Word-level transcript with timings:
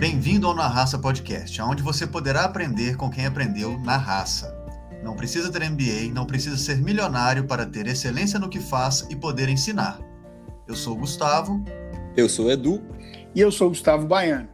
Bem-vindo 0.00 0.46
ao 0.46 0.54
Na 0.54 0.66
Raça 0.66 0.98
Podcast, 0.98 1.60
onde 1.60 1.82
você 1.82 2.06
poderá 2.06 2.44
aprender 2.44 2.96
com 2.96 3.10
quem 3.10 3.26
aprendeu 3.26 3.78
na 3.80 3.98
raça. 3.98 4.50
Não 5.04 5.14
precisa 5.14 5.52
ter 5.52 5.68
MBA, 5.68 6.10
não 6.10 6.24
precisa 6.24 6.56
ser 6.56 6.78
milionário 6.78 7.44
para 7.46 7.66
ter 7.66 7.86
excelência 7.86 8.38
no 8.38 8.48
que 8.48 8.58
faz 8.58 9.06
e 9.10 9.14
poder 9.14 9.50
ensinar. 9.50 10.00
Eu 10.66 10.74
sou 10.74 10.94
o 10.94 11.00
Gustavo. 11.00 11.62
Eu 12.16 12.30
sou 12.30 12.46
o 12.46 12.50
Edu. 12.50 12.80
E 13.34 13.42
eu 13.42 13.52
sou 13.52 13.66
o 13.66 13.70
Gustavo 13.72 14.06
Baiano. 14.06 14.48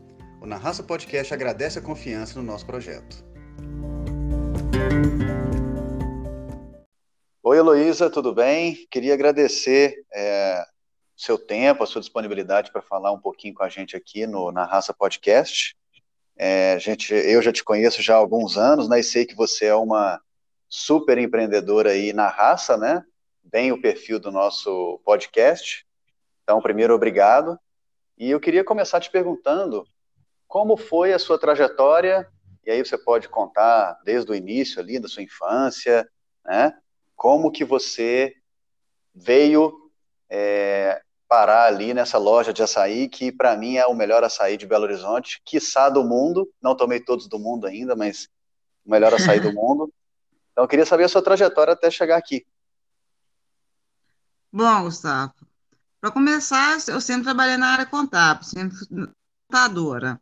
O 0.42 0.46
Na 0.46 0.56
Raça 0.56 0.82
Podcast 0.82 1.34
agradece 1.34 1.78
a 1.78 1.82
confiança 1.82 2.40
no 2.40 2.46
nosso 2.46 2.66
projeto. 2.66 3.22
Oi, 7.44 7.58
Heloísa, 7.58 8.10
tudo 8.10 8.34
bem? 8.34 8.78
Queria 8.90 9.14
agradecer 9.14 10.06
é, 10.16 10.64
seu 11.24 11.38
tempo, 11.38 11.84
a 11.84 11.88
sua 11.88 12.02
disponibilidade 12.02 12.70
para 12.70 12.82
falar 12.82 13.14
um 13.14 13.20
pouquinho 13.20 13.54
com 13.54 13.64
a 13.64 13.70
gente 13.70 13.96
aqui 13.96 14.28
no 14.28 14.52
Na 14.52 14.66
Raça 14.66 14.94
Podcast. 14.94 15.74
É, 16.36 16.78
gente, 16.80 17.14
eu 17.14 17.42
já 17.42 17.54
te 17.54 17.64
conheço 17.64 18.02
já 18.02 18.16
há 18.16 18.18
alguns 18.18 18.58
anos, 18.58 18.90
né, 18.90 19.00
e 19.00 19.04
sei 19.04 19.26
que 19.26 19.34
você 19.34 19.68
é 19.68 19.76
uma 19.76 20.22
super 20.68 21.18
empreendedora 21.18 21.92
aí 21.92 22.12
na 22.12 22.28
raça, 22.28 22.76
né? 22.76 23.06
Bem 23.42 23.72
o 23.72 23.82
perfil 23.82 24.20
do 24.20 24.32
nosso 24.32 25.00
podcast. 25.06 25.86
Então, 26.44 26.62
primeiro, 26.62 26.94
obrigado. 26.94 27.58
E 28.18 28.30
eu 28.30 28.40
queria 28.40 28.64
começar 28.64 29.00
te 29.00 29.10
perguntando 29.10 29.88
como 30.46 30.76
foi 30.76 31.14
a 31.14 31.20
sua 31.20 31.40
trajetória, 31.40 32.28
e 32.66 32.72
aí 32.72 32.84
você 32.84 32.98
pode 32.98 33.30
contar 33.30 33.98
desde 34.04 34.30
o 34.30 34.36
início 34.36 34.82
ali, 34.82 35.00
da 35.00 35.08
sua 35.08 35.24
infância, 35.24 36.06
né? 36.44 36.78
Como 37.16 37.52
que 37.52 37.64
você 37.64 38.36
veio 39.16 39.80
é, 40.30 41.02
parar 41.34 41.66
ali 41.66 41.96
nessa 41.96 42.20
loja 42.20 42.54
de 42.54 42.62
açaí, 42.62 43.10
que 43.10 43.32
para 43.32 43.58
mim 43.58 43.78
é 43.78 43.88
o 43.88 43.96
melhor 43.96 44.24
açaí 44.24 44.56
de 44.56 44.68
Belo 44.68 44.84
Horizonte, 44.84 45.42
quiçá 45.44 45.90
do 45.90 46.04
mundo, 46.04 46.48
não 46.62 46.78
tomei 46.78 47.00
todos 47.00 47.28
do 47.28 47.40
mundo 47.40 47.66
ainda, 47.66 47.96
mas 47.96 48.30
o 48.86 48.92
melhor 48.92 49.12
açaí 49.18 49.40
do 49.40 49.52
mundo. 49.52 49.92
Então 50.52 50.64
eu 50.64 50.68
queria 50.68 50.86
saber 50.86 51.06
a 51.06 51.10
sua 51.10 51.24
trajetória 51.24 51.74
até 51.74 51.90
chegar 51.90 52.18
aqui. 52.18 52.46
Bom, 54.52 54.84
Gustavo, 54.84 55.34
para 56.00 56.12
começar, 56.12 56.78
eu 56.88 57.02
sempre 57.02 57.24
trabalhei 57.24 57.58
na 57.58 57.70
área 57.70 57.88
contábil, 57.88 58.44
sempre 58.44 58.78
contadora. 59.48 60.22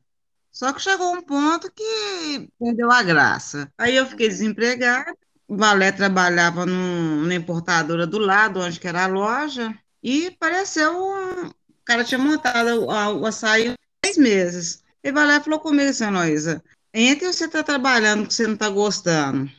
Só 0.49 0.71
que 0.71 0.81
chegou 0.81 1.13
um 1.13 1.21
ponto 1.21 1.69
que 1.73 2.49
perdeu 2.57 2.89
a 2.89 3.03
graça. 3.03 3.69
Aí 3.77 3.97
eu 3.97 4.05
fiquei 4.05 4.29
desempregada, 4.29 5.13
o 5.45 5.57
Valé 5.57 5.91
trabalhava 5.91 6.65
num, 6.65 7.17
numa 7.17 7.35
importadora 7.35 8.07
do 8.07 8.17
lado, 8.17 8.61
onde 8.61 8.79
que 8.79 8.87
era 8.87 9.03
a 9.03 9.07
loja, 9.07 9.77
e 10.03 10.27
apareceu 10.27 10.91
um. 10.91 11.47
O 11.47 11.83
cara 11.85 12.03
tinha 12.03 12.17
montado 12.17 12.85
o, 12.85 13.25
açaí 13.25 13.73
três 14.01 14.17
meses. 14.17 14.83
E 15.03 15.11
Valé 15.11 15.39
falou 15.39 15.59
comigo 15.59 15.89
assim, 15.89 16.05
Heloísa, 16.05 16.63
entre 16.93 17.31
você 17.31 17.45
está 17.45 17.63
trabalhando 17.63 18.27
que 18.27 18.33
você 18.33 18.45
não 18.45 18.53
está 18.53 18.69
gostando. 18.69 19.49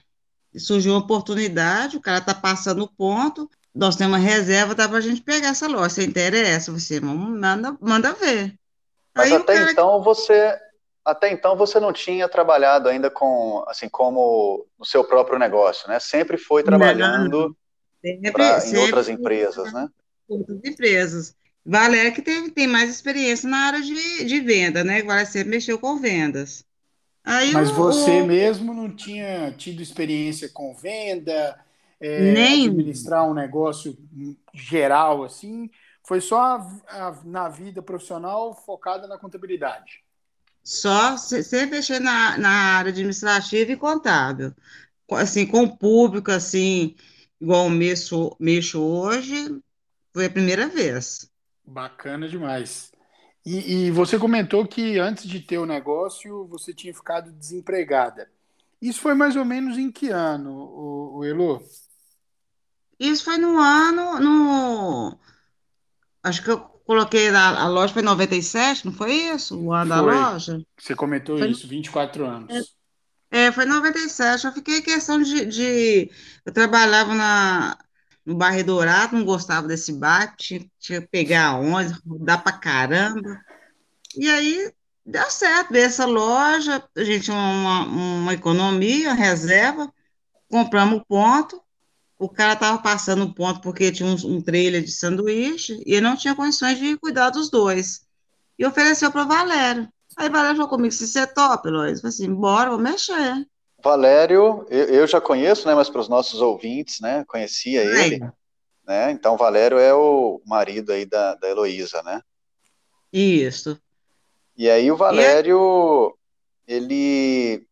E 0.54 0.60
surgiu 0.60 0.92
uma 0.92 1.00
oportunidade, 1.00 1.96
o 1.96 2.00
cara 2.00 2.18
está 2.18 2.34
passando 2.34 2.84
o 2.84 2.88
ponto, 2.88 3.50
nós 3.74 3.96
temos 3.96 4.18
uma 4.18 4.24
reserva, 4.24 4.74
dá 4.74 4.88
para 4.88 4.98
a 4.98 5.02
gente 5.02 5.22
pegar 5.22 5.48
essa 5.48 5.66
loja. 5.66 5.88
Você 5.88 6.04
interessa? 6.04 6.70
Você 6.72 7.00
manda, 7.00 7.76
manda 7.80 8.12
ver. 8.12 8.54
Mas 9.14 9.32
Aí 9.32 9.36
até 9.36 9.54
cara... 9.54 9.72
então 9.72 10.02
você 10.02 10.58
até 11.04 11.32
então 11.32 11.56
você 11.56 11.80
não 11.80 11.92
tinha 11.92 12.28
trabalhado 12.28 12.88
ainda 12.88 13.10
com 13.10 13.64
assim 13.66 13.88
como 13.88 14.64
no 14.78 14.84
seu 14.84 15.02
próprio 15.02 15.38
negócio, 15.38 15.88
né? 15.88 15.98
Sempre 15.98 16.38
foi 16.38 16.62
trabalhando 16.62 17.56
sempre, 18.00 18.30
pra, 18.30 18.60
sempre, 18.60 18.78
em 18.78 18.82
outras 18.82 19.08
empresas, 19.08 19.72
né? 19.72 19.88
Outras 20.28 20.60
empresas. 20.64 21.34
Valéria 21.64 22.10
que 22.10 22.22
tem, 22.22 22.50
tem 22.50 22.66
mais 22.66 22.90
experiência 22.90 23.48
na 23.48 23.58
área 23.58 23.80
de, 23.80 24.24
de 24.24 24.40
venda, 24.40 24.82
né? 24.82 25.02
Valéria 25.02 25.30
sempre 25.30 25.50
mexeu 25.50 25.78
com 25.78 25.98
vendas. 25.98 26.64
Aí 27.24 27.52
Mas 27.52 27.70
o, 27.70 27.74
você 27.74 28.22
o... 28.22 28.26
mesmo 28.26 28.74
não 28.74 28.94
tinha 28.94 29.52
tido 29.52 29.80
experiência 29.80 30.48
com 30.48 30.74
venda, 30.74 31.58
é, 32.00 32.32
Nem... 32.32 32.66
administrar 32.66 33.28
um 33.28 33.34
negócio 33.34 33.96
geral 34.52 35.22
assim? 35.22 35.70
Foi 36.04 36.20
só 36.20 36.36
a, 36.36 36.68
a, 36.88 37.18
na 37.24 37.48
vida 37.48 37.80
profissional 37.80 38.54
focada 38.54 39.06
na 39.06 39.16
contabilidade? 39.16 40.02
Só 40.64 41.16
sempre 41.16 41.76
mexer 41.76 42.00
na, 42.00 42.38
na 42.38 42.50
área 42.76 42.90
administrativa 42.90 43.72
e 43.72 43.76
contábil. 43.76 44.52
Assim, 45.12 45.46
com 45.46 45.64
o 45.64 45.76
público, 45.76 46.30
assim, 46.30 46.94
igual 47.40 47.68
mexo, 47.68 48.34
mexo 48.38 48.80
hoje, 48.80 49.60
foi 50.12 50.26
a 50.26 50.30
primeira 50.30 50.68
vez. 50.68 51.30
Bacana 51.64 52.28
demais. 52.28 52.92
E, 53.44 53.86
e, 53.86 53.90
você 53.90 54.18
comentou 54.18 54.66
que 54.66 54.98
antes 54.98 55.24
de 55.28 55.40
ter 55.40 55.58
o 55.58 55.66
negócio 55.66 56.46
você 56.46 56.72
tinha 56.72 56.94
ficado 56.94 57.32
desempregada. 57.32 58.30
Isso 58.80 59.00
foi 59.00 59.14
mais 59.14 59.34
ou 59.34 59.44
menos 59.44 59.78
em 59.78 59.90
que 59.90 60.10
ano, 60.10 60.52
o, 60.52 61.18
o 61.18 61.24
Elo? 61.24 61.62
Isso 62.98 63.24
foi 63.24 63.38
no 63.38 63.58
ano, 63.58 64.20
no 64.20 65.18
acho 66.22 66.42
que 66.42 66.50
eu 66.50 66.60
coloquei 66.86 67.28
a, 67.30 67.62
a 67.62 67.68
loja 67.68 67.92
foi 67.92 68.02
em 68.02 68.06
97, 68.06 68.86
não 68.86 68.92
foi 68.92 69.12
isso? 69.12 69.58
O 69.58 69.72
ano 69.72 69.94
foi. 69.94 69.96
da 69.96 70.30
loja? 70.30 70.62
Você 70.78 70.94
comentou 70.94 71.38
foi, 71.38 71.50
isso, 71.50 71.66
24 71.66 72.24
anos. 72.24 72.74
É, 73.30 73.46
é, 73.46 73.52
foi 73.52 73.64
em 73.64 73.68
97. 73.68 74.46
Eu 74.46 74.52
fiquei 74.52 74.82
questão 74.82 75.20
de, 75.20 75.46
de 75.46 76.10
eu 76.44 76.52
trabalhava 76.52 77.14
na 77.14 77.76
no 78.24 78.34
bairro 78.34 78.64
Dourado, 78.64 79.16
não 79.16 79.24
gostava 79.24 79.66
desse 79.66 79.92
bairro, 79.92 80.32
tinha, 80.36 80.64
tinha 80.78 81.00
que 81.00 81.08
pegar 81.08 81.58
ônibus, 81.58 82.00
rodar 82.06 82.42
pra 82.42 82.52
caramba. 82.52 83.40
E 84.16 84.28
aí 84.28 84.72
deu 85.04 85.30
certo, 85.30 85.72
veio 85.72 85.86
essa 85.86 86.06
loja, 86.06 86.82
a 86.96 87.04
gente 87.04 87.24
tinha 87.24 87.36
uma, 87.36 87.84
uma 87.84 88.34
economia, 88.34 89.12
reserva, 89.14 89.92
compramos 90.48 91.00
o 91.00 91.04
ponto, 91.04 91.60
o 92.18 92.28
cara 92.28 92.52
estava 92.52 92.78
passando 92.78 93.24
o 93.24 93.34
ponto 93.34 93.60
porque 93.60 93.90
tinha 93.90 94.08
um, 94.08 94.36
um 94.36 94.40
trailer 94.40 94.82
de 94.82 94.92
sanduíche 94.92 95.82
e 95.84 95.94
ele 95.94 96.02
não 96.02 96.16
tinha 96.16 96.36
condições 96.36 96.78
de 96.78 96.96
cuidar 96.98 97.30
dos 97.30 97.50
dois. 97.50 98.06
E 98.58 98.64
ofereceu 98.64 99.10
para 99.10 99.24
o 99.24 99.28
Valério. 99.28 99.88
Aí 100.16 100.28
Valério 100.28 100.56
falou 100.56 100.70
comigo, 100.70 100.92
se 100.92 101.08
você 101.08 101.20
é 101.20 101.26
top, 101.26 101.68
Lois, 101.68 102.00
falei 102.00 102.14
assim, 102.14 102.32
bora, 102.32 102.70
vou 102.70 102.78
mexer. 102.78 103.46
Valério, 103.82 104.66
eu, 104.70 104.84
eu 104.86 105.06
já 105.06 105.20
conheço, 105.20 105.66
né, 105.66 105.74
mas 105.74 105.90
para 105.90 106.00
os 106.00 106.08
nossos 106.08 106.40
ouvintes, 106.40 107.00
né, 107.00 107.24
conhecia 107.26 107.82
ele, 107.82 108.20
né, 108.86 109.10
então 109.10 109.36
Valério 109.36 109.78
é 109.78 109.92
o 109.92 110.40
marido 110.46 110.92
aí 110.92 111.04
da, 111.04 111.34
da 111.34 111.48
Heloísa, 111.48 112.02
né? 112.02 112.20
Isso. 113.12 113.78
E 114.56 114.70
aí 114.70 114.90
o 114.90 114.96
Valério, 114.96 116.16
e... 116.66 116.72
ele, 116.74 117.66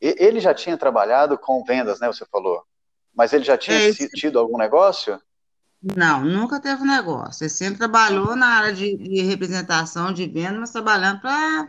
ele 0.00 0.40
já 0.40 0.54
tinha 0.54 0.76
trabalhado 0.76 1.36
com 1.36 1.64
vendas, 1.64 2.00
né, 2.00 2.06
você 2.06 2.24
falou, 2.26 2.62
mas 3.14 3.32
ele 3.32 3.44
já 3.44 3.58
tinha 3.58 3.88
é 3.88 3.92
tido 3.92 4.38
algum 4.38 4.56
negócio? 4.56 5.20
Não, 5.82 6.24
nunca 6.24 6.60
teve 6.60 6.84
negócio, 6.84 7.42
ele 7.42 7.50
sempre 7.50 7.78
trabalhou 7.78 8.36
na 8.36 8.46
área 8.46 8.72
de, 8.72 8.96
de 8.96 9.22
representação 9.22 10.12
de 10.12 10.26
venda, 10.28 10.60
mas 10.60 10.70
trabalhando 10.70 11.20
para 11.20 11.68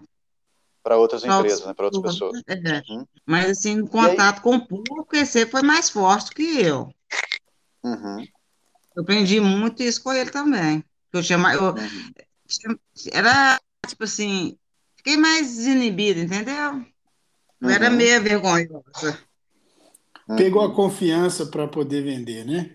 para 0.83 0.97
outras 0.97 1.23
empresas, 1.23 1.65
né, 1.65 1.73
para 1.73 1.85
outras 1.85 2.13
pessoas. 2.13 2.41
É. 2.45 2.83
Uhum. 2.91 3.05
Mas 3.25 3.49
assim, 3.51 3.75
no 3.75 3.87
contato 3.87 4.41
com 4.41 4.55
o 4.55 4.67
público, 4.67 5.15
esse 5.15 5.45
foi 5.45 5.61
mais 5.61 5.89
forte 5.89 6.31
que 6.35 6.59
eu. 6.59 6.93
Uhum. 7.83 8.27
Eu 8.95 9.03
aprendi 9.03 9.39
muito 9.39 9.81
isso 9.81 10.03
com 10.03 10.11
ele 10.13 10.29
também. 10.29 10.83
Eu 11.11 11.23
tinha, 11.23 11.37
eu, 11.53 11.73
uhum. 11.73 12.77
era 13.11 13.59
tipo 13.87 14.03
assim, 14.03 14.57
fiquei 14.97 15.15
mais 15.17 15.55
desinibido, 15.55 16.19
entendeu? 16.19 16.85
Eu 17.61 17.69
era 17.69 17.89
Uhum. 17.89 17.95
meia 17.95 18.19
vergonhosa. 18.19 19.19
Pegou 20.37 20.61
a 20.61 20.67
Uhum. 20.67 20.73
confiança 20.75 21.45
para 21.45 21.67
poder 21.67 22.03
vender, 22.03 22.45
né? 22.45 22.71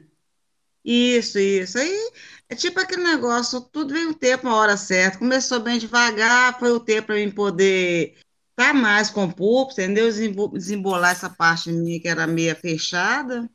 Isso, 0.84 1.38
isso. 1.38 1.78
Aí 1.78 2.10
é 2.48 2.54
tipo 2.54 2.80
aquele 2.80 3.02
negócio, 3.02 3.60
tudo 3.60 3.94
vem 3.94 4.06
um 4.08 4.12
tempo, 4.14 4.46
uma 4.46 4.56
hora 4.56 4.76
certa. 4.76 5.18
Começou 5.18 5.60
bem 5.60 5.78
devagar, 5.78 6.58
foi 6.58 6.70
o 6.72 6.80
tempo 6.80 7.08
para 7.08 7.16
mim 7.16 7.30
poder 7.30 8.16
estar 8.50 8.72
mais 8.74 9.10
com 9.10 9.24
o 9.24 9.32
público, 9.34 9.72
entendeu? 9.72 10.06
Desembo- 10.06 10.48
Desembolar 10.48 11.12
essa 11.12 11.28
parte 11.30 11.70
minha 11.72 12.00
que 12.00 12.08
era 12.08 12.26
meia 12.26 12.54
fechada. 12.54 13.48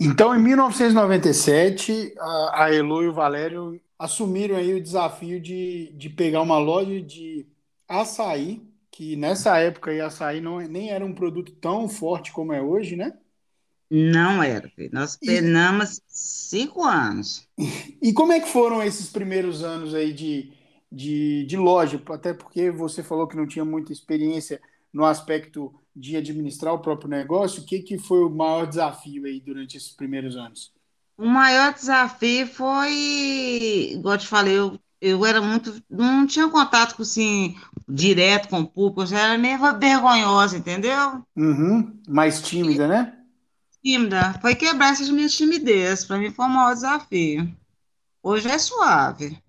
Então, 0.00 0.34
em 0.34 0.40
1997, 0.42 2.14
a, 2.18 2.64
a 2.64 2.74
Elo 2.74 3.02
e 3.02 3.08
o 3.08 3.12
Valério 3.12 3.80
assumiram 3.98 4.56
aí 4.56 4.72
o 4.74 4.82
desafio 4.82 5.40
de, 5.40 5.92
de 5.94 6.08
pegar 6.08 6.40
uma 6.42 6.58
loja 6.58 7.00
de 7.02 7.46
açaí, 7.88 8.62
que 8.92 9.16
nessa 9.16 9.58
época 9.58 9.90
aí 9.90 10.00
açaí 10.00 10.40
não, 10.40 10.58
nem 10.60 10.90
era 10.90 11.04
um 11.04 11.14
produto 11.14 11.52
tão 11.56 11.88
forte 11.88 12.30
como 12.32 12.52
é 12.52 12.62
hoje, 12.62 12.94
né? 12.96 13.12
Não 13.90 14.42
era, 14.42 14.68
filho. 14.70 14.90
Nós 14.92 15.14
E- 15.22 15.38
penamos 15.40 16.00
cinco 16.08 16.82
anos. 16.84 17.46
E 18.00 18.12
como 18.12 18.32
é 18.32 18.40
que 18.40 18.48
foram 18.48 18.82
esses 18.82 19.08
primeiros 19.08 19.62
anos 19.62 19.94
aí 19.94 20.12
de, 20.12 20.52
de, 20.90 21.44
de 21.46 21.56
loja? 21.56 22.00
Até 22.10 22.32
porque 22.32 22.70
você 22.70 23.02
falou 23.02 23.26
que 23.26 23.36
não 23.36 23.46
tinha 23.46 23.64
muita 23.64 23.92
experiência 23.92 24.60
no 24.92 25.04
aspecto 25.04 25.74
de 25.94 26.16
administrar 26.16 26.72
o 26.74 26.78
próprio 26.80 27.08
negócio. 27.10 27.62
O 27.62 27.66
que, 27.66 27.80
que 27.80 27.98
foi 27.98 28.20
o 28.24 28.30
maior 28.30 28.66
desafio 28.66 29.24
aí 29.26 29.40
durante 29.40 29.76
esses 29.76 29.92
primeiros 29.92 30.36
anos? 30.36 30.72
O 31.16 31.26
maior 31.26 31.74
desafio 31.74 32.46
foi, 32.46 32.92
igual 33.94 34.14
eu 34.14 34.18
te 34.18 34.26
falei, 34.26 34.56
eu, 34.58 34.78
eu 35.00 35.26
era 35.26 35.40
muito, 35.40 35.82
não 35.90 36.26
tinha 36.26 36.48
contato 36.48 36.94
com, 36.96 37.02
assim, 37.02 37.56
direto 37.88 38.48
com 38.48 38.60
o 38.60 38.68
público, 38.68 39.02
eu 39.02 39.06
já 39.06 39.18
era 39.20 39.38
meio 39.38 39.58
vergonhosa, 39.78 40.56
entendeu? 40.56 41.24
Uhum, 41.36 42.02
mais 42.06 42.42
tímida, 42.42 42.86
né? 42.88 43.17
Tímida, 43.88 44.34
foi 44.42 44.54
quebrar 44.54 44.92
essas 44.92 45.08
minhas 45.08 45.32
timidez, 45.32 46.04
para 46.04 46.18
mim 46.18 46.30
foi 46.30 46.44
o 46.44 46.48
maior 46.50 46.74
desafio. 46.74 47.50
Hoje 48.22 48.46
é 48.46 48.58
suave, 48.58 49.42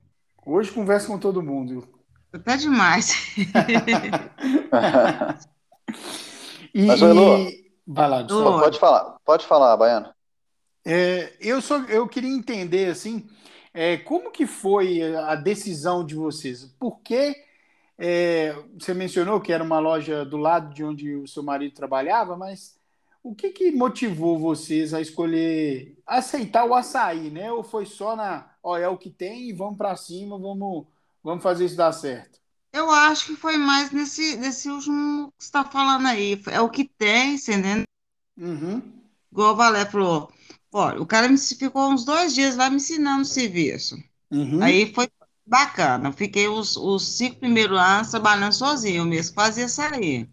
Hoje 0.45 0.71
conversa 0.71 1.07
com 1.07 1.19
todo 1.19 1.43
mundo. 1.43 1.85
até 2.31 2.55
demais. 2.55 3.35
E, 6.73 6.85
Mas, 6.85 7.01
Elô, 7.01 7.35
e- 7.35 7.69
vai 7.85 8.07
lá. 8.07 8.25
Pode 8.25 8.79
falar, 8.79 9.17
pode 9.25 9.45
falar, 9.45 9.75
Baiano. 9.75 10.13
É, 10.85 11.33
eu 11.41 11.61
só 11.61 11.79
eu 11.85 12.07
queria 12.07 12.29
entender 12.29 12.91
assim, 12.91 13.27
é, 13.73 13.97
como 13.97 14.31
que 14.31 14.45
foi 14.45 15.01
a 15.15 15.35
decisão 15.35 16.05
de 16.05 16.15
vocês? 16.15 16.63
Por 16.79 17.01
que 17.01 17.35
é, 17.97 18.55
você 18.79 18.93
mencionou 18.93 19.41
que 19.41 19.51
era 19.51 19.63
uma 19.63 19.79
loja 19.79 20.23
do 20.23 20.37
lado 20.37 20.73
de 20.73 20.83
onde 20.83 21.15
o 21.15 21.27
seu 21.27 21.43
marido 21.43 21.73
trabalhava, 21.73 22.37
mas 22.37 22.78
o 23.31 23.35
que 23.35 23.51
que 23.51 23.71
motivou 23.71 24.39
vocês 24.39 24.93
a 24.93 25.01
escolher 25.01 25.97
aceitar 26.05 26.65
o 26.65 26.73
açaí, 26.73 27.29
né? 27.29 27.51
Ou 27.51 27.63
foi 27.63 27.85
só 27.85 28.15
na, 28.15 28.51
ó, 28.63 28.77
é 28.77 28.87
o 28.87 28.97
que 28.97 29.09
tem, 29.11 29.53
vamos 29.55 29.77
para 29.77 29.95
cima, 29.95 30.37
vamos 30.39 30.87
vamos 31.23 31.43
fazer 31.43 31.65
isso 31.65 31.75
dar 31.77 31.91
certo? 31.93 32.39
Eu 32.73 32.89
acho 32.89 33.27
que 33.27 33.35
foi 33.35 33.57
mais 33.57 33.91
nesse, 33.91 34.35
nesse 34.37 34.69
último 34.71 35.27
que 35.37 35.43
você 35.43 35.47
está 35.49 35.63
falando 35.63 36.07
aí, 36.07 36.41
é 36.51 36.59
o 36.61 36.69
que 36.69 36.85
tem, 36.85 37.35
entendeu? 37.35 37.83
Uhum, 38.37 39.03
Igual 39.31 39.53
o 39.53 39.55
Valé 39.55 39.85
falou, 39.85 40.31
olha, 40.71 41.01
o 41.01 41.05
cara 41.05 41.27
me 41.27 41.37
ficou 41.37 41.89
uns 41.91 42.05
dois 42.05 42.33
dias 42.33 42.55
lá 42.55 42.69
me 42.69 42.75
ensinando 42.77 43.21
o 43.23 43.25
serviço. 43.25 43.95
uhum. 44.31 44.61
Aí 44.61 44.93
foi 44.93 45.09
bacana. 45.45 46.11
Fiquei 46.13 46.47
os, 46.47 46.77
os 46.77 47.03
cinco 47.17 47.39
primeiros 47.39 47.77
anos 47.79 48.09
trabalhando 48.11 48.53
sozinho, 48.53 49.03
eu 49.03 49.05
mesmo 49.05 49.35
fazia 49.35 49.67
sair. 49.67 50.29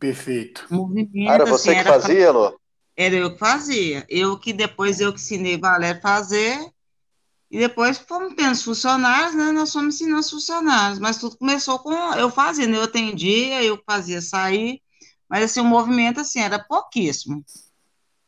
Perfeito. 0.00 0.66
O 0.70 0.74
movimento, 0.74 1.30
Era 1.30 1.44
assim, 1.44 1.50
você 1.50 1.72
que 1.72 1.78
era, 1.78 1.92
fazia, 1.92 2.24
Elô? 2.26 2.60
era 2.96 3.14
eu 3.16 3.32
que 3.32 3.38
fazia. 3.38 4.06
Eu 4.08 4.38
que 4.38 4.52
depois 4.52 5.00
eu 5.00 5.12
que 5.12 5.20
ensinei 5.20 5.58
Valério 5.58 5.98
a 5.98 6.02
fazer. 6.02 6.58
E 7.50 7.58
depois 7.58 7.98
fomos 7.98 8.34
tendo 8.34 8.52
os 8.52 8.62
funcionários, 8.62 9.34
né? 9.34 9.52
Nós 9.52 9.72
fomos 9.72 9.94
ensinando 9.96 10.20
os 10.20 10.30
funcionários. 10.30 10.98
Mas 10.98 11.18
tudo 11.18 11.36
começou 11.36 11.78
com 11.80 11.92
eu 12.14 12.30
fazendo. 12.30 12.76
Eu 12.76 12.84
atendia, 12.84 13.62
eu 13.62 13.80
fazia 13.86 14.22
sair. 14.22 14.80
Mas 15.28 15.44
assim, 15.44 15.60
o 15.60 15.64
movimento 15.64 16.20
assim, 16.20 16.40
era 16.40 16.58
pouquíssimo. 16.58 17.44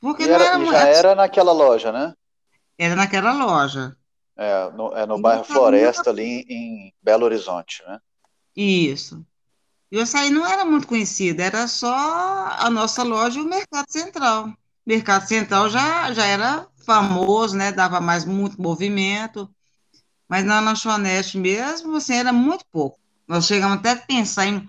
Porque 0.00 0.24
E, 0.24 0.28
não 0.28 0.34
era, 0.34 0.44
era 0.44 0.64
já 0.66 0.88
era 0.88 1.14
naquela 1.14 1.52
loja, 1.52 1.92
né? 1.92 2.14
Era 2.78 2.96
naquela 2.96 3.32
loja. 3.32 3.96
É, 4.36 4.70
no, 4.70 4.92
é 4.96 5.06
no 5.06 5.20
bairro 5.20 5.44
Floresta, 5.44 6.10
ali 6.10 6.22
em, 6.22 6.44
em 6.48 6.94
Belo 7.02 7.24
Horizonte, 7.24 7.82
né? 7.86 8.00
Isso. 8.56 9.24
E 9.92 9.98
o 9.98 10.00
açaí 10.00 10.30
não 10.30 10.46
era 10.46 10.64
muito 10.64 10.86
conhecido, 10.86 11.40
era 11.40 11.68
só 11.68 11.94
a 12.58 12.70
nossa 12.70 13.02
loja 13.02 13.38
e 13.38 13.42
o 13.42 13.46
Mercado 13.46 13.84
Central. 13.90 14.46
O 14.46 14.56
Mercado 14.86 15.28
Central 15.28 15.68
já, 15.68 16.10
já 16.14 16.24
era 16.24 16.66
famoso, 16.86 17.54
né? 17.54 17.70
Dava 17.70 18.00
mais 18.00 18.24
muito 18.24 18.60
movimento, 18.60 19.54
mas 20.26 20.46
na 20.46 20.60
lanchonete 20.60 21.36
mesmo, 21.36 21.96
assim, 21.96 22.14
era 22.14 22.32
muito 22.32 22.64
pouco. 22.72 22.98
Nós 23.28 23.44
chegamos 23.44 23.80
até 23.80 23.90
a 23.90 23.96
pensar 23.96 24.46
em. 24.46 24.66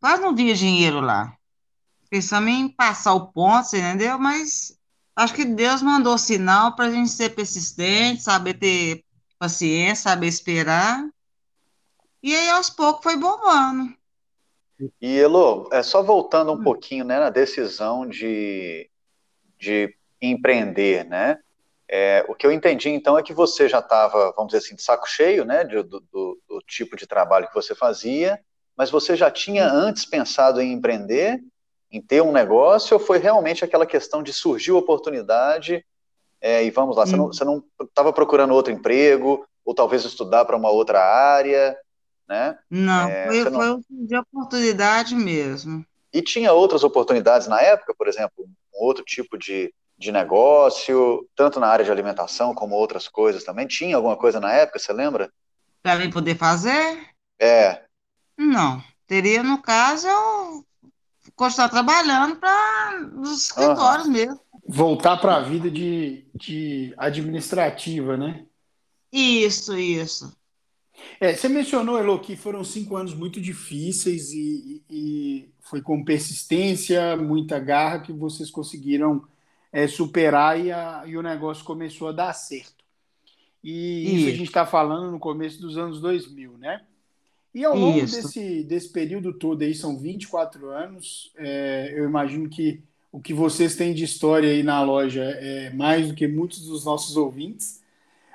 Quase 0.00 0.20
não 0.20 0.36
vinha 0.36 0.54
dinheiro 0.54 1.00
lá. 1.00 1.34
Pensamos 2.10 2.50
em 2.50 2.68
passar 2.68 3.14
o 3.14 3.28
ponto, 3.28 3.74
entendeu? 3.74 4.18
Mas 4.18 4.78
acho 5.16 5.32
que 5.32 5.46
Deus 5.46 5.80
mandou 5.80 6.18
sinal 6.18 6.76
para 6.76 6.88
a 6.88 6.90
gente 6.90 7.08
ser 7.08 7.30
persistente, 7.30 8.22
saber 8.22 8.52
ter 8.52 9.02
paciência, 9.38 10.10
saber 10.10 10.26
esperar. 10.26 11.08
E 12.22 12.36
aí, 12.36 12.50
aos 12.50 12.68
poucos, 12.68 13.02
foi 13.02 13.16
bombando. 13.16 13.97
E, 15.00 15.16
Elô, 15.18 15.68
é 15.72 15.82
só 15.82 16.02
voltando 16.02 16.52
um 16.52 16.56
Hum. 16.56 16.64
pouquinho, 16.64 17.04
né, 17.04 17.18
na 17.18 17.30
decisão 17.30 18.06
de, 18.06 18.88
de 19.58 19.94
empreender, 20.22 21.04
né? 21.06 21.38
É, 21.88 22.24
o 22.28 22.34
que 22.34 22.46
eu 22.46 22.52
entendi, 22.52 22.90
então, 22.90 23.18
é 23.18 23.22
que 23.22 23.32
você 23.32 23.68
já 23.68 23.78
estava, 23.80 24.32
vamos 24.36 24.52
dizer 24.52 24.64
assim, 24.64 24.76
de 24.76 24.82
saco 24.82 25.08
cheio, 25.08 25.44
né, 25.44 25.64
do, 25.64 25.82
do- 25.84 26.38
do 26.48 26.60
tipo 26.66 26.96
de 26.96 27.06
trabalho 27.06 27.48
que 27.48 27.54
você 27.54 27.74
fazia, 27.74 28.38
mas 28.76 28.90
você 28.90 29.16
já 29.16 29.30
tinha 29.30 29.66
antes 29.66 30.04
pensado 30.04 30.60
em 30.60 30.72
empreender, 30.72 31.40
em 31.90 32.00
ter 32.02 32.22
um 32.22 32.32
negócio, 32.32 32.94
ou 32.98 33.00
foi 33.04 33.18
realmente 33.18 33.64
aquela 33.64 33.86
questão 33.86 34.22
de 34.22 34.32
surgiu 34.32 34.76
a 34.76 34.80
oportunidade 34.80 35.84
é, 36.40 36.64
e 36.64 36.70
vamos 36.70 36.96
lá, 36.96 37.06
você 37.06 37.16
não 37.16 37.26
Hum. 37.26 37.32
você 37.32 37.44
não 37.44 37.64
estava 37.82 38.12
procurando 38.12 38.54
outro 38.54 38.72
emprego, 38.72 39.46
ou 39.64 39.74
talvez 39.74 40.04
estudar 40.04 40.44
para 40.44 40.56
uma 40.56 40.70
outra 40.70 41.00
área, 41.02 41.76
né? 42.28 42.58
Não, 42.70 43.10
É, 43.10 43.24
foi, 43.42 43.50
não- 43.50 43.82
foi 43.82 44.06
de 44.06 44.16
oportunidade 44.16 45.14
mesmo. 45.14 45.84
E 46.12 46.22
tinha 46.22 46.52
outras 46.52 46.84
oportunidades 46.84 47.46
na 47.46 47.60
época, 47.60 47.94
por 47.96 48.08
exemplo, 48.08 48.44
um 48.44 48.84
outro 48.84 49.04
tipo 49.04 49.36
de, 49.38 49.72
de 49.98 50.10
negócio, 50.12 51.28
tanto 51.34 51.60
na 51.60 51.66
área 51.68 51.84
de 51.84 51.90
alimentação 51.90 52.54
como 52.54 52.74
outras 52.74 53.08
coisas 53.08 53.44
também. 53.44 53.66
Tinha 53.66 53.96
alguma 53.96 54.16
coisa 54.16 54.40
na 54.40 54.52
época, 54.52 54.78
você 54.78 54.92
lembra? 54.92 55.30
Para 55.82 55.96
mim 55.98 56.10
poder 56.10 56.36
fazer? 56.36 57.08
É, 57.40 57.84
Não. 58.36 58.82
Teria, 59.06 59.42
no 59.42 59.60
caso, 59.62 60.06
eu 60.06 60.64
continuar 61.34 61.68
trabalhando 61.70 62.36
para 62.36 63.00
nos 63.12 63.44
escritórios 63.46 64.06
mesmo. 64.06 64.38
Voltar 64.66 65.16
para 65.18 65.36
a 65.36 65.40
vida 65.40 65.70
de, 65.70 66.26
de 66.34 66.94
administrativa, 66.98 68.16
né? 68.16 68.44
Isso, 69.10 69.76
isso. 69.78 70.36
É, 71.20 71.34
você 71.34 71.48
mencionou, 71.48 71.98
Elo, 71.98 72.18
que 72.20 72.36
foram 72.36 72.64
cinco 72.64 72.96
anos 72.96 73.14
muito 73.14 73.40
difíceis 73.40 74.32
e, 74.32 74.82
e- 74.90 75.48
foi 75.60 75.82
com 75.82 76.02
persistência, 76.04 77.16
muita 77.16 77.58
garra 77.58 78.00
que 78.00 78.12
vocês 78.12 78.50
conseguiram 78.50 79.22
é, 79.72 79.86
superar 79.86 80.58
e, 80.58 80.72
a- 80.72 81.04
e 81.06 81.16
o 81.16 81.22
negócio 81.22 81.64
começou 81.64 82.08
a 82.08 82.12
dar 82.12 82.32
certo. 82.32 82.84
E 83.62 84.14
isso 84.14 84.28
a 84.28 84.32
Isso. 84.32 84.32
gente 84.32 84.48
está 84.48 84.66
falando 84.66 85.10
no 85.10 85.18
começo 85.18 85.60
dos 85.60 85.76
anos 85.78 86.00
2000, 86.00 86.56
né? 86.58 86.82
E 87.54 87.64
ao 87.64 87.76
longo 87.76 88.06
Isso. 88.06 88.06
desse, 88.06 88.62
desse 88.64 88.90
período 88.90 89.32
todo 89.34 89.62
aí, 89.62 89.74
são 89.74 89.98
24 89.98 90.68
anos, 90.70 91.32
é, 91.36 91.92
eu 91.96 92.04
imagino 92.04 92.48
que 92.48 92.82
o 93.12 93.20
que 93.20 93.34
vocês 93.34 93.76
têm 93.76 93.94
de 93.94 94.04
história 94.04 94.50
aí 94.50 94.62
na 94.62 94.82
loja 94.82 95.24
é 95.24 95.70
mais 95.72 96.08
do 96.08 96.14
que 96.14 96.28
muitos 96.28 96.66
dos 96.66 96.84
nossos 96.84 97.16
ouvintes, 97.16 97.82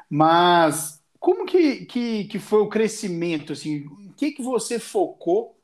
mas 0.10 1.02
como 1.24 1.46
que, 1.46 1.86
que, 1.86 2.25
que 2.25 2.38
foi 2.39 2.60
o 2.60 2.68
crescimento, 2.70 3.53
assim, 3.53 3.88
em 4.01 4.12
que, 4.18 4.32
que 4.34 4.44
você 4.44 4.77
focou 4.77 5.58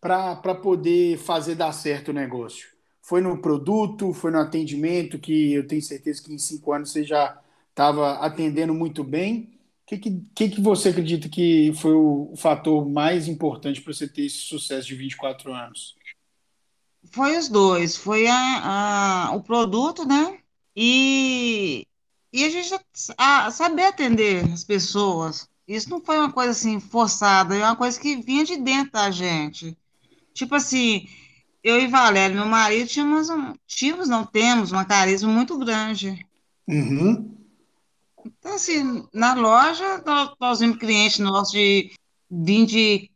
para 0.00 0.54
poder 0.54 1.18
fazer 1.18 1.56
dar 1.56 1.72
certo 1.72 2.10
o 2.10 2.14
negócio? 2.14 2.68
Foi 3.02 3.20
no 3.20 3.38
produto, 3.42 4.14
foi 4.14 4.30
no 4.30 4.38
atendimento, 4.38 5.18
que 5.18 5.52
eu 5.54 5.66
tenho 5.66 5.82
certeza 5.82 6.22
que 6.22 6.32
em 6.32 6.38
cinco 6.38 6.72
anos 6.72 6.92
você 6.92 7.04
já 7.04 7.40
estava 7.70 8.14
atendendo 8.18 8.74
muito 8.74 9.04
bem. 9.04 9.58
O 9.84 9.86
que, 9.86 9.98
que, 10.34 10.48
que, 10.50 10.60
você 10.60 10.90
acredita 10.90 11.28
que 11.28 11.72
foi 11.74 11.94
o, 11.94 12.30
o 12.32 12.36
fator 12.36 12.88
mais 12.88 13.28
importante 13.28 13.82
para 13.82 13.92
você 13.92 14.08
ter 14.08 14.26
esse 14.26 14.38
sucesso 14.38 14.88
de 14.88 14.94
24 14.94 15.52
anos? 15.52 15.96
Foi 17.12 17.36
os 17.38 17.48
dois. 17.48 17.96
Foi 17.96 18.26
a, 18.26 19.28
a- 19.28 19.36
o 19.36 19.42
produto, 19.42 20.04
né? 20.06 20.38
E, 20.76 21.86
e 22.32 22.44
a 22.44 22.50
gente 22.50 22.74
a, 23.18 23.50
saber 23.50 23.84
atender 23.84 24.44
as 24.52 24.64
pessoas. 24.64 25.48
Isso 25.68 25.90
não 25.90 26.00
foi 26.00 26.18
uma 26.18 26.32
coisa 26.32 26.50
assim 26.50 26.80
forçada, 26.80 27.54
é 27.54 27.64
uma 27.64 27.76
coisa 27.76 27.98
que 28.00 28.16
vinha 28.16 28.44
de 28.44 28.56
dentro 28.56 28.92
da 28.92 29.10
gente. 29.10 29.76
Tipo 30.34 30.54
assim, 30.54 31.06
eu 31.62 31.78
e 31.80 31.86
Valério, 31.86 32.36
meu 32.36 32.46
marido, 32.46 32.88
tínhamos, 32.88 33.28
um, 33.28 33.54
tínhamos 33.66 34.08
não 34.08 34.24
temos, 34.24 34.72
uma 34.72 34.84
carisma 34.84 35.30
muito 35.30 35.56
grande. 35.58 36.26
Uhum. 36.66 37.36
Então, 38.24 38.54
assim, 38.54 39.06
na 39.12 39.34
loja, 39.34 40.02
nós, 40.04 40.32
nós 40.40 40.60
vimos 40.60 40.78
clientes 40.78 41.18
nossos 41.18 41.52
de 41.52 41.92
20, 42.30 43.10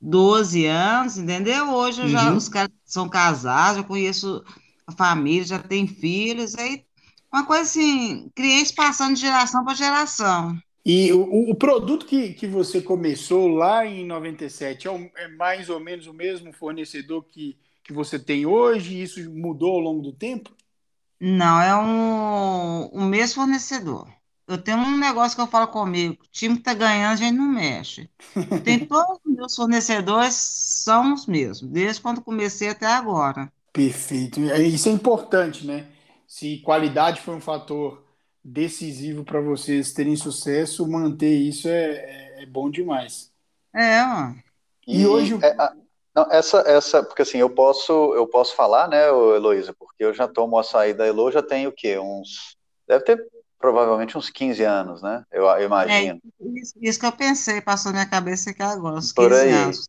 12 0.00 0.66
anos, 0.66 1.18
entendeu? 1.18 1.70
Hoje 1.70 2.02
uhum. 2.02 2.08
já 2.08 2.32
os 2.32 2.48
caras 2.48 2.72
são 2.84 3.08
casados, 3.08 3.78
eu 3.78 3.84
conheço 3.84 4.42
a 4.86 4.92
família, 4.92 5.44
já 5.44 5.58
tem 5.58 5.86
filhos, 5.86 6.54
aí 6.54 6.84
uma 7.32 7.44
coisa 7.46 7.62
assim, 7.62 8.30
clientes 8.34 8.72
passando 8.72 9.14
de 9.14 9.20
geração 9.20 9.64
para 9.64 9.74
geração. 9.74 10.58
E 10.84 11.12
o, 11.12 11.50
o, 11.50 11.54
produto 11.54 12.06
que, 12.06 12.32
que 12.32 12.46
você 12.46 12.80
começou 12.80 13.46
lá 13.48 13.84
em 13.84 14.06
97 14.06 14.88
é, 14.88 15.10
é 15.16 15.28
mais 15.28 15.68
ou 15.68 15.78
menos 15.78 16.06
o 16.06 16.14
mesmo 16.14 16.50
fornecedor 16.52 17.24
que, 17.24 17.58
que 17.84 17.92
você 17.92 18.18
tem 18.18 18.46
hoje? 18.46 19.02
Isso 19.02 19.30
mudou 19.30 19.72
ao 19.74 19.80
longo 19.80 20.00
do 20.00 20.12
tempo? 20.12 20.50
Não, 21.20 21.60
é 21.60 21.76
um, 21.76 22.86
o 22.86 23.04
mesmo 23.04 23.34
fornecedor. 23.34 24.08
Eu 24.46 24.56
tenho 24.56 24.78
um 24.78 24.96
negócio 24.96 25.36
que 25.36 25.42
eu 25.42 25.46
falo 25.46 25.68
comigo: 25.68 26.16
o 26.24 26.28
time 26.30 26.54
que 26.54 26.60
está 26.62 26.72
ganhando, 26.72 27.12
a 27.12 27.16
gente 27.16 27.36
não 27.36 27.52
mexe. 27.52 28.08
Tem 28.64 28.86
todos 28.86 29.18
os 29.26 29.36
meus 29.36 29.54
fornecedores, 29.54 30.34
são 30.34 31.12
os 31.12 31.26
mesmos, 31.26 31.70
desde 31.70 32.00
quando 32.00 32.22
comecei 32.22 32.70
até 32.70 32.86
agora. 32.86 33.52
Perfeito. 33.74 34.40
Isso 34.40 34.88
é 34.88 34.92
importante, 34.92 35.66
né? 35.66 35.86
Se 36.28 36.58
qualidade 36.58 37.22
foi 37.22 37.34
um 37.34 37.40
fator 37.40 38.04
decisivo 38.44 39.24
para 39.24 39.40
vocês 39.40 39.94
terem 39.94 40.14
sucesso, 40.14 40.86
manter 40.86 41.34
isso 41.34 41.66
é, 41.68 41.94
é, 41.94 42.42
é 42.42 42.46
bom 42.46 42.70
demais. 42.70 43.32
É, 43.74 44.02
ó. 44.02 44.32
E, 44.86 45.00
e 45.00 45.06
hoje. 45.06 45.38
É, 45.42 45.56
não, 46.14 46.30
essa, 46.30 46.58
essa, 46.66 47.02
porque 47.02 47.22
assim, 47.22 47.38
eu 47.38 47.48
posso, 47.48 47.92
eu 48.14 48.26
posso 48.26 48.54
falar, 48.54 48.88
né, 48.88 49.08
Heloísa, 49.08 49.72
porque 49.72 50.04
eu 50.04 50.12
já 50.12 50.28
tomo 50.28 50.58
açaí 50.58 50.92
da 50.92 51.06
Elo, 51.06 51.32
já 51.32 51.42
tenho 51.42 51.70
o 51.70 51.72
quê? 51.72 51.98
Uns. 51.98 52.56
Deve 52.86 53.04
ter 53.04 53.26
provavelmente 53.58 54.16
uns 54.18 54.28
15 54.28 54.62
anos, 54.64 55.02
né? 55.02 55.24
Eu, 55.32 55.46
eu 55.46 55.66
imagino. 55.66 56.20
É, 56.40 56.60
isso, 56.60 56.74
isso, 56.80 57.00
que 57.00 57.06
eu 57.06 57.12
pensei, 57.12 57.60
passou 57.60 57.90
na 57.90 57.98
minha 57.98 58.10
cabeça 58.10 58.52
que 58.52 58.62
agora, 58.62 58.96
uns 58.96 59.12
15 59.12 59.28
Por 59.28 59.32
aí. 59.32 59.50
anos. 59.50 59.88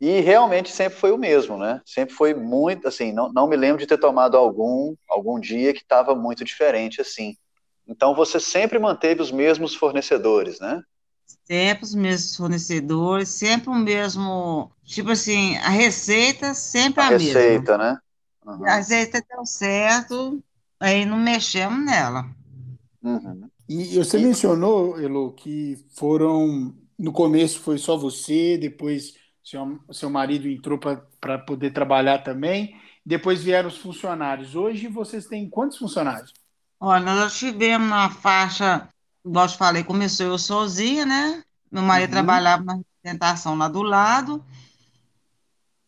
E 0.00 0.20
realmente 0.20 0.70
sempre 0.70 0.98
foi 0.98 1.12
o 1.12 1.18
mesmo, 1.18 1.58
né? 1.58 1.82
Sempre 1.84 2.14
foi 2.14 2.32
muito, 2.32 2.88
assim, 2.88 3.12
não, 3.12 3.30
não 3.30 3.46
me 3.46 3.54
lembro 3.54 3.78
de 3.78 3.86
ter 3.86 3.98
tomado 3.98 4.36
algum, 4.36 4.94
algum 5.08 5.38
dia 5.38 5.74
que 5.74 5.82
estava 5.82 6.14
muito 6.14 6.42
diferente 6.42 7.02
assim. 7.02 7.36
Então 7.86 8.14
você 8.14 8.40
sempre 8.40 8.78
manteve 8.78 9.20
os 9.20 9.30
mesmos 9.30 9.74
fornecedores, 9.74 10.58
né? 10.58 10.82
Sempre 11.44 11.84
os 11.84 11.94
mesmos 11.94 12.36
fornecedores, 12.36 13.28
sempre 13.28 13.68
o 13.68 13.74
mesmo, 13.74 14.72
tipo 14.84 15.10
assim, 15.10 15.56
a 15.58 15.68
receita 15.68 16.54
sempre 16.54 17.02
a, 17.02 17.08
a 17.08 17.10
mesma. 17.10 17.40
receita, 17.40 17.76
né? 17.76 17.98
Uhum. 18.46 18.64
A 18.64 18.76
receita 18.76 19.22
deu 19.28 19.44
certo, 19.44 20.42
aí 20.78 21.04
não 21.04 21.18
mexemos 21.18 21.84
nela. 21.84 22.24
Uhum. 23.02 23.50
E 23.68 23.98
você 23.98 24.18
e... 24.18 24.24
mencionou, 24.24 24.98
Elo, 24.98 25.32
que 25.32 25.76
foram, 25.94 26.74
no 26.98 27.12
começo 27.12 27.60
foi 27.60 27.76
só 27.76 27.96
você, 27.98 28.56
depois 28.56 29.14
seu, 29.50 29.80
seu 29.90 30.08
marido 30.08 30.48
entrou 30.48 30.78
para 30.78 31.38
poder 31.38 31.72
trabalhar 31.72 32.18
também, 32.18 32.80
depois 33.04 33.42
vieram 33.42 33.68
os 33.68 33.78
funcionários. 33.78 34.54
Hoje 34.54 34.86
vocês 34.86 35.26
têm 35.26 35.50
quantos 35.50 35.78
funcionários? 35.78 36.32
Olha, 36.78 37.04
nós 37.04 37.36
tivemos 37.36 37.88
na 37.88 38.08
faixa, 38.08 38.88
igual 39.24 39.46
eu 39.46 39.50
te 39.50 39.58
falei, 39.58 39.82
começou 39.82 40.26
eu 40.26 40.38
sozinha, 40.38 41.04
né? 41.04 41.42
Meu 41.70 41.82
marido 41.82 42.10
uhum. 42.10 42.14
trabalhava 42.14 42.62
na 42.62 42.74
representação 42.74 43.56
lá 43.56 43.68
do 43.68 43.82
lado. 43.82 44.44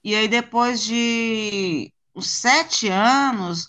E 0.03 0.15
aí, 0.15 0.27
depois 0.27 0.83
de 0.83 1.93
uns 2.15 2.29
sete 2.29 2.89
anos, 2.89 3.69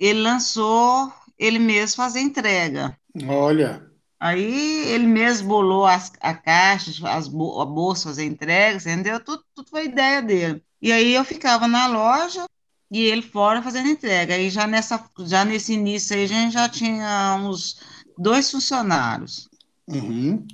ele 0.00 0.22
lançou 0.22 1.12
ele 1.38 1.58
mesmo 1.58 1.96
fazer 1.96 2.20
entrega. 2.20 2.96
Olha. 3.28 3.93
Aí 4.24 4.88
ele 4.88 5.06
mesmo 5.06 5.48
bolou 5.48 5.84
as, 5.84 6.10
a 6.18 6.32
caixa, 6.32 7.06
as 7.10 7.28
bo, 7.28 7.60
a 7.60 7.66
bolsa 7.66 8.08
fazer 8.08 8.24
entregas, 8.24 8.86
entendeu? 8.86 9.20
Tudo, 9.22 9.44
tudo 9.54 9.68
foi 9.68 9.84
ideia 9.84 10.22
dele. 10.22 10.64
E 10.80 10.90
aí 10.90 11.12
eu 11.12 11.22
ficava 11.26 11.68
na 11.68 11.86
loja 11.86 12.46
e 12.90 13.02
ele 13.02 13.20
fora 13.20 13.60
fazendo 13.60 13.90
entrega. 13.90 14.34
Aí 14.34 14.48
já, 14.48 14.66
nessa, 14.66 15.04
já 15.26 15.44
nesse 15.44 15.74
início 15.74 16.16
aí, 16.16 16.24
a 16.24 16.26
gente 16.26 16.54
já 16.54 16.66
tinha 16.70 17.36
uns 17.38 17.78
dois 18.16 18.50
funcionários. 18.50 19.46
Uhum. 19.86 20.46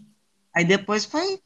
Aí 0.53 0.65
depois 0.65 1.05
foi, 1.05 1.41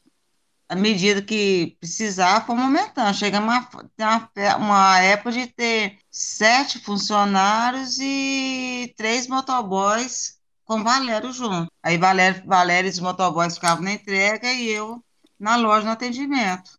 à 0.67 0.75
medida 0.75 1.21
que 1.21 1.77
precisava, 1.79 2.43
foi 2.43 2.57
aumentando. 2.57 3.13
Chega 3.13 3.39
uma, 3.39 3.69
uma, 3.99 4.57
uma 4.57 4.99
época 4.99 5.31
de 5.31 5.45
ter 5.45 5.99
sete 6.09 6.79
funcionários 6.79 7.99
e 7.99 8.91
três 8.97 9.27
motoboys 9.27 10.34
com 10.65 10.83
Valério 10.83 11.31
junto. 11.31 11.71
Aí 11.81 11.97
Valério, 11.97 12.43
Valério 12.45 12.87
e 12.87 12.91
os 12.91 12.99
motoboys 12.99 13.55
ficavam 13.55 13.83
na 13.83 13.93
entrega 13.93 14.51
e 14.51 14.69
eu 14.69 15.01
na 15.39 15.55
loja 15.55 15.85
no 15.85 15.91
atendimento. 15.91 16.71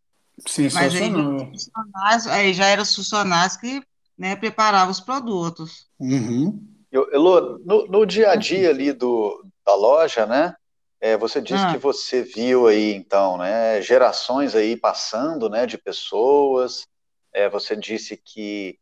Sensacional. 0.46 1.50
Mas 1.94 2.26
aí, 2.26 2.46
aí 2.46 2.54
já 2.54 2.66
eram 2.66 2.82
os 2.82 2.94
funcionários 2.94 3.56
que 3.56 3.82
né, 4.18 4.36
preparava 4.36 4.90
os 4.90 5.00
produtos. 5.00 5.86
Uhum. 5.98 6.62
Eu, 6.90 7.10
Elô, 7.12 7.58
no, 7.64 7.86
no, 7.86 8.06
dia 8.06 8.30
a 8.30 8.36
dia 8.36 8.70
ali 8.70 8.92
do, 8.92 9.44
da 9.64 9.74
loja, 9.74 10.26
né? 10.26 10.54
É, 11.00 11.16
você 11.16 11.40
disse 11.40 11.62
ah. 11.62 11.72
que 11.72 11.78
você 11.78 12.22
viu 12.22 12.66
aí, 12.66 12.94
então, 12.94 13.36
né, 13.36 13.82
gerações 13.82 14.54
aí 14.54 14.76
passando, 14.76 15.48
né, 15.50 15.66
de 15.66 15.76
pessoas. 15.76 16.86
É, 17.32 17.50
você 17.50 17.76
disse 17.76 18.16
que 18.16 18.78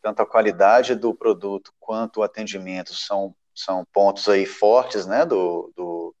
tanto 0.00 0.22
a 0.22 0.26
qualidade 0.26 0.94
do 0.94 1.12
produto 1.12 1.72
quanto 1.80 2.20
o 2.20 2.22
atendimento 2.22 2.94
são, 2.94 3.34
são 3.56 3.84
pontos 3.92 4.28
aí 4.28 4.46
fortes, 4.46 5.06
né, 5.06 5.24
do, 5.24 5.72
do 5.76 6.14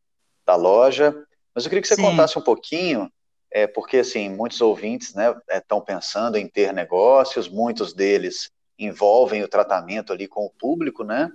da 0.44 0.56
loja. 0.56 1.14
Mas 1.54 1.64
eu 1.64 1.70
queria 1.70 1.82
que 1.82 1.88
você 1.88 1.96
Sim. 1.96 2.02
contasse 2.02 2.38
um 2.38 2.42
pouquinho 2.42 3.10
é, 3.50 3.66
porque 3.66 3.98
assim 3.98 4.28
muitos 4.28 4.60
ouvintes 4.60 5.14
né 5.14 5.34
estão 5.48 5.78
é, 5.78 5.80
pensando 5.80 6.36
em 6.36 6.48
ter 6.48 6.72
negócios, 6.72 7.48
muitos 7.48 7.92
deles 7.92 8.50
envolvem 8.78 9.42
o 9.42 9.48
tratamento 9.48 10.12
ali 10.12 10.28
com 10.28 10.44
o 10.44 10.50
público, 10.50 11.02
né? 11.02 11.32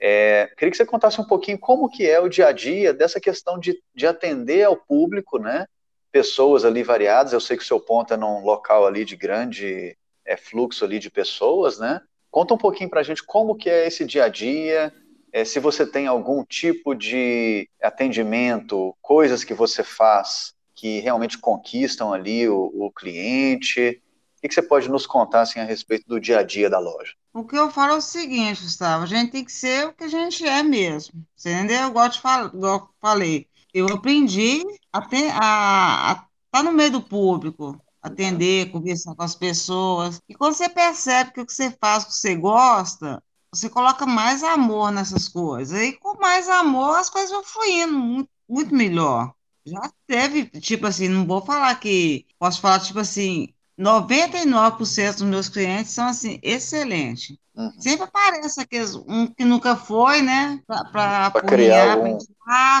É, 0.00 0.50
queria 0.56 0.70
que 0.70 0.76
você 0.76 0.84
contasse 0.84 1.20
um 1.20 1.24
pouquinho 1.24 1.58
como 1.58 1.88
que 1.88 2.08
é 2.08 2.20
o 2.20 2.28
dia 2.28 2.48
a 2.48 2.52
dia 2.52 2.92
dessa 2.92 3.20
questão 3.20 3.58
de, 3.58 3.80
de 3.94 4.06
atender 4.06 4.64
ao 4.64 4.76
público, 4.76 5.38
né? 5.38 5.66
Pessoas 6.10 6.64
ali 6.64 6.82
variadas. 6.82 7.32
Eu 7.32 7.40
sei 7.40 7.56
que 7.56 7.62
o 7.62 7.66
seu 7.66 7.80
ponto 7.80 8.12
é 8.12 8.16
num 8.16 8.44
local 8.44 8.86
ali 8.86 9.04
de 9.04 9.16
grande 9.16 9.96
é, 10.26 10.36
fluxo 10.36 10.84
ali 10.84 10.98
de 10.98 11.10
pessoas, 11.10 11.78
né? 11.78 12.00
Conta 12.30 12.54
um 12.54 12.58
pouquinho 12.58 12.90
para 12.90 13.00
a 13.00 13.04
gente 13.04 13.22
como 13.22 13.54
que 13.54 13.70
é 13.70 13.86
esse 13.86 14.04
dia 14.04 14.24
a 14.24 14.28
dia, 14.28 14.92
é, 15.34 15.44
se 15.44 15.58
você 15.58 15.84
tem 15.84 16.06
algum 16.06 16.44
tipo 16.44 16.94
de 16.94 17.68
atendimento, 17.82 18.96
coisas 19.02 19.42
que 19.42 19.52
você 19.52 19.82
faz 19.82 20.54
que 20.76 21.00
realmente 21.00 21.38
conquistam 21.38 22.12
ali 22.12 22.48
o, 22.48 22.70
o 22.72 22.92
cliente, 22.92 24.00
o 24.38 24.48
que 24.48 24.54
você 24.54 24.62
pode 24.62 24.88
nos 24.88 25.08
contar 25.08 25.40
assim, 25.40 25.58
a 25.58 25.64
respeito 25.64 26.06
do 26.06 26.20
dia 26.20 26.38
a 26.38 26.42
dia 26.44 26.70
da 26.70 26.78
loja? 26.78 27.14
O 27.32 27.42
que 27.42 27.56
eu 27.56 27.68
falo 27.68 27.94
é 27.94 27.96
o 27.96 28.00
seguinte, 28.00 28.62
Gustavo, 28.62 29.02
a 29.02 29.06
gente 29.06 29.32
tem 29.32 29.44
que 29.44 29.50
ser 29.50 29.88
o 29.88 29.92
que 29.92 30.04
a 30.04 30.08
gente 30.08 30.46
é 30.46 30.62
mesmo, 30.62 31.26
você 31.34 31.52
entendeu? 31.52 31.82
Eu 31.82 31.90
gosto 31.90 32.12
de 32.12 32.20
falar, 32.20 32.52
eu 32.54 32.88
falei, 33.00 33.48
eu 33.72 33.86
aprendi 33.86 34.62
a 34.92 35.00
estar 35.00 36.28
tá 36.52 36.62
no 36.62 36.70
meio 36.70 36.92
do 36.92 37.02
público, 37.02 37.76
atender, 38.00 38.70
conversar 38.70 39.16
com 39.16 39.22
as 39.24 39.34
pessoas. 39.34 40.20
E 40.28 40.34
quando 40.34 40.54
você 40.54 40.68
percebe 40.68 41.32
que 41.32 41.40
o 41.40 41.46
que 41.46 41.52
você 41.52 41.72
faz, 41.72 42.04
o 42.04 42.06
que 42.06 42.14
você 42.14 42.36
gosta, 42.36 43.20
você 43.54 43.68
coloca 43.68 44.04
mais 44.04 44.42
amor 44.42 44.90
nessas 44.90 45.28
coisas. 45.28 45.80
E 45.80 45.92
com 45.92 46.18
mais 46.20 46.48
amor, 46.48 46.98
as 46.98 47.08
coisas 47.08 47.30
vão 47.30 47.44
fluindo 47.44 47.92
muito, 47.92 48.28
muito 48.48 48.74
melhor. 48.74 49.32
Já 49.64 49.90
teve, 50.06 50.46
tipo 50.60 50.86
assim, 50.86 51.08
não 51.08 51.26
vou 51.26 51.40
falar 51.40 51.74
que, 51.76 52.26
posso 52.38 52.60
falar, 52.60 52.80
tipo 52.80 52.98
assim, 52.98 53.48
99% 53.78 55.12
dos 55.12 55.22
meus 55.22 55.48
clientes 55.48 55.92
são 55.92 56.06
assim, 56.06 56.38
excelentes. 56.42 57.36
Uhum. 57.56 57.72
Sempre 57.78 58.04
aparece 58.04 58.60
aqueles, 58.60 58.94
um 58.94 59.26
que 59.26 59.44
nunca 59.44 59.76
foi, 59.76 60.20
né? 60.20 60.60
Para 60.92 61.30
criar 61.46 61.98
um... 61.98 62.18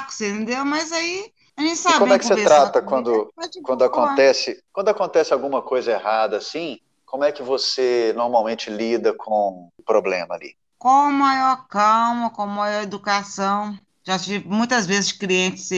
você 0.08 0.30
entendeu? 0.30 0.64
Mas 0.64 0.92
aí 0.92 1.32
a 1.56 1.62
gente 1.62 1.76
sabe. 1.76 1.96
E 1.96 1.98
como 2.00 2.12
é 2.12 2.18
que 2.18 2.26
você 2.26 2.44
trata 2.44 2.82
quando, 2.82 3.32
quando 3.62 3.84
acontece 3.84 4.62
quando 4.72 4.88
acontece 4.88 5.32
alguma 5.32 5.62
coisa 5.62 5.92
errada 5.92 6.36
assim? 6.36 6.80
Como 7.06 7.22
é 7.22 7.30
que 7.30 7.42
você 7.42 8.12
normalmente 8.16 8.68
lida 8.68 9.14
com 9.14 9.68
o 9.78 9.82
problema 9.84 10.34
ali? 10.34 10.56
Com 10.84 11.10
maior 11.12 11.66
calma, 11.66 12.28
com 12.28 12.46
maior 12.46 12.82
educação. 12.82 13.74
Já 14.06 14.18
tive 14.18 14.46
muitas 14.46 14.84
vezes 14.84 15.12
clientes 15.12 15.70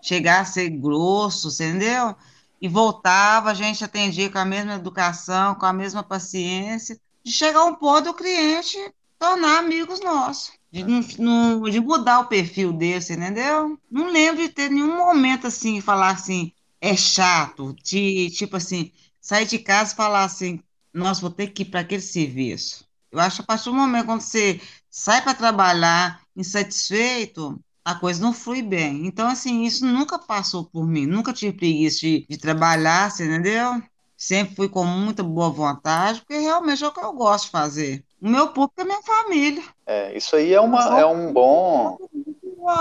chegar 0.00 0.42
a 0.42 0.44
ser 0.44 0.70
grosso, 0.70 1.48
entendeu? 1.48 2.14
E 2.60 2.68
voltava, 2.68 3.50
a 3.50 3.54
gente 3.54 3.82
atendia 3.82 4.30
com 4.30 4.38
a 4.38 4.44
mesma 4.44 4.74
educação, 4.74 5.56
com 5.56 5.66
a 5.66 5.72
mesma 5.72 6.04
paciência, 6.04 6.96
de 7.24 7.32
chegar 7.32 7.64
um 7.64 7.74
ponto 7.74 8.04
do 8.04 8.14
cliente 8.14 8.78
tornar 9.18 9.58
amigos 9.58 9.98
nossos. 9.98 10.52
De, 10.70 10.84
de 10.84 11.80
mudar 11.80 12.20
o 12.20 12.28
perfil 12.28 12.72
desse, 12.72 13.14
entendeu? 13.14 13.76
Não 13.90 14.12
lembro 14.12 14.42
de 14.42 14.48
ter 14.48 14.70
nenhum 14.70 14.96
momento 14.96 15.48
assim, 15.48 15.80
falar 15.80 16.10
assim, 16.10 16.52
é 16.80 16.96
chato, 16.96 17.74
de 17.82 18.30
tipo 18.30 18.56
assim, 18.56 18.92
sair 19.20 19.44
de 19.44 19.58
casa 19.58 19.92
e 19.92 19.96
falar 19.96 20.22
assim, 20.22 20.60
nossa, 20.94 21.20
vou 21.20 21.30
ter 21.30 21.48
que 21.48 21.62
ir 21.62 21.66
para 21.66 21.80
aquele 21.80 22.00
serviço. 22.00 22.91
Eu 23.12 23.20
acho 23.20 23.36
que 23.36 23.42
a 23.42 23.46
partir 23.46 23.66
do 23.66 23.74
momento 23.74 24.06
quando 24.06 24.22
você 24.22 24.60
sai 24.90 25.22
para 25.22 25.34
trabalhar 25.34 26.20
insatisfeito, 26.34 27.60
a 27.84 27.94
coisa 27.94 28.22
não 28.22 28.32
flui 28.32 28.62
bem. 28.62 29.06
Então, 29.06 29.28
assim, 29.28 29.64
isso 29.64 29.84
nunca 29.84 30.18
passou 30.18 30.64
por 30.64 30.86
mim, 30.86 31.06
nunca 31.06 31.32
tive 31.32 31.56
preguiça 31.56 32.00
de, 32.00 32.26
de 32.28 32.38
trabalhar, 32.38 33.10
você 33.10 33.24
entendeu? 33.24 33.82
Sempre 34.16 34.54
fui 34.54 34.68
com 34.68 34.84
muita 34.84 35.22
boa 35.22 35.50
vontade, 35.50 36.20
porque 36.20 36.38
realmente 36.38 36.82
é 36.82 36.86
o 36.86 36.92
que 36.92 37.04
eu 37.04 37.12
gosto 37.12 37.46
de 37.46 37.50
fazer. 37.50 38.04
O 38.20 38.28
meu 38.28 38.48
público 38.48 38.80
é 38.80 38.84
minha 38.84 39.02
família. 39.02 39.64
É, 39.84 40.16
isso 40.16 40.36
aí 40.36 40.54
é, 40.54 40.60
uma, 40.60 41.00
é 41.00 41.04
um 41.04 41.32
bom. 41.32 41.98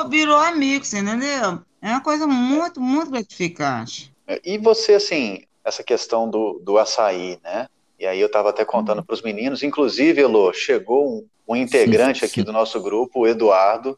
Virou 0.07 0.37
amigo, 0.37 0.85
você 0.85 0.99
entendeu? 0.99 1.61
É 1.81 1.89
uma 1.89 2.01
coisa 2.01 2.27
muito, 2.27 2.79
muito 2.79 3.09
gratificante. 3.09 4.13
E 4.45 4.59
você, 4.59 4.93
assim, 4.93 5.43
essa 5.65 5.83
questão 5.83 6.29
do, 6.29 6.59
do 6.63 6.77
açaí, 6.77 7.39
né? 7.43 7.67
E 8.01 8.07
aí 8.07 8.19
eu 8.19 8.25
estava 8.25 8.49
até 8.49 8.65
contando 8.65 8.97
uhum. 8.97 9.03
para 9.03 9.13
os 9.13 9.21
meninos, 9.21 9.61
inclusive, 9.61 10.19
Elô, 10.19 10.51
chegou 10.51 11.07
um, 11.07 11.27
um 11.47 11.55
integrante 11.55 12.21
sim, 12.21 12.25
sim. 12.25 12.31
aqui 12.31 12.43
do 12.43 12.51
nosso 12.51 12.81
grupo, 12.81 13.19
o 13.19 13.27
Eduardo, 13.27 13.95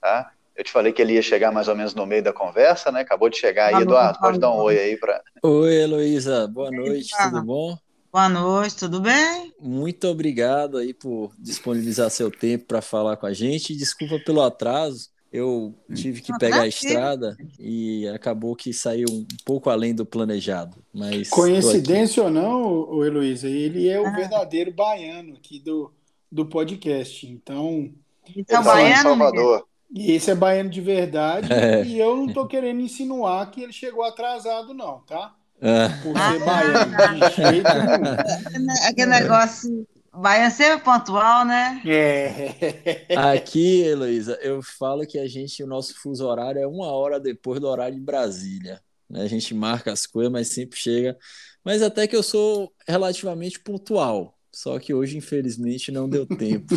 tá? 0.00 0.32
Eu 0.56 0.64
te 0.64 0.72
falei 0.72 0.90
que 0.90 1.02
ele 1.02 1.12
ia 1.12 1.22
chegar 1.22 1.52
mais 1.52 1.68
ou 1.68 1.76
menos 1.76 1.94
no 1.94 2.06
meio 2.06 2.22
da 2.22 2.32
conversa, 2.32 2.90
né? 2.90 3.02
Acabou 3.02 3.28
de 3.28 3.36
chegar 3.36 3.74
aí, 3.74 3.82
Eduardo. 3.82 4.18
Pode 4.20 4.38
dar 4.38 4.50
um 4.50 4.56
oi 4.56 4.78
aí 4.78 4.96
para. 4.96 5.22
Oi, 5.42 5.74
Heloísa. 5.82 6.48
Boa 6.48 6.70
noite, 6.70 7.10
tudo 7.14 7.44
bom? 7.44 7.76
Boa 8.10 8.28
noite, 8.30 8.76
tudo 8.76 9.02
bem? 9.02 9.52
Muito 9.60 10.08
obrigado 10.08 10.78
aí 10.78 10.94
por 10.94 11.34
disponibilizar 11.38 12.08
seu 12.08 12.30
tempo 12.30 12.64
para 12.64 12.80
falar 12.80 13.18
com 13.18 13.26
a 13.26 13.34
gente. 13.34 13.76
Desculpa 13.76 14.18
pelo 14.24 14.40
atraso. 14.40 15.10
Eu 15.32 15.74
tive 15.94 16.20
que 16.20 16.36
pegar 16.36 16.60
a 16.60 16.68
estrada 16.68 17.38
e 17.58 18.06
acabou 18.08 18.54
que 18.54 18.70
saiu 18.70 19.06
um 19.10 19.26
pouco 19.46 19.70
além 19.70 19.94
do 19.94 20.04
planejado. 20.04 20.76
Mas 20.92 21.30
Coincidência 21.30 22.22
ou 22.22 22.30
não, 22.30 23.02
Heloísa, 23.02 23.48
ele 23.48 23.88
é 23.88 23.98
o 23.98 24.06
ah. 24.06 24.10
verdadeiro 24.10 24.70
baiano 24.70 25.34
aqui 25.34 25.58
do, 25.58 25.90
do 26.30 26.44
podcast. 26.44 27.26
Então. 27.26 27.90
Então, 28.36 28.60
é 28.60 28.64
baiano. 28.64 29.02
Salvador. 29.02 29.66
E 29.90 30.12
esse 30.12 30.30
é 30.30 30.34
baiano 30.34 30.68
de 30.68 30.80
verdade. 30.82 31.48
É. 31.52 31.82
E 31.82 31.98
eu 31.98 32.14
não 32.14 32.32
tô 32.32 32.46
querendo 32.46 32.80
insinuar 32.80 33.50
que 33.50 33.62
ele 33.62 33.72
chegou 33.72 34.04
atrasado, 34.04 34.74
não, 34.74 35.00
tá? 35.00 35.34
É. 35.60 35.88
Por 36.02 36.12
ser 36.14 36.22
ah, 36.22 36.44
baiano, 36.44 37.14
de 37.14 37.36
jeito 37.36 37.68
nenhum. 37.74 38.72
Aquele 38.88 39.10
negócio. 39.10 39.86
Baiano 40.14 40.50
sempre 40.50 40.84
pontual, 40.84 41.44
né? 41.44 41.80
É. 41.86 43.16
Aqui, 43.16 43.80
Heloísa, 43.80 44.38
eu 44.42 44.62
falo 44.62 45.06
que 45.06 45.18
a 45.18 45.26
gente, 45.26 45.62
o 45.62 45.66
nosso 45.66 45.94
fuso 45.94 46.26
horário 46.26 46.60
é 46.60 46.66
uma 46.66 46.92
hora 46.92 47.18
depois 47.18 47.58
do 47.58 47.66
horário 47.66 47.94
de 47.94 48.00
Brasília. 48.00 48.80
Né? 49.08 49.22
A 49.22 49.26
gente 49.26 49.54
marca 49.54 49.90
as 49.90 50.06
coisas, 50.06 50.30
mas 50.30 50.48
sempre 50.48 50.78
chega. 50.78 51.16
Mas 51.64 51.80
até 51.80 52.06
que 52.06 52.14
eu 52.14 52.22
sou 52.22 52.70
relativamente 52.86 53.58
pontual. 53.58 54.36
Só 54.54 54.78
que 54.78 54.92
hoje, 54.92 55.16
infelizmente, 55.16 55.90
não 55.90 56.06
deu 56.06 56.26
tempo 56.26 56.74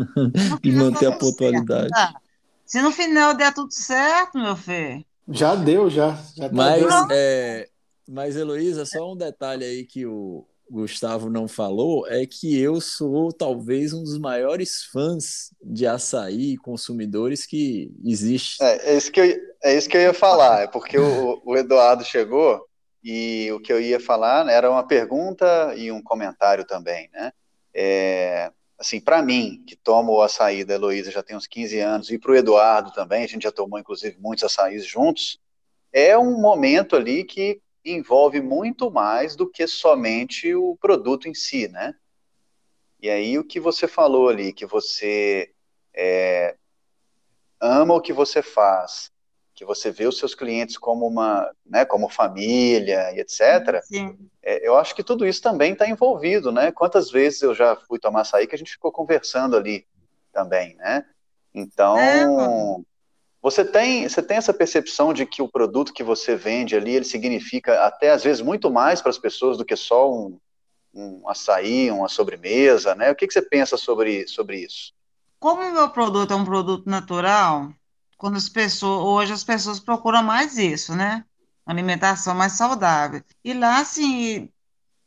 de 0.62 0.72
manter 0.72 1.06
a 1.06 1.16
pontualidade. 1.16 1.88
Tá. 1.88 2.14
Se 2.66 2.82
no 2.82 2.90
final 2.90 3.34
der 3.34 3.54
tudo 3.54 3.72
certo, 3.72 4.38
meu 4.38 4.56
filho. 4.56 5.02
Já 5.28 5.54
deu, 5.54 5.88
já. 5.88 6.18
já 6.36 6.50
tá 6.50 6.54
mas, 6.54 6.84
é, 7.10 7.68
mas, 8.06 8.36
Heloísa, 8.36 8.84
só 8.84 9.10
um 9.10 9.16
detalhe 9.16 9.64
aí 9.64 9.84
que 9.84 10.04
o 10.04 10.46
Gustavo 10.70 11.28
não 11.28 11.46
falou 11.46 12.06
é 12.08 12.26
que 12.26 12.58
eu 12.58 12.80
sou 12.80 13.32
talvez 13.32 13.92
um 13.92 14.02
dos 14.02 14.18
maiores 14.18 14.84
fãs 14.84 15.50
de 15.62 15.86
açaí 15.86 16.56
consumidores 16.56 17.46
que 17.46 17.92
existe. 18.04 18.62
É, 18.62 18.92
é, 18.92 18.96
isso, 18.96 19.12
que 19.12 19.20
eu, 19.20 19.36
é 19.62 19.76
isso 19.76 19.88
que 19.88 19.96
eu 19.96 20.00
ia 20.00 20.14
falar, 20.14 20.62
é 20.62 20.66
porque 20.66 20.98
o, 20.98 21.42
o 21.44 21.56
Eduardo 21.56 22.04
chegou 22.04 22.66
e 23.02 23.50
o 23.52 23.60
que 23.60 23.72
eu 23.72 23.80
ia 23.80 24.00
falar 24.00 24.48
era 24.48 24.70
uma 24.70 24.86
pergunta 24.86 25.74
e 25.76 25.92
um 25.92 26.02
comentário 26.02 26.64
também, 26.64 27.10
né? 27.12 27.32
É, 27.74 28.50
assim, 28.78 29.00
para 29.00 29.22
mim, 29.22 29.62
que 29.66 29.76
tomo 29.76 30.12
o 30.12 30.22
açaí 30.22 30.64
da 30.64 30.74
Heloísa 30.74 31.10
já 31.10 31.22
tem 31.22 31.36
uns 31.36 31.46
15 31.46 31.78
anos, 31.80 32.10
e 32.10 32.18
para 32.18 32.32
o 32.32 32.36
Eduardo 32.36 32.92
também, 32.92 33.24
a 33.24 33.26
gente 33.26 33.42
já 33.42 33.52
tomou, 33.52 33.78
inclusive, 33.78 34.16
muitos 34.18 34.44
açaís 34.44 34.86
juntos, 34.86 35.38
é 35.92 36.16
um 36.18 36.40
momento 36.40 36.96
ali 36.96 37.24
que 37.24 37.60
envolve 37.84 38.40
muito 38.40 38.90
mais 38.90 39.36
do 39.36 39.48
que 39.48 39.66
somente 39.66 40.54
o 40.54 40.76
produto 40.76 41.28
em 41.28 41.34
si, 41.34 41.68
né? 41.68 41.94
E 43.00 43.10
aí 43.10 43.38
o 43.38 43.44
que 43.44 43.60
você 43.60 43.86
falou 43.86 44.28
ali, 44.28 44.52
que 44.52 44.64
você 44.64 45.52
é, 45.94 46.56
ama 47.60 47.94
o 47.94 48.00
que 48.00 48.12
você 48.12 48.42
faz, 48.42 49.12
que 49.54 49.64
você 49.64 49.90
vê 49.90 50.06
os 50.06 50.18
seus 50.18 50.34
clientes 50.34 50.76
como 50.76 51.06
uma, 51.06 51.54
né, 51.64 51.84
como 51.84 52.08
família 52.08 53.12
e 53.12 53.20
etc. 53.20 53.82
É, 54.42 54.66
eu 54.66 54.76
acho 54.76 54.94
que 54.94 55.04
tudo 55.04 55.26
isso 55.26 55.42
também 55.42 55.72
está 55.72 55.88
envolvido, 55.88 56.50
né? 56.50 56.72
Quantas 56.72 57.10
vezes 57.10 57.42
eu 57.42 57.54
já 57.54 57.76
fui 57.76 57.98
tomar 57.98 58.22
açaí 58.22 58.46
que 58.46 58.54
a 58.54 58.58
gente 58.58 58.72
ficou 58.72 58.90
conversando 58.90 59.56
ali 59.56 59.86
também, 60.32 60.74
né? 60.76 61.06
Então, 61.54 61.96
é, 61.96 62.26
você 63.44 63.62
tem, 63.62 64.08
você 64.08 64.22
tem 64.22 64.38
essa 64.38 64.54
percepção 64.54 65.12
de 65.12 65.26
que 65.26 65.42
o 65.42 65.48
produto 65.48 65.92
que 65.92 66.02
você 66.02 66.34
vende 66.34 66.74
ali, 66.74 66.94
ele 66.94 67.04
significa 67.04 67.84
até 67.84 68.10
às 68.10 68.24
vezes 68.24 68.40
muito 68.40 68.70
mais 68.70 69.02
para 69.02 69.10
as 69.10 69.18
pessoas 69.18 69.58
do 69.58 69.66
que 69.66 69.76
só 69.76 70.10
um, 70.10 70.40
um 70.94 71.28
açaí, 71.28 71.90
uma 71.90 72.08
sobremesa, 72.08 72.94
né? 72.94 73.10
O 73.10 73.14
que, 73.14 73.26
que 73.26 73.34
você 73.34 73.42
pensa 73.42 73.76
sobre, 73.76 74.26
sobre 74.26 74.64
isso? 74.64 74.94
Como 75.38 75.60
o 75.60 75.72
meu 75.74 75.90
produto 75.90 76.32
é 76.32 76.34
um 76.34 76.44
produto 76.46 76.88
natural, 76.88 77.70
quando 78.16 78.38
as 78.38 78.48
pessoas, 78.48 79.04
hoje 79.04 79.34
as 79.34 79.44
pessoas 79.44 79.78
procuram 79.78 80.22
mais 80.22 80.56
isso, 80.56 80.96
né? 80.96 81.22
Alimentação 81.66 82.34
mais 82.34 82.54
saudável. 82.54 83.22
E 83.44 83.52
lá, 83.52 83.80
assim, 83.80 84.48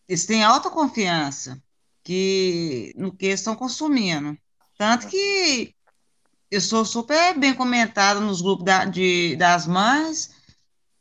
eles 0.08 0.28
têm 0.28 0.44
alta 0.44 0.70
confiança 0.70 1.60
que, 2.04 2.94
no 2.96 3.12
que 3.12 3.30
estão 3.30 3.56
consumindo. 3.56 4.38
Tanto 4.78 5.08
que 5.08 5.76
eu 6.50 6.62
sou 6.62 6.86
super 6.86 7.38
bem 7.38 7.54
comentada 7.54 8.20
nos 8.20 8.42
grupos 8.42 8.66
da, 8.66 8.86
de, 8.86 9.36
das 9.36 9.68
mães, 9.68 10.32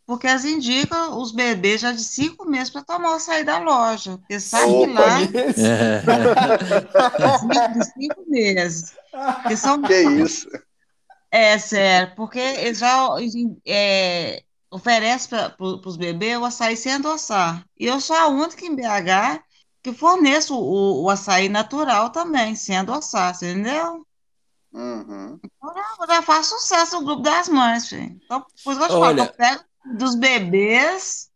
porque 0.04 0.26
elas 0.26 0.44
indicam 0.44 1.18
os 1.20 1.32
bebês 1.32 1.80
já 1.80 1.92
de 1.92 2.02
cinco 2.02 2.48
meses 2.48 2.70
para 2.70 2.82
tomar 2.84 3.16
o 3.16 3.20
sair 3.20 3.44
da 3.44 3.58
loja. 3.58 4.18
Porque 4.18 4.38
sabe 4.38 4.72
que 4.72 4.86
lá. 4.86 5.18
de 7.68 7.84
cinco 7.84 8.24
meses. 8.28 8.94
Que, 9.48 9.56
são, 9.56 9.82
que 9.82 10.00
isso? 10.00 10.48
É, 11.30 11.58
sério, 11.58 12.14
porque 12.14 12.38
eles 12.38 12.78
já 12.78 13.08
é, 13.66 14.44
oferecem 14.70 15.28
para 15.28 15.56
os 15.58 15.96
bebês 15.96 16.38
o 16.38 16.44
açaí 16.44 16.76
sem 16.76 16.92
adoçar. 16.92 17.64
E 17.78 17.86
eu 17.86 18.00
sou 18.00 18.14
a 18.14 18.28
única 18.28 18.64
em 18.64 18.76
BH 18.76 19.42
que 19.82 19.92
forneço 19.92 20.56
o, 20.56 21.04
o 21.04 21.10
açaí 21.10 21.48
natural 21.48 22.10
também, 22.10 22.54
sem 22.54 22.76
adoçar, 22.76 23.34
entendeu? 23.34 24.05
Uhum. 24.76 25.40
Já, 25.74 26.06
já 26.06 26.22
faz 26.22 26.48
sucesso 26.48 26.98
o 26.98 27.04
grupo 27.04 27.22
das 27.22 27.48
mães, 27.48 27.88
filho. 27.88 28.20
Então, 28.22 28.44
por 28.62 28.72
isso 28.72 28.78
que 28.78 28.84
eu 28.84 28.88
te 28.88 29.00
falo, 29.00 29.20
eu 29.20 29.32
pego 29.32 29.64
dos 29.96 30.14
bebês 30.14 31.30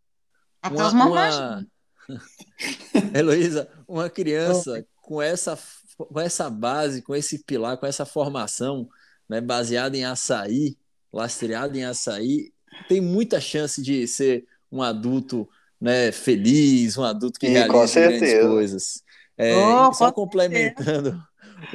até 0.60 0.76
uma, 0.76 0.86
os 0.86 0.92
mamães. 0.92 1.36
Uma... 1.36 1.66
Heloísa, 3.16 3.70
uma 3.88 4.10
criança 4.10 4.86
com 5.00 5.22
essa, 5.22 5.58
com 5.96 6.20
essa 6.20 6.50
base, 6.50 7.00
com 7.00 7.16
esse 7.16 7.42
pilar, 7.42 7.78
com 7.78 7.86
essa 7.86 8.04
formação, 8.04 8.86
né, 9.26 9.40
baseada 9.40 9.96
em 9.96 10.04
açaí, 10.04 10.76
lastreado 11.10 11.78
em 11.78 11.84
açaí, 11.84 12.52
tem 12.88 13.00
muita 13.00 13.40
chance 13.40 13.80
de 13.80 14.06
ser 14.06 14.44
um 14.70 14.82
adulto 14.82 15.48
né, 15.80 16.12
feliz, 16.12 16.98
um 16.98 17.04
adulto 17.04 17.40
que 17.40 17.46
e, 17.46 17.50
realiza 17.50 18.00
grandes 18.00 18.40
coisas. 18.42 19.02
É, 19.38 19.56
oh, 19.56 19.94
só 19.94 20.12
complementando 20.12 21.18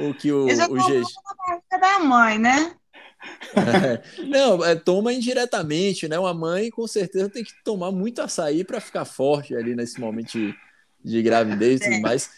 o 0.00 0.14
que 0.14 0.32
o, 0.32 0.48
Eu 0.48 0.56
já 0.56 0.66
o 0.66 0.74
GG. 0.74 1.04
da 1.80 1.98
mãe, 1.98 2.38
né? 2.38 2.74
É, 3.56 4.22
não, 4.24 4.64
é, 4.64 4.74
toma 4.74 5.12
indiretamente, 5.12 6.08
né? 6.08 6.18
Uma 6.18 6.34
mãe 6.34 6.70
com 6.70 6.86
certeza 6.86 7.28
tem 7.28 7.44
que 7.44 7.52
tomar 7.64 7.90
muito 7.90 8.20
açaí 8.20 8.64
para 8.64 8.80
ficar 8.80 9.04
forte 9.04 9.54
ali 9.54 9.74
nesse 9.74 10.00
momento 10.00 10.32
de, 10.32 10.54
de 11.04 11.22
gravidez 11.22 11.80
e 11.80 11.90
tudo 11.90 12.00
mais. 12.00 12.30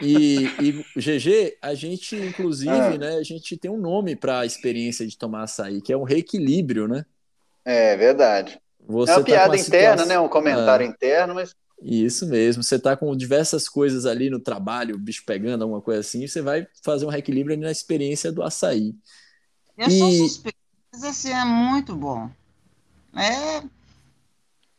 E, 0.00 0.46
e 0.60 0.84
GG, 0.96 1.58
a 1.60 1.74
gente, 1.74 2.16
inclusive, 2.16 2.70
ah. 2.70 2.98
né, 2.98 3.16
a 3.16 3.22
gente 3.22 3.56
tem 3.56 3.70
um 3.70 3.78
nome 3.78 4.16
para 4.16 4.40
a 4.40 4.46
experiência 4.46 5.06
de 5.06 5.16
tomar 5.16 5.42
açaí, 5.42 5.80
que 5.80 5.92
é 5.92 5.96
um 5.96 6.04
reequilíbrio, 6.04 6.88
né? 6.88 7.04
É 7.64 7.96
verdade. 7.96 8.60
Você 8.86 9.12
é 9.12 9.14
uma 9.14 9.20
tá 9.20 9.24
piada 9.24 9.56
interna, 9.56 9.90
situação... 9.90 10.06
né? 10.06 10.18
Um 10.18 10.28
comentário 10.28 10.86
ah. 10.86 10.88
interno, 10.88 11.34
mas. 11.34 11.54
Isso 11.82 12.26
mesmo. 12.26 12.62
Você 12.62 12.76
está 12.76 12.96
com 12.96 13.16
diversas 13.16 13.68
coisas 13.68 14.04
ali 14.04 14.28
no 14.30 14.40
trabalho, 14.40 14.96
o 14.96 14.98
bicho 14.98 15.22
pegando, 15.24 15.62
alguma 15.62 15.80
coisa 15.80 16.00
assim, 16.00 16.26
você 16.26 16.42
vai 16.42 16.66
fazer 16.82 17.06
um 17.06 17.10
reequilíbrio 17.10 17.56
na 17.56 17.70
experiência 17.70 18.32
do 18.32 18.42
açaí. 18.42 18.94
Eu 19.76 19.88
e... 19.88 19.98
sou 19.98 20.10
suspeita, 20.10 20.58
mas 20.92 21.04
assim, 21.04 21.30
é 21.30 21.44
muito 21.44 21.94
bom. 21.94 22.30
É... 23.14 23.62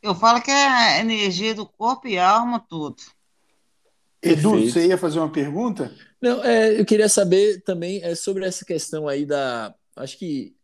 Eu 0.01 0.15
falo 0.15 0.41
que 0.41 0.51
é 0.51 0.67
a 0.67 0.99
energia 0.99 1.53
do 1.53 1.65
corpo 1.65 2.07
e 2.07 2.17
alma, 2.17 2.59
tudo. 2.69 2.97
Edu, 4.21 4.51
Perfeito. 4.51 4.73
você 4.73 4.87
ia 4.87 4.97
fazer 4.97 5.19
uma 5.19 5.31
pergunta? 5.31 5.93
Não, 6.21 6.43
é, 6.43 6.79
eu 6.79 6.85
queria 6.85 7.07
saber 7.07 7.61
também 7.61 8.01
é, 8.03 8.15
sobre 8.15 8.45
essa 8.45 8.65
questão 8.65 9.07
aí 9.07 9.25
da. 9.25 9.73
Acho 9.95 10.17
que 10.17 10.55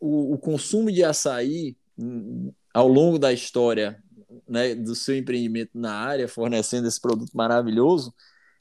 o, 0.00 0.34
o 0.34 0.38
consumo 0.38 0.90
de 0.90 1.04
açaí 1.04 1.76
hum, 1.98 2.52
ao 2.74 2.88
longo 2.88 3.18
da 3.18 3.32
história 3.32 4.02
né, 4.48 4.74
do 4.74 4.94
seu 4.94 5.16
empreendimento 5.16 5.70
na 5.74 5.94
área, 5.94 6.28
fornecendo 6.28 6.88
esse 6.88 7.00
produto 7.00 7.32
maravilhoso, 7.34 8.14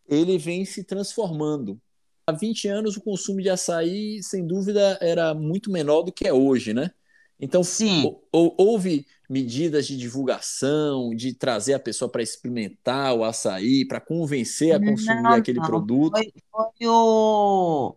ele 0.07 0.37
vem 0.37 0.65
se 0.65 0.83
transformando. 0.83 1.79
Há 2.27 2.31
20 2.31 2.67
anos, 2.67 2.97
o 2.97 3.01
consumo 3.01 3.41
de 3.41 3.49
açaí, 3.49 4.21
sem 4.23 4.45
dúvida, 4.45 4.97
era 5.01 5.33
muito 5.33 5.71
menor 5.71 6.01
do 6.01 6.11
que 6.11 6.27
é 6.27 6.33
hoje, 6.33 6.73
né? 6.73 6.91
Então, 7.39 7.63
Sim. 7.63 8.15
houve 8.31 9.05
medidas 9.29 9.85
de 9.85 9.97
divulgação, 9.97 11.13
de 11.13 11.33
trazer 11.33 11.73
a 11.73 11.79
pessoa 11.79 12.09
para 12.09 12.23
experimentar 12.23 13.13
o 13.13 13.23
açaí, 13.23 13.85
para 13.85 13.99
convencer 13.99 14.73
a 14.73 14.79
consumir 14.79 15.21
não, 15.21 15.31
aquele 15.31 15.59
não. 15.59 15.65
produto? 15.65 16.13
Foi, 16.13 16.33
foi 16.51 16.87
o... 16.87 17.95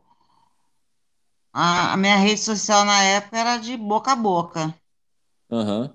A, 1.53 1.97
minha 1.97 2.17
rede 2.17 2.41
social 2.41 2.85
na 2.85 3.03
época 3.03 3.39
era 3.39 3.59
de 3.59 3.77
boca 3.77 4.13
a 4.13 4.17
boca. 4.17 4.75
Uhum. 5.51 5.91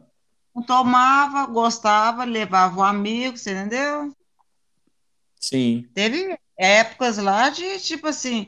Tomava, 0.61 1.47
gostava, 1.47 2.23
levava 2.23 2.79
um 2.79 2.83
amigo, 2.83 3.37
você 3.37 3.51
entendeu? 3.51 4.15
Sim. 5.39 5.89
Teve 5.93 6.39
épocas 6.55 7.17
lá 7.17 7.49
de, 7.49 7.79
tipo 7.79 8.07
assim, 8.07 8.47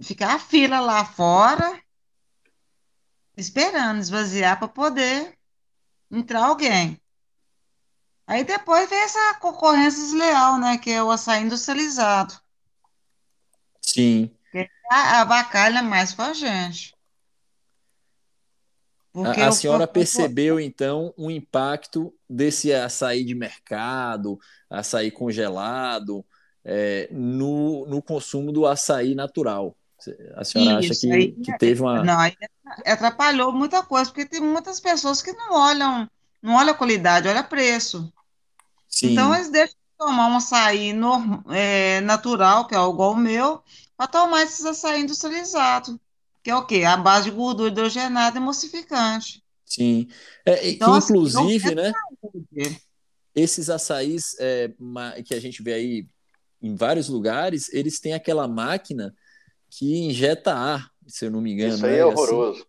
ficar 0.00 0.36
a 0.36 0.38
fila 0.38 0.78
lá 0.80 1.04
fora, 1.04 1.82
esperando 3.36 4.00
esvaziar 4.00 4.58
para 4.58 4.68
poder 4.68 5.36
entrar 6.10 6.46
alguém. 6.46 7.00
Aí 8.26 8.44
depois 8.44 8.88
vem 8.88 8.98
essa 9.00 9.34
concorrência 9.40 10.02
desleal, 10.02 10.58
né? 10.58 10.76
Que 10.78 10.90
é 10.90 11.02
o 11.02 11.10
açaí 11.10 11.42
industrializado. 11.42 12.38
Sim. 13.80 14.30
Que 14.52 14.68
a, 14.90 15.22
a 15.22 15.82
mais 15.82 16.12
com 16.12 16.22
a 16.22 16.32
gente. 16.34 16.94
Porque 19.12 19.40
a, 19.40 19.48
a 19.48 19.52
senhora 19.52 19.84
eu, 19.84 19.88
percebeu, 19.88 20.60
então, 20.60 21.12
um 21.16 21.30
impacto 21.30 22.14
desse 22.28 22.72
açaí 22.72 23.24
de 23.24 23.34
mercado, 23.34 24.38
açaí 24.70 25.10
congelado, 25.10 26.24
é, 26.64 27.08
no, 27.10 27.86
no 27.86 28.02
consumo 28.02 28.52
do 28.52 28.66
açaí 28.66 29.14
natural. 29.14 29.74
A 30.36 30.44
senhora 30.44 30.80
Isso, 30.80 30.92
acha 30.92 31.00
que, 31.00 31.12
aí, 31.12 31.32
que 31.32 31.58
teve 31.58 31.80
uma. 31.80 32.04
Não, 32.04 32.18
atrapalhou 32.86 33.52
muita 33.52 33.82
coisa, 33.82 34.10
porque 34.10 34.26
tem 34.26 34.40
muitas 34.40 34.78
pessoas 34.78 35.20
que 35.20 35.32
não 35.32 35.54
olham, 35.54 36.08
não 36.40 36.54
olham 36.54 36.72
a 36.72 36.76
qualidade, 36.76 37.28
olham 37.28 37.42
preço. 37.44 38.12
Sim. 38.88 39.12
Então 39.12 39.34
eles 39.34 39.50
deixam 39.50 39.74
de 39.74 39.96
tomar 39.98 40.28
um 40.28 40.36
açaí 40.36 40.92
no, 40.92 41.42
é, 41.50 42.00
natural, 42.02 42.66
que 42.66 42.74
é 42.74 42.78
igual 42.78 43.12
o 43.12 43.16
meu, 43.16 43.62
para 43.96 44.06
tomar 44.06 44.42
esses 44.44 44.64
açaí 44.64 45.02
industrializados, 45.02 45.96
que 46.48 46.52
é 46.52 46.56
o 46.56 46.64
quê? 46.64 46.82
A 46.84 46.96
base 46.96 47.30
de 47.30 47.36
gordura 47.36 47.68
hidrogenada 47.68 48.38
emulsificante. 48.38 49.44
Sim. 49.66 50.08
É, 50.46 50.70
então, 50.70 50.92
que, 50.92 50.96
assim, 50.96 51.12
inclusive, 51.12 51.74
né? 51.74 51.92
Esses 53.34 53.68
açaís 53.68 54.34
é, 54.40 54.70
que 55.26 55.34
a 55.34 55.40
gente 55.40 55.62
vê 55.62 55.74
aí 55.74 56.06
em 56.62 56.74
vários 56.74 57.10
lugares, 57.10 57.70
eles 57.70 58.00
têm 58.00 58.14
aquela 58.14 58.48
máquina 58.48 59.14
que 59.68 59.98
injeta 59.98 60.54
ar, 60.54 60.90
se 61.06 61.26
eu 61.26 61.30
não 61.30 61.42
me 61.42 61.52
engano. 61.52 61.74
Isso 61.74 61.84
aí 61.84 61.96
é, 61.96 61.98
é 61.98 62.02
assim. 62.02 62.12
horroroso. 62.12 62.60
Assim. 62.60 62.68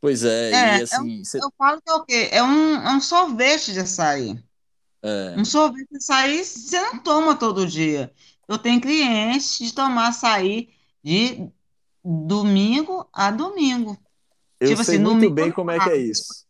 Pois 0.00 0.24
é, 0.24 0.50
é 0.50 0.78
e 0.80 0.82
assim. 0.82 0.96
É 0.96 1.20
um, 1.20 1.24
cê... 1.24 1.38
Eu 1.38 1.52
falo 1.56 1.80
que 1.80 1.90
é 1.92 1.94
o 1.94 2.04
quê? 2.04 2.28
É 2.32 2.42
um, 2.42 2.74
é 2.74 2.90
um 2.90 3.00
sorvete 3.00 3.72
de 3.72 3.78
açaí. 3.78 4.42
É. 5.04 5.36
Um 5.38 5.44
sorvete 5.44 5.88
de 5.88 5.98
açaí 5.98 6.44
você 6.44 6.80
não 6.80 6.98
toma 6.98 7.36
todo 7.36 7.64
dia. 7.64 8.12
Eu 8.48 8.58
tenho 8.58 8.80
clientes 8.80 9.56
de 9.56 9.72
tomar 9.72 10.08
açaí 10.08 10.70
de 11.00 11.48
domingo 12.04 13.08
a 13.12 13.30
domingo. 13.30 13.96
Eu 14.58 14.68
tipo 14.68 14.84
sei 14.84 14.96
assim, 14.96 15.04
muito 15.04 15.20
domingo, 15.20 15.34
bem 15.34 15.52
como 15.52 15.70
é 15.70 15.78
que 15.78 15.90
é 15.90 15.96
isso. 15.96 16.46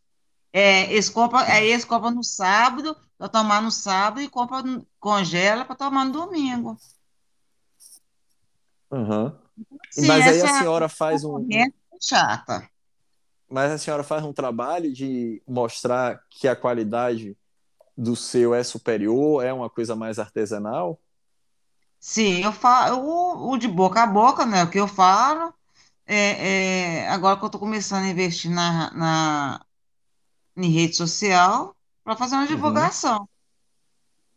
É, 0.53 0.91
eles 0.91 1.09
compram, 1.09 1.39
aí 1.39 1.71
eles 1.71 1.85
compram 1.85 2.11
no 2.11 2.23
sábado, 2.23 2.95
para 3.17 3.29
tomar 3.29 3.61
no 3.61 3.71
sábado, 3.71 4.21
e 4.21 4.27
compram, 4.27 4.85
congela 4.99 5.63
para 5.63 5.75
tomar 5.75 6.05
no 6.05 6.11
domingo. 6.11 6.77
Uhum. 8.91 9.31
Sim, 9.89 10.07
Mas 10.07 10.27
aí 10.27 10.41
a 10.41 10.59
senhora 10.59 10.89
faz 10.89 11.23
um. 11.23 11.47
Chata. 12.01 12.69
Mas 13.49 13.71
a 13.71 13.77
senhora 13.77 14.03
faz 14.03 14.23
um 14.23 14.33
trabalho 14.33 14.91
de 14.91 15.41
mostrar 15.47 16.21
que 16.29 16.47
a 16.47 16.55
qualidade 16.55 17.37
do 17.97 18.15
seu 18.15 18.55
é 18.55 18.63
superior, 18.63 19.43
é 19.45 19.53
uma 19.53 19.69
coisa 19.69 19.95
mais 19.95 20.17
artesanal? 20.17 20.99
Sim, 22.01 22.43
eu 22.43 22.51
falo 22.51 22.99
o, 22.99 23.51
o 23.51 23.57
de 23.57 23.67
boca 23.67 24.01
a 24.01 24.07
boca, 24.07 24.43
né? 24.43 24.63
O 24.63 24.69
que 24.71 24.79
eu 24.79 24.87
falo. 24.87 25.53
É, 26.03 27.03
é, 27.03 27.09
agora 27.09 27.37
que 27.37 27.43
eu 27.43 27.45
estou 27.45 27.61
começando 27.61 28.03
a 28.05 28.09
investir 28.09 28.49
na, 28.49 28.91
na, 28.91 29.65
em 30.57 30.71
rede 30.71 30.95
social 30.97 31.75
para 32.03 32.17
fazer 32.17 32.35
uma 32.35 32.41
uhum. 32.41 32.47
divulgação. 32.47 33.19
Uhum. 33.19 33.27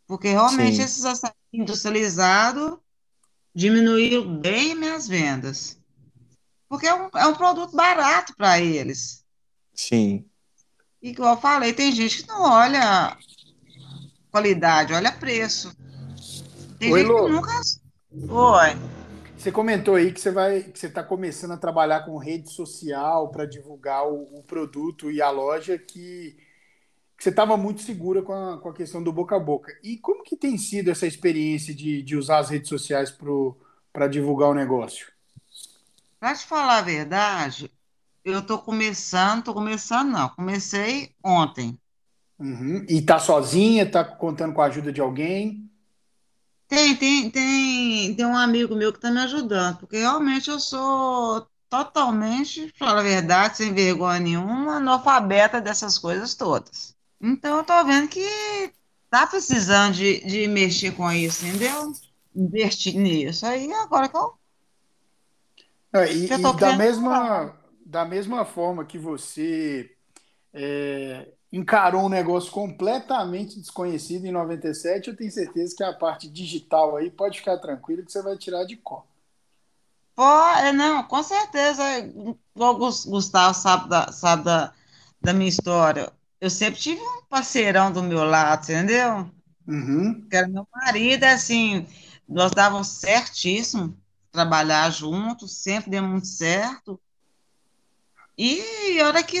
Porque 0.05 0.29
realmente 0.29 0.75
Sim. 0.75 0.83
esses 0.83 1.05
açaí 1.05 1.31
industrializados 1.51 2.77
diminuíram 3.53 4.39
bem 4.39 4.75
minhas 4.75 5.07
vendas. 5.07 5.79
Porque 6.69 6.85
é 6.85 6.93
um, 6.93 7.09
é 7.15 7.25
um 7.25 7.33
produto 7.33 7.75
barato 7.75 8.35
para 8.37 8.59
eles. 8.59 9.25
Sim. 9.73 10.23
E 11.01 11.15
como 11.15 11.29
eu 11.29 11.37
falei, 11.37 11.73
tem 11.73 11.91
gente 11.91 12.21
que 12.21 12.27
não 12.27 12.43
olha 12.43 13.17
qualidade, 14.29 14.93
olha 14.93 15.11
preço. 15.11 15.75
Tem 16.85 16.93
Oi, 16.93 16.99
gente 16.99 17.11
Lô. 17.11 17.25
que 17.25 17.31
nunca. 17.31 17.51
Oi. 18.29 18.69
Você 19.35 19.51
comentou 19.51 19.95
aí 19.95 20.11
que 20.11 20.21
você 20.21 20.29
vai, 20.29 20.61
que 20.61 20.77
você 20.77 20.85
está 20.85 21.03
começando 21.03 21.51
a 21.51 21.57
trabalhar 21.57 22.01
com 22.01 22.17
rede 22.17 22.51
social 22.51 23.29
para 23.29 23.45
divulgar 23.45 24.07
o, 24.07 24.37
o, 24.37 24.43
produto 24.43 25.11
e 25.11 25.19
a 25.19 25.31
loja 25.31 25.79
que, 25.79 26.37
que 27.17 27.23
você 27.23 27.29
estava 27.29 27.57
muito 27.57 27.81
segura 27.81 28.21
com 28.21 28.33
a, 28.33 28.59
com 28.59 28.69
a 28.69 28.73
questão 28.73 29.01
do 29.01 29.11
boca 29.11 29.35
a 29.35 29.39
boca. 29.39 29.73
E 29.83 29.97
como 29.97 30.23
que 30.23 30.37
tem 30.37 30.59
sido 30.59 30.91
essa 30.91 31.07
experiência 31.07 31.73
de, 31.73 32.03
de 32.03 32.15
usar 32.15 32.37
as 32.37 32.49
redes 32.49 32.69
sociais 32.69 33.11
para 33.91 34.07
divulgar 34.07 34.49
o 34.49 34.55
negócio? 34.55 35.07
Para 36.19 36.35
te 36.35 36.45
falar 36.45 36.77
a 36.77 36.83
verdade, 36.83 37.71
eu 38.23 38.39
estou 38.39 38.59
começando, 38.59 39.39
estou 39.39 39.55
começando 39.55 40.11
não, 40.11 40.29
comecei 40.29 41.11
ontem. 41.23 41.79
Uhum. 42.37 42.85
E 42.87 43.01
tá 43.01 43.17
sozinha, 43.17 43.89
tá 43.89 44.03
contando 44.03 44.53
com 44.53 44.61
a 44.61 44.65
ajuda 44.65 44.93
de 44.93 45.01
alguém? 45.01 45.64
Tem, 46.67 46.95
tem, 46.95 47.29
tem, 47.29 48.15
tem 48.15 48.25
um 48.25 48.35
amigo 48.35 48.75
meu 48.75 48.91
que 48.91 48.97
está 48.97 49.11
me 49.11 49.19
ajudando, 49.19 49.77
porque 49.79 49.97
realmente 49.97 50.49
eu 50.49 50.59
sou 50.59 51.47
totalmente, 51.69 52.73
falar 52.77 53.01
a 53.01 53.03
verdade, 53.03 53.57
sem 53.57 53.73
vergonha 53.73 54.19
nenhuma, 54.19 54.77
analfabeta 54.77 55.61
dessas 55.61 55.97
coisas 55.97 56.33
todas. 56.33 56.95
Então 57.21 57.57
eu 57.57 57.63
tô 57.63 57.83
vendo 57.85 58.07
que 58.07 58.73
tá 59.09 59.27
precisando 59.27 59.93
de, 59.93 60.25
de 60.25 60.47
mexer 60.47 60.91
com 60.91 61.11
isso, 61.11 61.45
entendeu? 61.45 61.93
Investir 62.35 62.95
nisso. 62.97 63.45
Aí 63.45 63.71
agora 63.71 64.09
que 64.09 64.17
eu. 64.17 64.33
É, 65.93 66.11
e, 66.11 66.25
e 66.25 66.53
da, 66.53 66.75
mesma, 66.75 67.55
da 67.85 68.05
mesma 68.05 68.43
forma 68.43 68.83
que 68.83 68.97
você 68.97 69.94
é, 70.55 71.27
encarou 71.51 72.05
um 72.05 72.09
negócio 72.09 72.51
completamente 72.51 73.59
desconhecido 73.59 74.25
em 74.25 74.31
97, 74.31 75.09
eu 75.09 75.15
tenho 75.15 75.31
certeza 75.31 75.75
que 75.75 75.83
a 75.83 75.93
parte 75.93 76.29
digital 76.29 76.95
aí 76.95 77.11
pode 77.11 77.39
ficar 77.39 77.57
tranquilo 77.57 78.03
que 78.03 78.11
você 78.11 78.21
vai 78.21 78.37
tirar 78.37 78.63
de 78.63 78.77
cor. 78.77 79.03
Pô, 80.15 80.23
é, 80.23 80.71
não, 80.71 81.03
com 81.03 81.21
certeza. 81.21 81.83
O 82.55 82.73
Gustavo 83.09 83.53
sabe 83.53 83.89
da, 83.89 84.11
sabe 84.13 84.45
da, 84.45 84.73
da 85.21 85.33
minha 85.33 85.49
história. 85.49 86.11
Eu 86.39 86.49
sempre 86.49 86.79
tive 86.79 87.01
um 87.01 87.23
parceirão 87.27 87.91
do 87.91 88.01
meu 88.01 88.23
lado, 88.23 88.63
entendeu? 88.63 89.29
Uhum. 89.67 90.25
Que 90.29 90.37
era 90.37 90.47
meu 90.47 90.65
marido, 90.73 91.25
assim, 91.25 91.85
nós 92.27 92.51
dávamos 92.51 92.87
certíssimo 92.87 93.97
trabalhar 94.31 94.89
juntos, 94.89 95.57
sempre 95.57 95.91
deu 95.91 96.03
muito 96.03 96.27
certo. 96.27 96.99
E 98.37 98.99
a 99.01 99.07
hora 99.07 99.23
que 99.23 99.37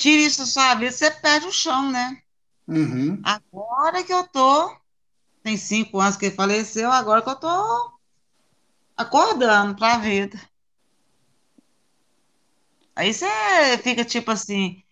tira 0.00 0.22
isso 0.22 0.38
da 0.38 0.46
sua 0.46 0.74
vida, 0.74 0.90
você 0.90 1.10
perde 1.10 1.46
o 1.46 1.52
chão, 1.52 1.90
né? 1.90 2.22
Uhum. 2.66 3.20
Agora 3.22 4.02
que 4.02 4.12
eu 4.12 4.26
tô, 4.26 4.74
tem 5.42 5.58
cinco 5.58 6.00
anos 6.00 6.16
que 6.16 6.26
ele 6.26 6.34
faleceu, 6.34 6.90
agora 6.90 7.20
que 7.20 7.28
eu 7.28 7.36
tô 7.36 7.92
acordando 8.96 9.76
para 9.76 9.94
a 9.94 9.98
vida. 9.98 10.40
Aí 12.96 13.12
você 13.12 13.26
fica 13.82 14.02
tipo 14.02 14.30
assim, 14.30 14.82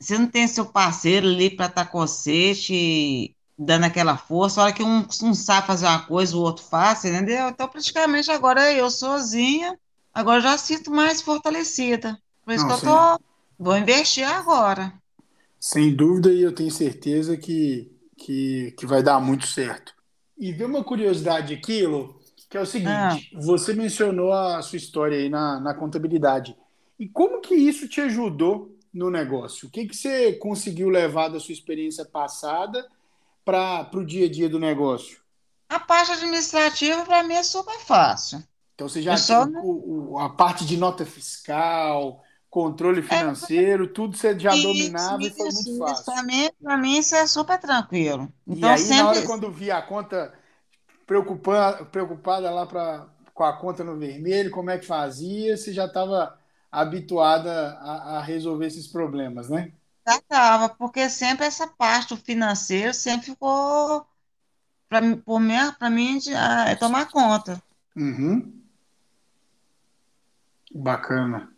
você 0.00 0.16
não 0.16 0.26
tem 0.26 0.48
seu 0.48 0.64
parceiro 0.64 1.26
ali 1.26 1.50
para 1.50 1.66
estar 1.66 1.84
tá 1.84 1.90
com 1.90 1.98
você, 1.98 2.54
te 2.54 3.36
dando 3.58 3.84
aquela 3.84 4.16
força, 4.16 4.60
a 4.60 4.64
hora 4.64 4.72
que 4.72 4.82
um, 4.82 5.06
um 5.22 5.34
sabe 5.34 5.66
fazer 5.66 5.86
uma 5.86 6.06
coisa, 6.06 6.34
o 6.34 6.40
outro 6.40 6.64
faz, 6.64 7.04
entendeu? 7.04 7.48
Então, 7.48 7.68
praticamente 7.68 8.30
agora 8.30 8.72
eu 8.72 8.90
sozinha, 8.90 9.78
agora 10.14 10.40
já 10.40 10.56
sinto 10.56 10.90
mais 10.90 11.20
fortalecida. 11.20 12.18
Por 12.44 12.54
isso 12.54 12.66
não, 12.66 12.78
que 12.78 12.86
eu 12.86 12.90
tô 12.90 13.27
Vou 13.58 13.76
investir 13.76 14.24
agora. 14.24 14.92
Sem 15.58 15.94
dúvida, 15.94 16.32
e 16.32 16.42
eu 16.42 16.54
tenho 16.54 16.70
certeza 16.70 17.36
que, 17.36 17.90
que, 18.16 18.72
que 18.78 18.86
vai 18.86 19.02
dar 19.02 19.18
muito 19.20 19.46
certo. 19.46 19.92
E 20.38 20.52
vê 20.52 20.64
uma 20.64 20.84
curiosidade 20.84 21.52
aqui, 21.52 21.84
Lu, 21.84 22.20
que 22.48 22.56
é 22.56 22.60
o 22.60 22.66
seguinte: 22.66 22.88
ah. 22.90 23.18
você 23.34 23.74
mencionou 23.74 24.32
a 24.32 24.62
sua 24.62 24.76
história 24.76 25.18
aí 25.18 25.28
na, 25.28 25.58
na 25.58 25.74
contabilidade. 25.74 26.56
E 26.98 27.08
como 27.08 27.40
que 27.40 27.54
isso 27.54 27.88
te 27.88 28.00
ajudou 28.00 28.76
no 28.94 29.10
negócio? 29.10 29.66
O 29.66 29.70
que, 29.70 29.86
que 29.86 29.96
você 29.96 30.32
conseguiu 30.34 30.88
levar 30.88 31.28
da 31.28 31.40
sua 31.40 31.52
experiência 31.52 32.04
passada 32.04 32.86
para 33.44 33.88
o 33.94 34.04
dia 34.04 34.26
a 34.26 34.30
dia 34.30 34.48
do 34.48 34.60
negócio? 34.60 35.18
A 35.68 35.80
parte 35.80 36.12
administrativa, 36.12 37.04
para 37.04 37.24
mim, 37.24 37.34
é 37.34 37.42
super 37.42 37.78
fácil. 37.80 38.42
Então, 38.74 38.88
você 38.88 39.02
já 39.02 39.14
tem 39.14 39.22
só... 39.22 39.44
o, 39.44 40.12
o, 40.12 40.18
a 40.18 40.28
parte 40.28 40.64
de 40.64 40.76
nota 40.76 41.04
fiscal, 41.04 42.22
controle 42.58 42.98
é, 42.98 43.02
financeiro, 43.02 43.84
é, 43.84 43.88
tudo 43.88 44.16
você 44.16 44.36
já 44.36 44.52
isso, 44.52 44.66
dominava 44.66 45.22
isso, 45.22 45.32
e 45.32 45.36
foi 45.36 45.50
muito 45.52 45.78
fácil. 45.78 46.04
Para 46.04 46.22
mim, 46.24 46.50
mim, 46.80 46.98
isso 46.98 47.14
é 47.14 47.24
super 47.24 47.56
tranquilo. 47.56 48.32
Então, 48.44 48.70
e 48.70 48.72
aí, 48.72 48.78
sempre... 48.78 49.02
na 49.02 49.08
hora 49.10 49.22
quando 49.22 49.52
via 49.52 49.76
a 49.76 49.82
conta 49.82 50.34
preocupada, 51.06 51.84
preocupada 51.84 52.50
lá 52.50 52.66
pra, 52.66 53.06
com 53.32 53.44
a 53.44 53.52
conta 53.52 53.84
no 53.84 53.96
vermelho, 53.96 54.50
como 54.50 54.70
é 54.70 54.78
que 54.78 54.86
fazia, 54.86 55.56
você 55.56 55.72
já 55.72 55.84
estava 55.86 56.36
habituada 56.70 57.78
a, 57.80 58.18
a, 58.18 58.22
resolver 58.22 58.66
esses 58.66 58.88
problemas, 58.88 59.48
né? 59.48 59.70
Já 60.04 60.16
estava, 60.16 60.68
porque 60.68 61.08
sempre 61.08 61.46
essa 61.46 61.68
parte 61.68 62.12
do 62.12 62.20
financeiro 62.20 62.92
sempre 62.92 63.26
ficou 63.26 64.04
para 64.88 65.00
mim, 65.00 65.22
para 65.78 65.90
mim 65.90 66.18
é 66.66 66.74
tomar 66.74 67.08
conta. 67.08 67.62
Uhum. 67.94 68.52
Bacana. 70.74 71.56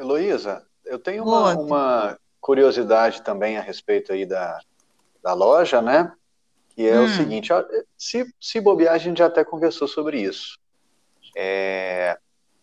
Heloísa, 0.00 0.66
eu 0.84 0.98
tenho 0.98 1.24
uma, 1.24 1.54
uma, 1.54 2.18
curiosidade 2.40 3.22
também 3.22 3.58
a 3.58 3.60
respeito 3.60 4.12
aí 4.12 4.24
da, 4.24 4.58
da 5.22 5.34
loja, 5.34 5.82
né? 5.82 6.12
Que 6.70 6.88
é 6.88 6.98
hum. 6.98 7.04
o 7.04 7.08
seguinte, 7.08 7.50
se, 7.98 8.24
se 8.40 8.60
bobear, 8.60 8.94
a 8.94 8.98
gente 8.98 9.18
já 9.18 9.26
até 9.26 9.44
conversou 9.44 9.86
sobre 9.86 10.20
isso. 10.20 10.58
É, 11.36 12.18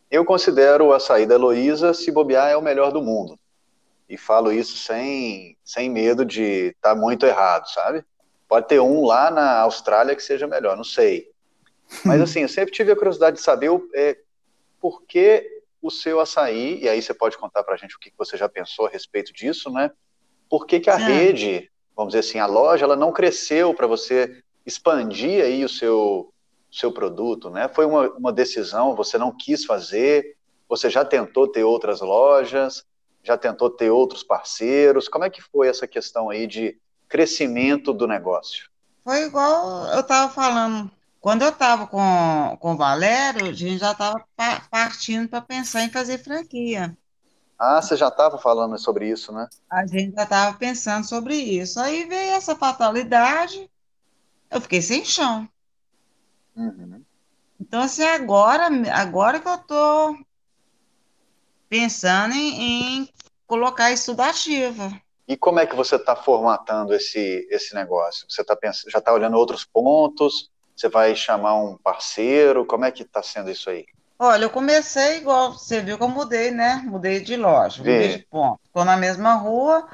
eu 0.09 0.25
considero 0.25 0.91
a 0.91 0.99
saída 0.99 1.35
Heloísa, 1.35 1.93
se 1.93 2.11
bobear, 2.11 2.49
é 2.49 2.57
o 2.57 2.61
melhor 2.61 2.91
do 2.91 3.01
mundo. 3.01 3.39
E 4.09 4.17
falo 4.17 4.51
isso 4.51 4.77
sem, 4.77 5.57
sem 5.63 5.89
medo 5.89 6.25
de 6.25 6.69
estar 6.69 6.95
tá 6.95 6.95
muito 6.95 7.25
errado, 7.25 7.67
sabe? 7.69 8.03
Pode 8.47 8.67
ter 8.67 8.79
um 8.79 9.05
lá 9.05 9.29
na 9.29 9.59
Austrália 9.59 10.15
que 10.15 10.23
seja 10.23 10.47
melhor, 10.47 10.75
não 10.75 10.83
sei. 10.83 11.29
Mas 12.03 12.19
assim, 12.21 12.41
eu 12.41 12.49
sempre 12.49 12.73
tive 12.73 12.91
a 12.91 12.95
curiosidade 12.95 13.37
de 13.37 13.43
saber 13.43 13.69
é, 13.93 14.17
por 14.79 15.03
que 15.03 15.56
o 15.81 15.91
seu 15.91 16.19
açaí, 16.19 16.79
e 16.81 16.89
aí 16.89 17.01
você 17.01 17.13
pode 17.13 17.37
contar 17.37 17.63
para 17.63 17.75
a 17.75 17.77
gente 17.77 17.95
o 17.95 17.99
que 17.99 18.11
você 18.17 18.35
já 18.35 18.49
pensou 18.49 18.87
a 18.87 18.89
respeito 18.89 19.33
disso, 19.33 19.69
né? 19.69 19.91
Por 20.49 20.65
que, 20.65 20.79
que 20.79 20.89
a 20.89 20.95
rede, 20.95 21.69
vamos 21.95 22.13
dizer 22.13 22.27
assim, 22.27 22.39
a 22.39 22.45
loja, 22.45 22.85
ela 22.85 22.95
não 22.95 23.11
cresceu 23.11 23.73
para 23.73 23.87
você 23.87 24.41
expandir 24.65 25.43
aí 25.43 25.63
o 25.63 25.69
seu, 25.69 26.33
seu 26.71 26.91
produto, 26.91 27.49
né? 27.49 27.67
Foi 27.67 27.85
uma, 27.85 28.09
uma 28.11 28.33
decisão, 28.33 28.95
você 28.95 29.17
não 29.17 29.35
quis 29.35 29.65
fazer, 29.65 30.35
você 30.67 30.89
já 30.89 31.05
tentou 31.05 31.47
ter 31.47 31.63
outras 31.63 32.01
lojas, 32.01 32.83
já 33.23 33.37
tentou 33.37 33.69
ter 33.69 33.89
outros 33.89 34.23
parceiros, 34.23 35.07
como 35.07 35.25
é 35.25 35.29
que 35.29 35.41
foi 35.41 35.67
essa 35.67 35.87
questão 35.87 36.29
aí 36.29 36.47
de 36.47 36.77
crescimento 37.07 37.93
do 37.93 38.07
negócio? 38.07 38.69
Foi 39.03 39.23
igual 39.23 39.87
eu 39.87 40.01
estava 40.01 40.31
falando 40.31 40.91
quando 41.19 41.41
eu 41.41 41.49
estava 41.49 41.87
com, 41.87 42.57
com 42.59 42.73
o 42.73 42.77
Valério, 42.77 43.47
a 43.47 43.53
gente 43.53 43.79
já 43.79 43.91
estava 43.91 44.23
partindo 44.69 45.27
para 45.27 45.41
pensar 45.41 45.83
em 45.83 45.89
fazer 45.89 46.19
franquia. 46.19 46.97
Ah, 47.59 47.81
você 47.81 47.97
já 47.97 48.09
estava 48.09 48.37
falando 48.37 48.77
sobre 48.77 49.09
isso, 49.09 49.31
né? 49.31 49.49
A 49.69 49.85
gente 49.87 50.13
já 50.13 50.23
estava 50.23 50.57
pensando 50.57 51.03
sobre 51.05 51.35
isso. 51.35 51.79
Aí 51.79 52.05
veio 52.05 52.33
essa 52.33 52.55
fatalidade, 52.55 53.69
eu 54.51 54.61
fiquei 54.61 54.81
sem 54.81 55.03
chão. 55.03 55.49
Uhum. 56.55 57.03
Então, 57.59 57.81
assim, 57.81 58.03
agora, 58.03 58.67
agora 58.93 59.39
que 59.39 59.47
eu 59.47 59.55
estou 59.55 60.17
pensando 61.67 62.35
em, 62.35 63.01
em, 63.01 63.09
colocar 63.47 63.91
isso 63.91 64.11
tudo 64.11 64.21
ativa. 64.21 65.01
E 65.27 65.35
como 65.35 65.59
é 65.59 65.65
que 65.65 65.75
você 65.75 65.95
está 65.95 66.15
formatando 66.15 66.93
esse, 66.93 67.47
esse 67.49 67.73
negócio? 67.73 68.25
Você 68.29 68.43
tá 68.43 68.55
pensando, 68.55 68.91
já 68.91 68.99
está 68.99 69.11
olhando 69.11 69.35
outros 69.35 69.65
pontos? 69.65 70.51
Você 70.77 70.87
vai 70.87 71.15
chamar 71.15 71.55
um 71.55 71.75
parceiro? 71.75 72.65
Como 72.65 72.85
é 72.85 72.91
que 72.91 73.01
está 73.01 73.23
sendo 73.23 73.49
isso 73.49 73.69
aí? 73.69 73.85
Olha, 74.19 74.45
eu 74.45 74.49
comecei 74.49 75.17
igual, 75.17 75.53
você 75.53 75.81
viu 75.81 75.97
que 75.97 76.03
eu 76.03 76.09
mudei, 76.09 76.51
né? 76.51 76.81
Mudei 76.85 77.19
de 77.19 77.35
loja, 77.35 77.83
Vê. 77.83 77.93
mudei 77.93 78.17
de 78.17 78.25
ponto. 78.25 78.59
Estou 78.65 78.83
na 78.83 78.97
mesma 78.97 79.35
rua, 79.35 79.87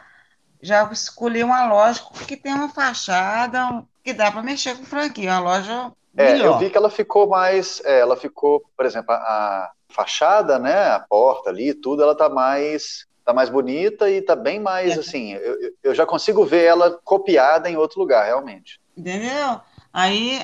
já 0.62 0.90
escolhi 0.92 1.44
uma 1.44 1.66
loja 1.68 2.02
que 2.26 2.38
tem 2.38 2.54
uma 2.54 2.70
fachada 2.70 3.84
que 4.04 4.14
dá 4.14 4.32
para 4.32 4.42
mexer 4.42 4.78
com 4.78 4.86
franquia, 4.86 5.32
uma 5.32 5.40
loja 5.40 5.92
é, 6.16 6.34
melhor. 6.34 6.54
eu 6.54 6.60
vi 6.60 6.70
que 6.70 6.78
ela 6.78 6.90
ficou 6.90 7.28
mais, 7.28 7.82
é, 7.84 8.00
ela 8.00 8.16
ficou, 8.16 8.64
por 8.78 8.86
exemplo, 8.86 9.14
a, 9.14 9.18
a, 9.18 9.72
fachada, 9.90 10.58
né, 10.58 10.90
a 10.92 11.00
porta 11.00 11.50
ali, 11.50 11.74
tudo, 11.74 12.02
ela 12.02 12.16
tá 12.16 12.30
mais, 12.30 13.06
tá 13.26 13.34
mais 13.34 13.50
bonita 13.50 14.10
e 14.10 14.22
tá 14.22 14.36
bem 14.36 14.60
mais, 14.60 14.96
é. 14.96 15.00
assim, 15.00 15.34
eu, 15.34 15.74
eu 15.84 15.96
já 15.96 16.06
consigo 16.06 16.46
ver 16.46 16.64
ela 16.64 16.98
copiada 17.04 17.70
em 17.70 17.76
outro 17.78 18.00
lugar, 18.00 18.26
realmente. 18.26 18.80
Entendeu? 18.96 19.60
Aí 19.92 20.42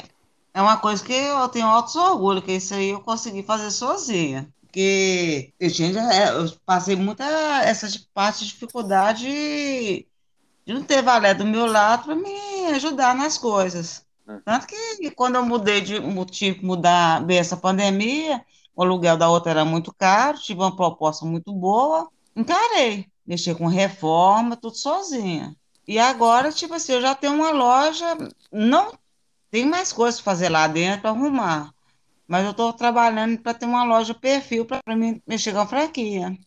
é 0.60 0.62
uma 0.62 0.76
coisa 0.76 1.02
que 1.02 1.14
eu 1.14 1.48
tenho 1.48 1.68
altos 1.68 1.96
orgulho, 1.96 2.42
que 2.42 2.52
isso 2.52 2.74
aí 2.74 2.90
eu 2.90 3.00
consegui 3.00 3.42
fazer 3.44 3.72
sozinha. 3.72 4.54
Porque 4.62 5.54
eu, 5.58 5.72
tinha, 5.72 5.98
é, 6.12 6.30
eu 6.32 6.52
passei 6.66 6.98
muita 6.98 7.24
essa 7.64 7.88
parte 8.14 8.40
de 8.40 8.52
dificuldade 8.52 9.26
de 10.66 10.74
não 10.74 10.84
ter 10.84 11.02
Valé 11.02 11.34
do 11.34 11.46
meu 11.46 11.66
lado 11.66 12.04
para 12.04 12.16
me 12.16 12.66
ajudar 12.74 13.16
nas 13.16 13.38
coisas. 13.38 14.06
Hum. 14.28 14.42
Tanto 14.44 14.68
que 14.68 15.10
quando 15.12 15.36
eu 15.36 15.46
mudei 15.46 15.80
de 15.80 15.96
tive 16.30 16.66
mudar 16.66 17.24
bem 17.26 17.38
essa 17.38 17.56
pandemia, 17.56 18.44
o 18.76 18.84
aluguel 18.84 19.16
da 19.16 19.30
outra 19.30 19.52
era 19.52 19.64
muito 19.64 19.94
caro, 19.94 20.40
tive 20.40 20.60
uma 20.60 20.76
proposta 20.76 21.26
muito 21.26 21.54
boa, 21.54 22.10
encarei, 22.36 23.08
mexer 23.26 23.56
com 23.56 23.66
reforma, 23.66 24.58
tudo 24.58 24.76
sozinha. 24.76 25.56
E 25.88 25.98
agora, 25.98 26.52
tipo 26.52 26.74
assim, 26.74 26.94
eu 26.94 27.02
já 27.02 27.16
tenho 27.16 27.34
uma 27.34 27.52
loja, 27.52 28.06
não 28.52 28.92
tem 29.52 29.66
mais 29.66 29.92
coisas 29.92 30.22
para 30.22 30.32
fazer 30.32 30.50
lá 30.50 30.68
dentro 30.68 31.02
para 31.02 31.10
arrumar. 31.12 31.74
Mas 32.28 32.46
eu 32.46 32.52
estou 32.52 32.72
trabalhando 32.72 33.40
para 33.40 33.54
ter 33.54 33.66
uma 33.66 33.84
loja 33.84 34.14
perfil 34.14 34.66
para 34.66 34.96
mim 34.96 35.22
mexer 35.26 35.52
com 35.52 35.60
a 35.60 35.68
franquia. 35.68 36.38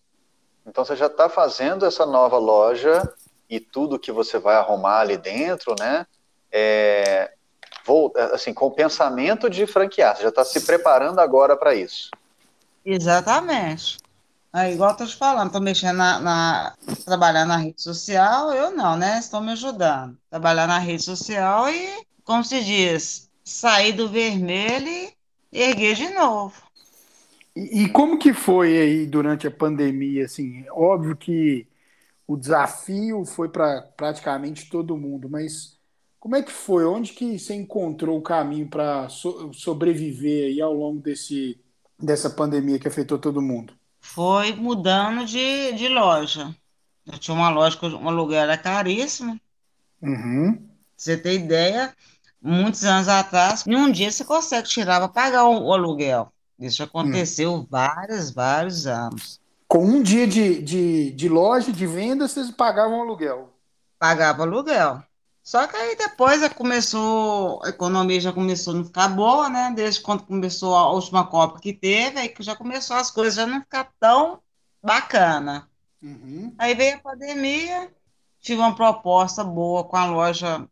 Então 0.64 0.84
você 0.84 0.94
já 0.94 1.06
está 1.06 1.28
fazendo 1.28 1.84
essa 1.84 2.06
nova 2.06 2.38
loja 2.38 3.02
e 3.50 3.58
tudo 3.58 3.98
que 3.98 4.12
você 4.12 4.38
vai 4.38 4.54
arrumar 4.54 5.00
ali 5.00 5.16
dentro, 5.16 5.74
né? 5.78 6.06
É, 6.50 7.32
vou, 7.84 8.12
assim, 8.32 8.54
com 8.54 8.66
o 8.66 8.70
pensamento 8.70 9.50
de 9.50 9.66
franquear. 9.66 10.16
Você 10.16 10.22
já 10.22 10.28
está 10.28 10.44
se 10.44 10.60
preparando 10.60 11.18
agora 11.18 11.56
para 11.56 11.74
isso. 11.74 12.10
Exatamente. 12.84 13.98
É, 14.54 14.70
igual 14.70 14.90
eu 14.90 14.96
tô 14.96 15.06
te 15.06 15.16
falando, 15.16 15.46
estou 15.46 15.62
mexendo 15.62 15.96
na, 15.96 16.20
na, 16.20 16.74
trabalhar 17.06 17.46
na 17.46 17.56
rede 17.56 17.80
social, 17.80 18.52
eu 18.52 18.70
não, 18.70 18.96
né? 18.96 19.18
Estão 19.18 19.40
me 19.40 19.52
ajudando. 19.52 20.16
Trabalhar 20.28 20.66
na 20.66 20.78
rede 20.78 21.02
social 21.02 21.68
e 21.70 22.06
como 22.24 22.44
se 22.44 22.62
diz, 22.64 23.30
sair 23.44 23.92
do 23.92 24.08
vermelho 24.08 25.12
e 25.52 25.60
erguer 25.60 25.94
de 25.96 26.08
novo. 26.10 26.54
E, 27.54 27.84
e 27.84 27.88
como 27.92 28.18
que 28.18 28.32
foi 28.32 28.78
aí 28.78 29.06
durante 29.06 29.46
a 29.46 29.50
pandemia? 29.50 30.24
Assim, 30.24 30.64
óbvio 30.70 31.16
que 31.16 31.68
o 32.26 32.36
desafio 32.36 33.24
foi 33.24 33.48
para 33.48 33.82
praticamente 33.96 34.68
todo 34.70 34.96
mundo, 34.96 35.28
mas 35.28 35.78
como 36.18 36.36
é 36.36 36.42
que 36.42 36.52
foi? 36.52 36.84
Onde 36.84 37.12
que 37.12 37.38
você 37.38 37.54
encontrou 37.54 38.18
o 38.18 38.22
caminho 38.22 38.68
para 38.68 39.08
so 39.08 39.52
sobreviver 39.52 40.46
aí 40.46 40.60
ao 40.60 40.72
longo 40.72 41.00
desse, 41.00 41.60
dessa 41.98 42.30
pandemia 42.30 42.78
que 42.78 42.88
afetou 42.88 43.18
todo 43.18 43.42
mundo? 43.42 43.74
Foi 44.00 44.54
mudando 44.54 45.24
de, 45.26 45.72
de 45.72 45.88
loja. 45.88 46.54
Eu 47.06 47.18
tinha 47.18 47.34
uma 47.36 47.50
loja 47.50 47.76
que 47.78 47.86
o 47.86 48.08
aluguel 48.08 48.42
era 48.42 48.56
caríssimo. 48.58 49.38
Uhum. 50.00 50.71
Você 51.02 51.16
tem 51.16 51.34
ideia, 51.34 51.92
muitos 52.40 52.84
anos 52.84 53.08
atrás, 53.08 53.66
em 53.66 53.74
um 53.74 53.90
dia 53.90 54.08
você 54.08 54.24
consegue 54.24 54.68
tirar 54.68 55.00
para 55.00 55.08
pagar 55.08 55.46
o, 55.46 55.64
o, 55.64 55.72
aluguel. 55.72 56.32
Isso 56.56 56.80
aconteceu 56.80 57.54
hum. 57.54 57.66
vários, 57.68 58.30
vários 58.30 58.86
anos. 58.86 59.40
Com 59.66 59.84
um 59.84 60.00
dia 60.00 60.28
de, 60.28 60.62
de, 60.62 61.10
de 61.10 61.28
loja, 61.28 61.72
de 61.72 61.86
venda, 61.88 62.28
vocês 62.28 62.52
pagavam 62.52 63.00
aluguel? 63.00 63.52
Pagava 63.98 64.44
aluguel. 64.44 65.02
Só 65.42 65.66
que 65.66 65.74
aí 65.74 65.96
depois 65.96 66.48
começou, 66.50 67.60
a 67.64 67.70
economia 67.70 68.20
já 68.20 68.32
começou 68.32 68.72
a 68.72 68.76
não 68.76 68.84
ficar 68.84 69.08
boa, 69.08 69.48
né? 69.48 69.72
Desde 69.74 70.00
quando 70.00 70.22
começou 70.22 70.76
a 70.76 70.92
última 70.92 71.26
Copa 71.26 71.58
que 71.58 71.72
teve, 71.72 72.20
aí 72.20 72.28
que 72.28 72.44
já 72.44 72.54
começou 72.54 72.96
as 72.96 73.10
coisas 73.10 73.40
a 73.40 73.46
não 73.46 73.60
ficar 73.60 73.90
tão 73.98 74.38
bacana. 74.80 75.68
Uhum. 76.00 76.54
Aí 76.56 76.76
veio 76.76 76.94
a 76.94 77.00
pandemia, 77.00 77.90
tive 78.40 78.60
uma 78.60 78.76
proposta 78.76 79.42
boa 79.42 79.82
com 79.82 79.96
a 79.96 80.06
loja 80.06 80.68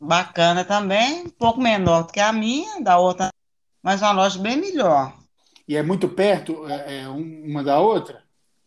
bacana 0.00 0.64
também, 0.64 1.24
um 1.24 1.30
pouco 1.30 1.60
menor 1.60 2.04
do 2.04 2.12
que 2.12 2.20
a 2.20 2.32
minha, 2.32 2.80
da 2.80 2.98
outra, 2.98 3.30
mas 3.82 4.02
uma 4.02 4.12
loja 4.12 4.38
bem 4.38 4.56
melhor. 4.56 5.16
E 5.66 5.76
é 5.76 5.82
muito 5.82 6.08
perto 6.08 6.66
é, 6.68 7.02
é 7.02 7.08
uma 7.08 7.62
da 7.62 7.78
outra? 7.80 8.22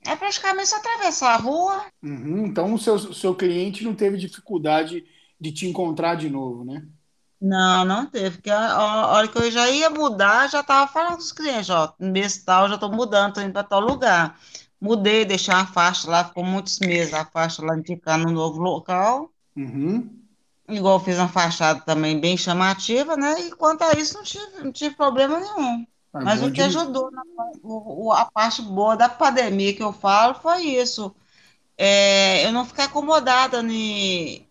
É 0.05 0.15
praticamente 0.15 0.69
só 0.69 0.77
atravessar 0.77 1.33
a 1.33 1.37
rua. 1.37 1.85
Uhum, 2.01 2.45
então 2.47 2.73
o 2.73 2.79
seu, 2.79 2.97
seu 3.13 3.35
cliente 3.35 3.83
não 3.83 3.93
teve 3.93 4.17
dificuldade 4.17 5.05
de 5.39 5.51
te 5.51 5.67
encontrar 5.67 6.15
de 6.15 6.29
novo, 6.29 6.63
né? 6.63 6.87
Não, 7.39 7.85
não 7.85 8.05
teve, 8.07 8.37
porque 8.37 8.49
a, 8.49 8.71
a 8.73 9.07
hora 9.13 9.27
que 9.27 9.37
eu 9.37 9.51
já 9.51 9.69
ia 9.69 9.89
mudar, 9.89 10.49
já 10.49 10.61
estava 10.61 10.91
falando 10.91 11.17
com 11.17 11.21
os 11.21 11.31
clientes, 11.31 11.69
ó, 11.69 11.93
mês 11.99 12.43
tal, 12.43 12.67
já 12.67 12.75
estou 12.75 12.91
mudando, 12.91 13.29
estou 13.29 13.43
indo 13.43 13.53
para 13.53 13.63
tal 13.63 13.79
lugar. 13.79 14.39
mudei, 14.81 15.23
deixei 15.25 15.53
uma 15.53 15.65
faixa 15.67 16.09
lá, 16.09 16.25
ficou 16.25 16.43
muitos 16.43 16.79
meses 16.79 17.13
a 17.13 17.25
faixa 17.25 17.63
lá 17.63 17.75
ficar 17.85 18.17
no 18.17 18.31
novo 18.31 18.59
local. 18.59 19.31
Uhum. 19.55 20.26
Igual 20.69 20.99
fiz 20.99 21.17
uma 21.17 21.29
fachada 21.29 21.81
também 21.81 22.19
bem 22.19 22.35
chamativa, 22.37 23.15
né? 23.15 23.39
E 23.41 23.51
quanto 23.51 23.83
a 23.83 23.93
isso, 23.93 24.15
não 24.15 24.23
tive, 24.23 24.63
não 24.63 24.71
tive 24.71 24.95
problema 24.95 25.39
nenhum. 25.39 25.87
Ah, 26.13 26.19
Mas 26.23 26.41
o 26.43 26.51
que 26.51 26.61
de- 26.61 26.63
ajudou, 26.63 27.09
na, 27.11 27.21
o- 27.63 28.07
o- 28.07 28.11
a 28.11 28.25
parte 28.25 28.61
boa 28.61 28.95
da 28.97 29.07
pandemia 29.07 29.73
que 29.73 29.81
eu 29.83 29.93
falo 29.93 30.33
foi 30.35 30.63
isso. 30.63 31.15
É, 31.77 32.45
eu 32.45 32.51
não 32.51 32.65
ficar 32.65 32.85
acomodada 32.85 33.61
ni- 33.63 34.47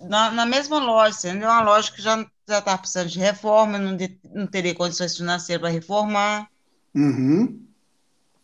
na, 0.00 0.30
na 0.32 0.46
mesma 0.46 0.78
loja, 0.78 1.16
entendeu? 1.30 1.48
Uma 1.50 1.62
loja 1.62 1.92
que 1.92 2.02
já 2.02 2.26
já 2.48 2.60
está 2.60 2.78
precisando 2.78 3.08
de 3.10 3.18
reforma, 3.18 3.78
não, 3.78 3.96
de- 3.96 4.20
não 4.32 4.46
teria 4.46 4.74
condições 4.74 5.16
financeiras 5.16 5.60
para 5.62 5.70
reformar. 5.70 6.50
Uhum. 6.94 7.66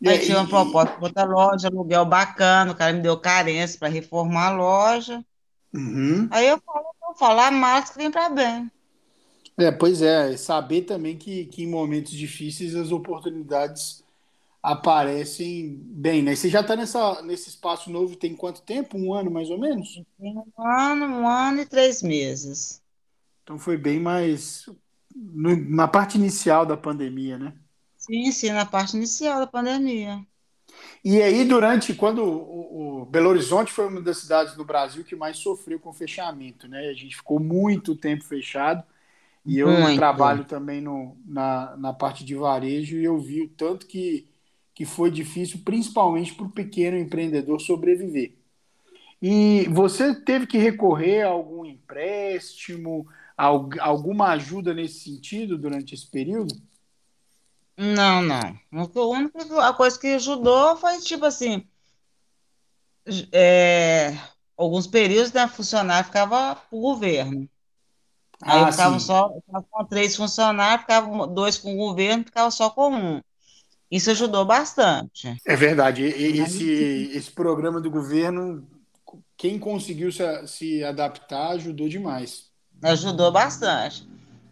Aí 0.05 0.19
aí- 0.19 0.27
tinha 0.27 0.39
uma 0.39 0.49
proposta 0.49 0.95
para 0.97 1.05
outra 1.07 1.25
loja, 1.25 1.69
aluguel 1.69 2.05
bacana, 2.05 2.73
o 2.73 2.75
cara 2.77 2.93
me 2.93 3.01
deu 3.01 3.19
carência 3.19 3.79
para 3.79 3.89
reformar 3.89 4.49
a 4.49 4.53
loja. 4.53 5.25
Uhum. 5.75 6.29
Aí 6.31 6.49
eu 6.49 6.61
falo, 6.61 6.85
falo, 7.15 7.41
a 7.41 7.51
marca 7.51 7.95
vem 7.95 8.11
para 8.11 8.29
bem. 8.31 8.71
É, 9.59 9.71
pois 9.71 10.01
é, 10.03 10.37
saber 10.37 10.83
também 10.83 11.17
que, 11.19 11.45
que 11.47 11.63
em 11.63 11.67
momentos 11.71 12.13
difíceis 12.13 12.75
as 12.75 12.91
oportunidades 12.91 14.03
aparecem 14.63 15.77
bem, 15.85 16.23
né? 16.23 16.37
Você 16.37 16.51
já 16.51 16.61
está 16.63 16.77
nessa, 16.77 17.23
nesse 17.23 17.51
espaço 17.51 17.91
novo 17.91 18.17
tem 18.17 18.37
quanto 18.37 18.63
tempo? 18.63 18.99
Um 18.99 19.15
ano 19.15 19.31
mais 19.31 19.51
ou 19.51 19.59
menos? 19.59 20.03
Um 20.19 20.43
ano, 20.57 21.05
um 21.05 21.29
ano 21.29 21.61
e 21.61 21.67
três 21.67 22.01
meses. 22.03 22.83
Então 23.43 23.59
foi 23.59 23.77
bem 23.77 24.01
mais 24.01 24.67
no- 25.15 25.57
na 25.71 25.89
parte 25.89 26.17
inicial 26.19 26.65
da 26.67 26.77
pandemia, 26.77 27.39
né? 27.39 27.55
Sim, 27.97 28.31
sim, 28.33 28.51
na 28.53 28.67
parte 28.67 28.97
inicial 28.97 29.41
da 29.41 29.47
pandemia. 29.47 30.27
E 31.05 31.21
aí, 31.21 31.45
durante, 31.45 31.95
quando 31.95 32.23
o, 32.25 33.03
o 33.03 33.07
Belo 33.07 33.29
Horizonte 33.31 33.73
foi 33.73 33.87
uma 33.89 34.01
das 34.01 34.19
cidades 34.19 34.57
no 34.57 34.65
Brasil 34.65 35.05
que 35.05 35.17
mais 35.17 35.37
sofreu 35.39 35.81
com 35.81 35.93
fechamento, 35.93 36.69
né? 36.69 36.89
A 36.89 36.95
gente 36.95 37.17
ficou 37.17 37.41
muito 37.41 37.97
tempo 37.97 38.23
fechado. 38.25 38.85
E 39.47 39.59
eu 39.59 39.89
Muito. 39.89 39.95
trabalho 39.95 40.45
também 40.45 40.81
no, 40.81 41.17
na, 41.27 41.77
na 41.77 41.93
parte 41.95 42.25
de 42.25 42.35
varejo 42.37 42.97
e 42.99 43.05
eu 43.05 43.19
vi 43.19 43.43
o 43.43 43.49
tanto 43.51 43.87
que, 43.87 44.29
que 44.75 44.85
foi 44.87 45.11
difícil, 45.11 45.61
principalmente 45.65 46.35
para 46.35 46.47
o 46.47 46.51
pequeno 46.51 46.99
empreendedor 46.99 47.61
sobreviver. 47.61 48.35
E 49.23 49.67
você 49.71 50.15
teve 50.15 50.47
que 50.47 50.59
recorrer 50.59 51.23
a 51.23 51.29
algum 51.29 51.65
empréstimo, 51.67 53.07
al- 53.37 53.69
alguma 53.81 54.29
ajuda 54.33 54.75
nesse 54.75 55.01
sentido 55.01 55.59
durante 55.59 55.95
esse 55.95 56.07
período? 56.11 56.61
Não, 57.77 58.23
não. 58.23 58.59
A 59.61 59.75
coisa 59.75 59.99
que 59.99 60.07
ajudou 60.15 60.77
foi 60.79 60.99
tipo 61.01 61.25
assim, 61.27 61.67
é, 63.33 64.13
alguns 64.57 64.87
períodos, 64.87 65.33
né, 65.33 65.47
funcionário 65.49 66.07
ficava 66.07 66.57
pro 66.57 66.79
governo. 66.81 67.49
Aí 68.43 68.67
Ah, 68.67 68.71
ficava 68.73 68.99
sim. 68.99 69.07
só, 69.07 69.35
ficava 69.41 69.67
com 69.71 69.85
três 69.87 70.17
funcionários, 70.17 70.83
ficava 70.83 71.27
dois 71.29 71.59
com 71.59 71.75
o 71.75 71.77
governo, 71.77 72.25
ficava 72.25 72.51
só 72.51 72.71
com 72.71 72.91
um. 72.95 73.21
Isso 73.91 74.11
ajudou 74.11 74.45
bastante. 74.45 75.37
É 75.45 75.57
verdade. 75.57 76.03
E- 76.05 76.39
Esse, 76.41 76.65
esse 77.15 77.31
programa 77.31 77.81
do 77.81 77.91
governo, 77.91 78.67
quem 79.37 79.59
conseguiu 79.59 80.11
se, 80.13 80.47
se 80.47 80.85
adaptar 80.85 81.53
ajudou 81.53 81.89
demais. 81.89 82.51
Ajudou 82.83 83.31
bastante. 83.33 84.07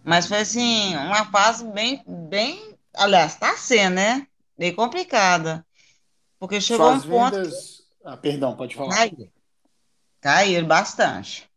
Mas 0.05 0.27
foi 0.27 0.39
assim, 0.39 0.97
uma 0.97 1.25
fase 1.27 1.65
bem, 1.73 2.03
bem, 2.07 2.70
aliás, 2.94 3.37
tá 3.37 3.57
sendo, 3.57 3.94
né? 3.96 4.26
Bem 4.59 4.74
complicada. 4.74 5.66
Porque 6.38 6.61
chegou 6.61 6.88
Suas 6.88 7.05
um 7.05 7.09
ponto 7.09 7.37
vendas. 7.37 7.83
Ah, 8.05 8.16
perdão, 8.16 8.57
pode 8.57 8.76
que 8.76 8.79
falar. 8.79 8.94
caiu. 8.94 9.33
Caíram 10.20 10.66
bastante. 10.66 11.50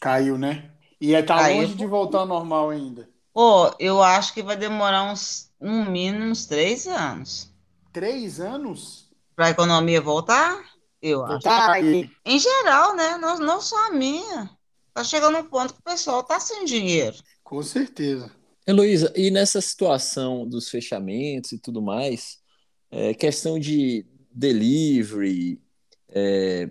Caiu, 0.00 0.38
né? 0.38 0.70
E 1.00 1.12
está 1.12 1.36
Caiu. 1.36 1.62
longe 1.62 1.74
de 1.74 1.86
voltar 1.86 2.20
ao 2.20 2.26
normal 2.26 2.70
ainda. 2.70 3.08
Pô, 3.32 3.74
eu 3.78 4.02
acho 4.02 4.32
que 4.34 4.42
vai 4.42 4.56
demorar 4.56 5.04
uns, 5.04 5.52
no 5.60 5.84
mínimo, 5.90 6.24
uns 6.30 6.46
três 6.46 6.86
anos 6.86 7.52
Três 7.92 8.38
anos? 8.40 9.10
para 9.34 9.46
a 9.46 9.50
economia 9.50 10.00
voltar, 10.00 10.62
eu 11.00 11.24
acho. 11.24 11.40
Tá 11.40 11.72
aí. 11.72 12.10
Em 12.24 12.38
geral, 12.38 12.94
né? 12.96 13.16
Não, 13.18 13.38
não 13.38 13.60
só 13.60 13.88
a 13.88 13.90
minha. 13.92 14.50
Tá 14.92 15.04
chegando 15.04 15.38
um 15.38 15.44
ponto 15.48 15.74
que 15.74 15.80
o 15.80 15.82
pessoal 15.82 16.22
tá 16.24 16.40
sem 16.40 16.64
dinheiro. 16.64 17.16
Com 17.42 17.62
certeza. 17.62 18.35
Heloísa, 18.66 19.12
e 19.16 19.30
nessa 19.30 19.60
situação 19.60 20.46
dos 20.46 20.68
fechamentos 20.68 21.52
e 21.52 21.58
tudo 21.58 21.80
mais, 21.80 22.38
é, 22.90 23.14
questão 23.14 23.58
de 23.58 24.04
delivery, 24.30 25.60
é, 26.08 26.68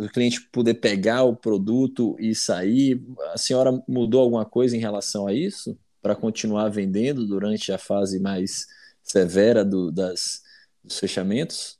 o 0.00 0.08
cliente 0.08 0.40
poder 0.52 0.74
pegar 0.74 1.24
o 1.24 1.36
produto 1.36 2.16
e 2.18 2.34
sair, 2.34 3.02
a 3.32 3.38
senhora 3.38 3.72
mudou 3.88 4.20
alguma 4.22 4.44
coisa 4.44 4.76
em 4.76 4.80
relação 4.80 5.26
a 5.26 5.32
isso? 5.32 5.76
Para 6.00 6.14
continuar 6.16 6.68
vendendo 6.68 7.26
durante 7.26 7.72
a 7.72 7.78
fase 7.78 8.20
mais 8.20 8.66
severa 9.02 9.64
do- 9.64 9.90
das, 9.90 10.42
dos 10.84 10.98
fechamentos? 10.98 11.78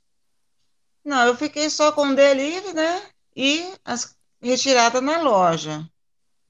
Não, 1.04 1.26
eu 1.26 1.36
fiquei 1.36 1.68
só 1.70 1.92
com 1.92 2.14
delivery, 2.14 2.74
né? 2.74 3.02
E 3.36 3.72
as 3.84 4.16
retiradas 4.40 5.02
na 5.02 5.20
loja. 5.22 5.88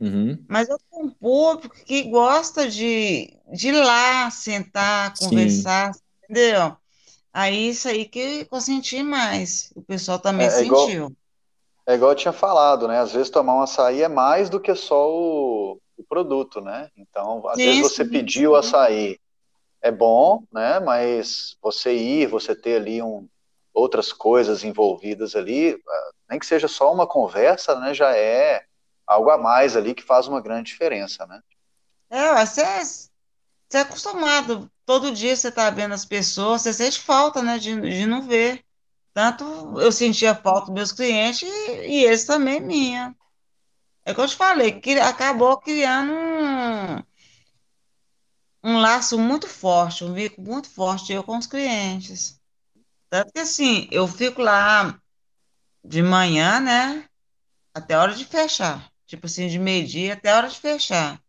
Uhum. 0.02 0.48
Mas 0.48 0.68
eu 0.68 0.78
tenho 0.90 1.06
um 1.06 1.10
público 1.10 1.74
que 1.84 2.04
gosta 2.10 2.68
de, 2.68 3.38
de 3.52 3.68
ir 3.68 3.72
lá, 3.84 4.30
sentar, 4.30 5.16
Sim. 5.18 5.72
conversar, 5.72 5.92
entendeu? 6.24 6.76
Aí 7.32 7.68
isso 7.70 7.88
aí 7.88 8.06
que 8.08 8.48
eu 8.52 8.60
senti 8.60 9.02
mais. 9.02 9.72
O 9.76 9.82
pessoal 9.82 10.18
também 10.20 10.48
É, 10.48 10.58
é 10.58 10.62
igual- 10.62 10.96
sentiu. 10.96 11.16
É 11.86 11.94
igual 11.94 12.12
eu 12.12 12.16
tinha 12.16 12.32
falado, 12.32 12.88
né? 12.88 12.98
Às 13.00 13.12
vezes 13.12 13.30
tomar 13.30 13.56
um 13.56 13.62
açaí 13.62 14.02
é 14.02 14.08
mais 14.08 14.50
do 14.50 14.60
que 14.60 14.74
só 14.74 15.10
o, 15.10 15.80
o 15.96 16.04
produto, 16.08 16.60
né? 16.60 16.88
Então, 16.96 17.46
às 17.48 17.62
Sim, 17.62 17.64
vezes 17.64 17.80
você 17.80 18.04
sim, 18.04 18.04
pediu 18.04 18.52
o 18.52 18.56
açaí, 18.56 19.18
é 19.82 19.90
bom, 19.92 20.44
né? 20.52 20.80
Mas 20.80 21.56
você 21.62 21.94
ir, 21.94 22.28
você 22.28 22.54
ter 22.56 22.76
ali 22.80 23.02
um, 23.02 23.28
outras 23.74 24.12
coisas 24.12 24.64
envolvidas 24.64 25.36
ali, 25.36 25.74
ah, 25.88 26.10
nem 26.30 26.38
que 26.40 26.46
seja 26.46 26.68
só 26.68 26.92
uma 26.92 27.06
conversa, 27.06 27.78
né? 27.80 27.94
Já 27.94 28.16
é 28.16 28.64
algo 29.12 29.30
a 29.30 29.38
mais 29.38 29.76
ali 29.76 29.94
que 29.94 30.02
faz 30.02 30.26
uma 30.26 30.40
grande 30.40 30.70
diferença, 30.70 31.26
né? 31.26 31.40
É, 32.10 32.44
você, 32.44 32.62
você 32.84 33.78
é 33.78 33.80
acostumado. 33.80 34.70
Todo 34.84 35.12
dia 35.12 35.34
você 35.34 35.50
tá 35.50 35.70
vendo 35.70 35.94
as 35.94 36.04
pessoas, 36.04 36.62
você 36.62 36.72
sente 36.72 37.00
falta, 37.00 37.42
né, 37.42 37.58
de, 37.58 37.80
de 37.80 38.06
não 38.06 38.22
ver. 38.22 38.64
Tanto 39.14 39.44
eu 39.80 39.92
sentia 39.92 40.34
falta 40.34 40.66
dos 40.66 40.74
meus 40.74 40.92
clientes 40.92 41.42
e, 41.42 42.00
e 42.00 42.04
eles 42.04 42.24
também 42.24 42.60
minha. 42.60 43.14
É 44.04 44.12
o 44.12 44.14
que 44.14 44.20
eu 44.20 44.28
te 44.28 44.36
falei, 44.36 44.80
que 44.80 44.98
acabou 44.98 45.58
criando 45.58 46.12
um, 46.12 46.96
um 48.64 48.78
laço 48.78 49.18
muito 49.18 49.48
forte, 49.48 50.04
um 50.04 50.12
vínculo 50.12 50.46
muito 50.46 50.68
forte 50.70 51.12
eu 51.12 51.22
com 51.22 51.38
os 51.38 51.46
clientes. 51.46 52.40
Tanto 53.08 53.32
que 53.32 53.40
assim, 53.40 53.88
eu 53.90 54.08
fico 54.08 54.42
lá 54.42 55.00
de 55.84 56.02
manhã, 56.02 56.60
né, 56.60 57.08
até 57.74 57.94
a 57.94 58.02
hora 58.02 58.14
de 58.14 58.24
fechar. 58.24 58.91
Tipo 59.12 59.26
assim, 59.26 59.46
de 59.46 59.58
meio-dia 59.58 60.14
até 60.14 60.30
a 60.30 60.38
hora 60.38 60.48
de 60.48 60.58
fechar. 60.58 61.20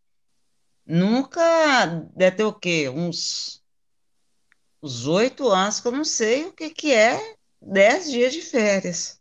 Nunca 0.85 1.85
deve 2.15 2.37
ter 2.37 2.45
o 2.45 2.53
quê? 2.53 2.87
Uns 2.87 3.61
oito 5.05 5.49
anos 5.49 5.81
que 5.81 5.89
eu 5.89 5.91
não 5.91 6.05
sei 6.05 6.45
o 6.45 6.53
que 6.53 6.69
que 6.69 6.93
é 6.93 7.35
dez 7.61 8.09
dias 8.09 8.31
de 8.31 8.41
férias. 8.41 9.19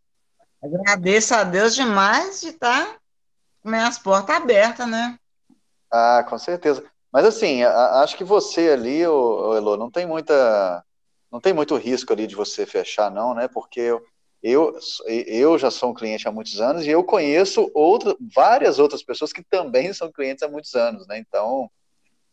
Agradeço 0.63 1.35
a 1.35 1.43
Deus 1.43 1.75
demais 1.75 2.41
de 2.41 2.51
estar 2.51 3.01
com 3.61 3.69
minhas 3.69 3.99
portas 3.99 4.37
abertas, 4.37 4.87
né? 4.89 5.19
Ah, 5.91 6.25
com 6.31 6.39
certeza. 6.39 6.89
Mas 7.13 7.25
assim, 7.25 7.65
acho 7.65 8.17
que 8.17 8.23
você 8.23 8.71
ali, 8.71 9.05
ô, 9.05 9.57
Elô, 9.57 9.77
não 9.77 9.91
tem 9.91 10.07
muita, 10.07 10.85
não 11.33 11.41
tem 11.41 11.53
muito 11.53 11.77
risco 11.77 12.13
ali 12.13 12.29
de 12.29 12.37
você 12.37 12.65
fechar, 12.65 13.11
não, 13.11 13.35
né? 13.35 13.49
Porque 13.49 13.91
eu, 14.43 14.77
eu 15.07 15.57
já 15.57 15.71
sou 15.71 15.91
um 15.91 15.95
cliente 15.95 16.27
há 16.27 16.33
muitos 16.33 16.61
anos 16.61 16.85
e 16.85 16.91
eu 16.91 17.05
conheço 17.05 17.71
outra, 17.73 18.17
várias 18.35 18.79
outras 18.79 19.03
pessoas 19.03 19.33
que 19.33 19.43
também 19.43 19.93
são 19.93 20.11
clientes 20.11 20.43
há 20.43 20.49
muitos 20.49 20.75
anos, 20.75 21.07
né? 21.07 21.19
Então, 21.19 21.71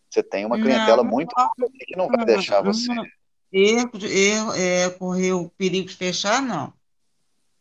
você 0.09 0.23
tem 0.23 0.43
uma 0.45 0.59
clientela 0.59 1.03
Não, 1.03 1.11
muito 1.11 1.35
grande 1.35 1.85
que 1.85 1.95
não 1.95 2.07
vai 2.07 2.25
deixar 2.25 2.61
você. 2.61 2.87
não, 2.87 3.05
erro, 3.51 3.91
erro, 4.03 4.53
é, 4.53 4.89
correr 4.89 5.33
o 5.33 5.49
perigo 5.49 5.87
de 5.87 5.95
fechar, 5.95 6.41
não. 6.41 6.73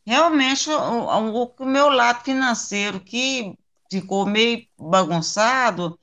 Realmente, 0.07 0.71
o, 0.71 1.43
o, 1.43 1.55
o 1.59 1.67
meu 1.67 1.91
lado 1.91 2.25
financeiro 2.25 3.01
que 3.01 3.55
ficou 3.91 4.25
meio 4.25 4.67
bagunçado 4.79 5.99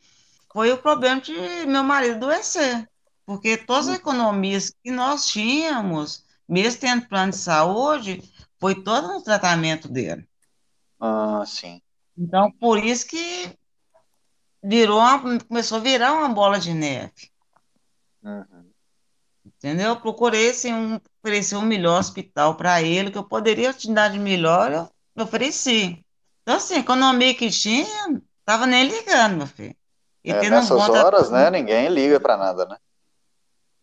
foi 0.54 0.72
o 0.72 0.78
problema 0.78 1.20
de 1.20 1.34
meu 1.66 1.84
marido 1.84 2.18
adoecer. 2.18 2.88
Porque 3.26 3.58
todas 3.58 3.88
as 3.88 3.96
economias 3.96 4.72
que 4.84 4.92
nós 4.92 5.26
tínhamos, 5.26 6.24
mesmo 6.48 6.82
tendo 6.82 7.08
plano 7.08 7.32
de 7.32 7.38
saúde, 7.38 8.22
foi 8.60 8.84
todo 8.84 9.08
no 9.08 9.24
tratamento 9.24 9.88
dele. 9.88 10.28
Ah, 11.00 11.44
sim. 11.46 11.82
Então, 12.18 12.52
por 12.52 12.84
isso 12.84 13.08
que 13.08 13.58
virou 14.64 15.00
uma- 15.00 15.40
começou 15.40 15.78
a 15.78 15.82
virar 15.82 16.14
uma 16.14 16.30
bola 16.30 16.60
de 16.60 16.74
neve. 16.74 17.30
Uhum. 18.24 18.72
Entendeu? 19.46 19.90
Eu 19.90 20.00
procurei 20.02 20.50
assim, 20.50 20.74
um, 20.74 21.00
oferecer 21.22 21.56
um 21.56 21.62
melhor 21.62 22.00
hospital 22.00 22.56
para 22.56 22.82
ele, 22.82 23.12
que 23.12 23.18
eu 23.18 23.24
poderia 23.24 23.72
te 23.74 23.92
dar 23.94 24.10
de 24.10 24.18
melhor, 24.18 24.90
eu 25.16 25.24
ofereci. 25.24 26.04
Então, 26.42 26.56
assim, 26.56 26.76
a 26.76 26.80
economia 26.80 27.34
que 27.36 27.50
tinha, 27.50 28.22
tava 28.44 28.66
nem 28.66 28.88
ligando, 28.88 29.38
meu 29.38 29.48
filho. 29.48 29.76
E 30.24 30.32
é, 30.32 30.50
nessas 30.50 30.70
conta... 30.70 31.06
horas, 31.06 31.30
né, 31.30 31.52
ninguém 31.52 31.88
liga 31.90 32.20
para 32.20 32.36
nada, 32.38 32.66
né? 32.66 32.78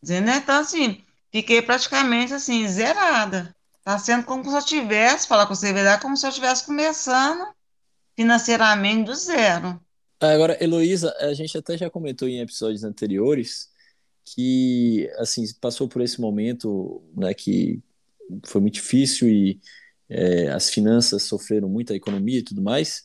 Né? 0.02 0.36
Então, 0.38 0.60
assim, 0.60 1.04
fiquei 1.30 1.62
praticamente, 1.62 2.34
assim, 2.34 2.66
zerada. 2.66 3.54
Tá 3.84 3.98
sendo 3.98 4.24
como 4.24 4.44
se 4.44 4.56
eu 4.56 4.64
tivesse, 4.64 5.26
falar 5.26 5.46
com 5.46 5.54
verdade, 5.54 6.00
como 6.00 6.16
se 6.16 6.24
eu 6.24 6.30
estivesse 6.30 6.64
começando 6.64 7.46
financeiramente 8.14 9.04
do 9.04 9.14
zero. 9.14 9.80
Agora, 10.20 10.56
Heloísa, 10.62 11.12
a 11.18 11.34
gente 11.34 11.58
até 11.58 11.76
já 11.76 11.90
comentou 11.90 12.28
em 12.28 12.40
episódios 12.40 12.84
anteriores 12.84 13.68
que, 14.24 15.10
assim, 15.16 15.44
passou 15.60 15.88
por 15.88 16.00
esse 16.00 16.20
momento, 16.20 17.02
né, 17.16 17.34
que 17.34 17.82
foi 18.44 18.60
muito 18.60 18.74
difícil 18.74 19.28
e 19.28 19.60
é, 20.08 20.48
as 20.48 20.70
finanças 20.70 21.24
sofreram 21.24 21.68
muito, 21.68 21.92
a 21.92 21.96
economia 21.96 22.38
e 22.38 22.42
tudo 22.42 22.62
mais, 22.62 23.02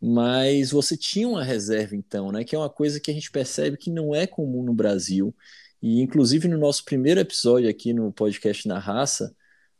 mas 0.00 0.70
você 0.70 0.96
tinha 0.96 1.26
uma 1.26 1.42
reserva 1.42 1.96
então, 1.96 2.30
né? 2.30 2.44
Que 2.44 2.54
é 2.54 2.58
uma 2.58 2.70
coisa 2.70 3.00
que 3.00 3.10
a 3.10 3.14
gente 3.14 3.30
percebe 3.30 3.76
que 3.76 3.90
não 3.90 4.14
é 4.14 4.26
comum 4.26 4.62
no 4.62 4.72
Brasil. 4.74 5.34
E 5.82 6.00
inclusive 6.00 6.48
no 6.48 6.58
nosso 6.58 6.84
primeiro 6.84 7.20
episódio 7.20 7.68
aqui 7.68 7.92
no 7.92 8.12
podcast 8.12 8.66
Na 8.68 8.78
Raça, 8.78 9.34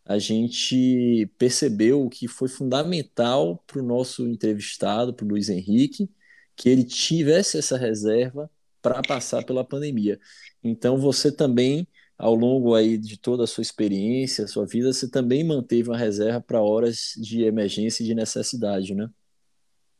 a 0.08 0.18
gente 0.18 1.30
percebeu 1.36 2.08
que 2.08 2.26
foi 2.26 2.48
fundamental 2.48 3.62
para 3.66 3.78
o 3.78 3.84
nosso 3.84 4.26
entrevistado, 4.26 5.12
para 5.12 5.26
o 5.26 5.28
Luiz 5.28 5.50
Henrique, 5.50 6.10
que 6.56 6.70
ele 6.70 6.82
tivesse 6.82 7.58
essa 7.58 7.76
reserva 7.76 8.50
para 8.80 9.02
passar 9.02 9.44
pela 9.44 9.62
pandemia. 9.62 10.18
Então 10.64 10.96
você 10.96 11.30
também, 11.30 11.86
ao 12.16 12.34
longo 12.34 12.74
aí 12.74 12.96
de 12.96 13.18
toda 13.18 13.44
a 13.44 13.46
sua 13.46 13.60
experiência, 13.60 14.46
sua 14.46 14.64
vida, 14.64 14.90
você 14.90 15.10
também 15.10 15.44
manteve 15.44 15.90
uma 15.90 15.98
reserva 15.98 16.40
para 16.40 16.62
horas 16.62 17.12
de 17.18 17.42
emergência 17.42 18.02
e 18.02 18.06
de 18.06 18.14
necessidade, 18.14 18.94
né? 18.94 19.10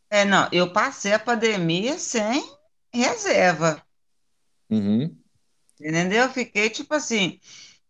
É, 0.08 0.24
não, 0.24 0.48
eu 0.50 0.72
passei 0.72 1.12
a 1.12 1.18
pandemia 1.18 1.98
sem 1.98 2.42
reserva. 2.90 3.82
Uhum. 4.70 5.14
Entendeu? 5.78 6.22
Eu 6.22 6.30
fiquei 6.30 6.70
tipo 6.70 6.94
assim. 6.94 7.38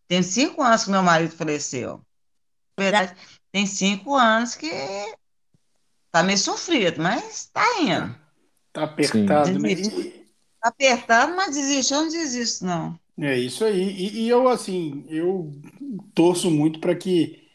Tem 0.08 0.20
cinco 0.20 0.62
anos 0.62 0.84
que 0.84 0.90
meu 0.90 1.02
marido 1.02 1.36
faleceu. 1.36 2.04
Na 2.78 2.84
verdade, 2.84 3.16
tem 3.50 3.66
cinco 3.66 4.14
anos 4.14 4.54
que 4.54 4.70
tá 6.12 6.22
meio 6.22 6.38
sofrido, 6.38 7.02
mas 7.02 7.46
tá 7.46 7.64
indo. 7.80 8.14
Tá 8.72 8.84
apertado, 8.84 9.58
né? 9.58 9.74
Tá 10.60 10.68
apertado, 10.68 11.34
mas 11.34 11.56
desistir 11.56 11.94
eu 11.94 12.02
não 12.02 12.08
desisto, 12.08 12.64
não. 12.64 12.98
É 13.18 13.36
isso 13.36 13.64
aí. 13.64 13.80
E, 13.80 14.20
e 14.20 14.28
eu, 14.28 14.46
assim, 14.46 15.04
eu 15.08 15.52
torço 16.14 16.52
muito 16.52 16.78
para 16.78 16.94
que 16.94 17.48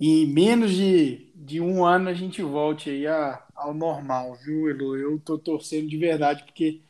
em 0.00 0.26
menos 0.26 0.72
de, 0.72 1.30
de 1.36 1.60
um 1.60 1.84
ano 1.84 2.08
a 2.08 2.14
gente 2.14 2.42
volte 2.42 2.90
aí 2.90 3.06
a, 3.06 3.44
ao 3.54 3.72
normal, 3.72 4.36
viu, 4.44 4.68
Elu? 4.68 4.96
Eu 4.96 5.20
tô 5.20 5.38
torcendo 5.38 5.88
de 5.88 5.96
verdade 5.96 6.42
porque 6.42 6.80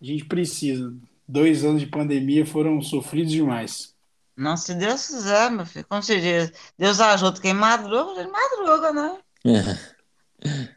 a 0.00 0.04
gente 0.06 0.24
precisa. 0.24 0.94
Dois 1.28 1.66
anos 1.66 1.82
de 1.82 1.86
pandemia 1.86 2.46
foram 2.46 2.80
sofridos 2.80 3.32
demais. 3.32 3.94
Não, 4.36 4.56
se 4.56 4.74
Deus 4.74 5.06
quiser, 5.06 5.50
meu 5.50 5.64
filho, 5.64 5.86
como 5.88 6.02
se 6.02 6.20
diz, 6.20 6.52
Deus 6.78 7.00
ajuda 7.00 7.40
quem 7.40 7.54
madruga, 7.54 8.20
ele 8.20 8.30
madruga, 8.30 8.92
né? 8.92 9.18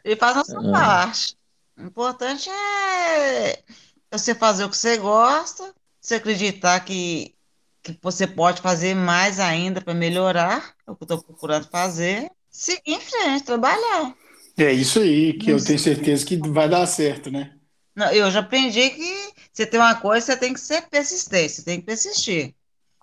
Ele 0.02 0.16
faz 0.16 0.36
a 0.38 0.44
sua 0.44 0.66
é. 0.66 0.72
parte. 0.72 1.36
O 1.76 1.82
importante 1.82 2.48
é 2.48 3.62
você 4.10 4.34
fazer 4.34 4.64
o 4.64 4.70
que 4.70 4.76
você 4.76 4.96
gosta, 4.96 5.74
você 6.00 6.14
acreditar 6.14 6.80
que, 6.80 7.34
que 7.82 7.98
você 8.02 8.26
pode 8.26 8.62
fazer 8.62 8.94
mais 8.94 9.38
ainda 9.38 9.80
para 9.80 9.92
melhorar, 9.92 10.74
é 10.86 10.90
o 10.90 10.96
que 10.96 11.02
eu 11.02 11.16
estou 11.16 11.22
procurando 11.22 11.68
fazer, 11.68 12.30
seguir 12.50 12.94
em 12.94 13.00
frente, 13.00 13.44
trabalhar. 13.44 14.14
É 14.56 14.72
isso 14.72 15.00
aí, 15.00 15.34
que 15.34 15.50
eu 15.50 15.62
tenho 15.62 15.78
certeza 15.78 16.24
que 16.24 16.36
vai 16.36 16.68
dar 16.68 16.86
certo, 16.86 17.30
né? 17.30 17.54
Não, 17.94 18.10
eu 18.10 18.30
já 18.30 18.40
aprendi 18.40 18.90
que 18.90 19.32
você 19.52 19.66
tem 19.66 19.78
uma 19.78 19.94
coisa, 19.94 20.26
você 20.26 20.36
tem 20.36 20.54
que 20.54 20.60
ser 20.60 20.82
persistente, 20.88 21.52
você 21.52 21.62
tem 21.62 21.80
que 21.80 21.86
persistir. 21.86 22.54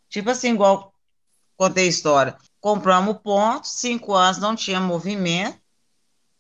Tipo 0.10 0.30
assim, 0.30 0.54
igual 0.54 0.94
contei 1.56 1.86
a 1.86 1.90
história. 1.90 2.38
Compramos 2.60 3.16
o 3.16 3.20
ponto, 3.20 3.68
cinco 3.68 4.14
anos 4.14 4.38
não 4.38 4.56
tinha 4.56 4.80
movimento, 4.80 5.60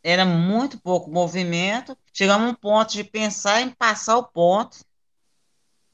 era 0.03 0.25
muito 0.25 0.79
pouco 0.79 1.11
movimento. 1.11 1.97
Chegamos 2.13 2.47
a 2.47 2.51
um 2.51 2.55
ponto 2.55 2.93
de 2.93 3.03
pensar 3.03 3.61
em 3.61 3.69
passar 3.69 4.17
o 4.17 4.23
ponto. 4.23 4.77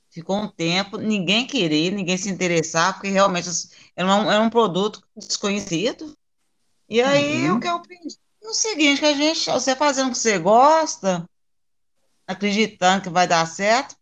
Ficou 0.09 0.37
um 0.37 0.47
tempo, 0.47 0.97
ninguém 0.97 1.47
queria, 1.47 1.89
ninguém 1.89 2.17
se 2.17 2.29
interessar, 2.29 2.93
porque 2.93 3.09
realmente 3.09 3.49
era 3.95 4.07
um, 4.07 4.31
era 4.31 4.41
um 4.41 4.49
produto 4.49 5.01
desconhecido. 5.15 6.15
E 6.87 7.01
aí, 7.01 7.49
uhum. 7.49 7.57
o 7.57 7.59
que 7.59 7.67
eu 7.67 7.75
aprendi? 7.75 8.15
No 8.41 8.53
seguinte, 8.53 8.99
que 8.99 9.05
a 9.05 9.13
gente, 9.13 9.49
você 9.49 9.75
fazendo 9.75 10.09
o 10.09 10.11
que 10.11 10.17
você 10.17 10.37
gosta, 10.37 11.27
acreditando 12.27 13.01
que 13.01 13.09
vai 13.09 13.25
dar 13.25 13.47
certo, 13.47 13.95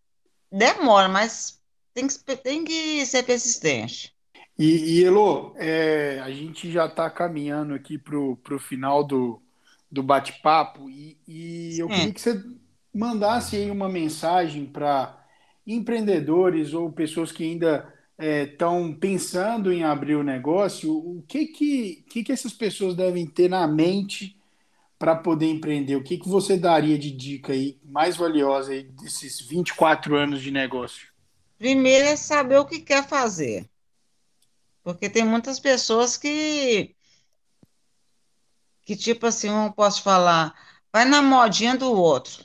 demora, 0.52 1.08
mas 1.08 1.61
tem 1.94 2.08
que, 2.08 2.36
tem 2.38 2.64
que 2.64 3.06
ser 3.06 3.24
persistente. 3.24 4.14
E, 4.58 5.00
e 5.00 5.04
Elo, 5.04 5.54
é, 5.58 6.20
a 6.20 6.30
gente 6.32 6.72
já 6.72 6.86
está 6.86 7.10
caminhando 7.10 7.74
aqui 7.74 7.98
para 7.98 8.18
o 8.18 8.60
final 8.60 9.04
do, 9.04 9.42
do 9.92 10.04
bate-papo 10.04 10.90
e, 10.90 11.18
e 11.28 11.80
eu 11.80 11.88
queria 11.88 12.14
que 12.14 12.22
você 12.22 12.44
mandasse 12.94 13.56
aí 13.56 13.72
uma 13.72 13.90
mensagem 13.90 14.66
para 14.66 15.18
empreendedores 15.66 16.74
ou 16.74 16.92
pessoas 16.92 17.32
que 17.32 17.44
ainda 17.44 17.92
estão 18.20 18.90
é, 18.90 18.96
pensando 19.00 19.72
em 19.72 19.84
abrir 19.84 20.16
o 20.16 20.24
negócio, 20.24 20.94
o 20.96 21.24
que 21.28 21.48
que, 21.48 22.06
que 22.10 22.24
que 22.24 22.32
essas 22.32 22.54
pessoas 22.54 22.96
devem 22.96 23.26
ter 23.26 23.50
na 23.50 23.68
mente 23.68 24.38
para 25.00 25.16
poder 25.16 25.48
empreender? 25.48 25.96
O 25.96 26.04
que, 26.04 26.18
que 26.18 26.30
você 26.30 26.58
daria 26.58 26.98
de 26.98 27.10
dica 27.10 27.54
aí 27.54 27.80
mais 27.84 28.18
valiosa 28.18 28.74
aí 28.74 28.84
desses 28.84 29.42
24 29.42 30.16
anos 30.16 30.42
de 30.42 30.52
negócio? 30.52 31.11
Primeiro 31.62 32.08
é 32.08 32.16
saber 32.16 32.58
o 32.58 32.66
que 32.66 32.80
quer 32.80 33.08
fazer. 33.08 33.70
Porque 34.82 35.08
tem 35.08 35.24
muitas 35.24 35.60
pessoas 35.60 36.18
que 36.18 36.96
que 38.82 38.96
tipo 38.96 39.28
assim, 39.28 39.50
eu 39.50 39.72
posso 39.72 40.02
falar, 40.02 40.56
vai 40.92 41.06
na 41.06 41.22
modinha 41.22 41.78
do 41.78 41.94
outro. 41.94 42.44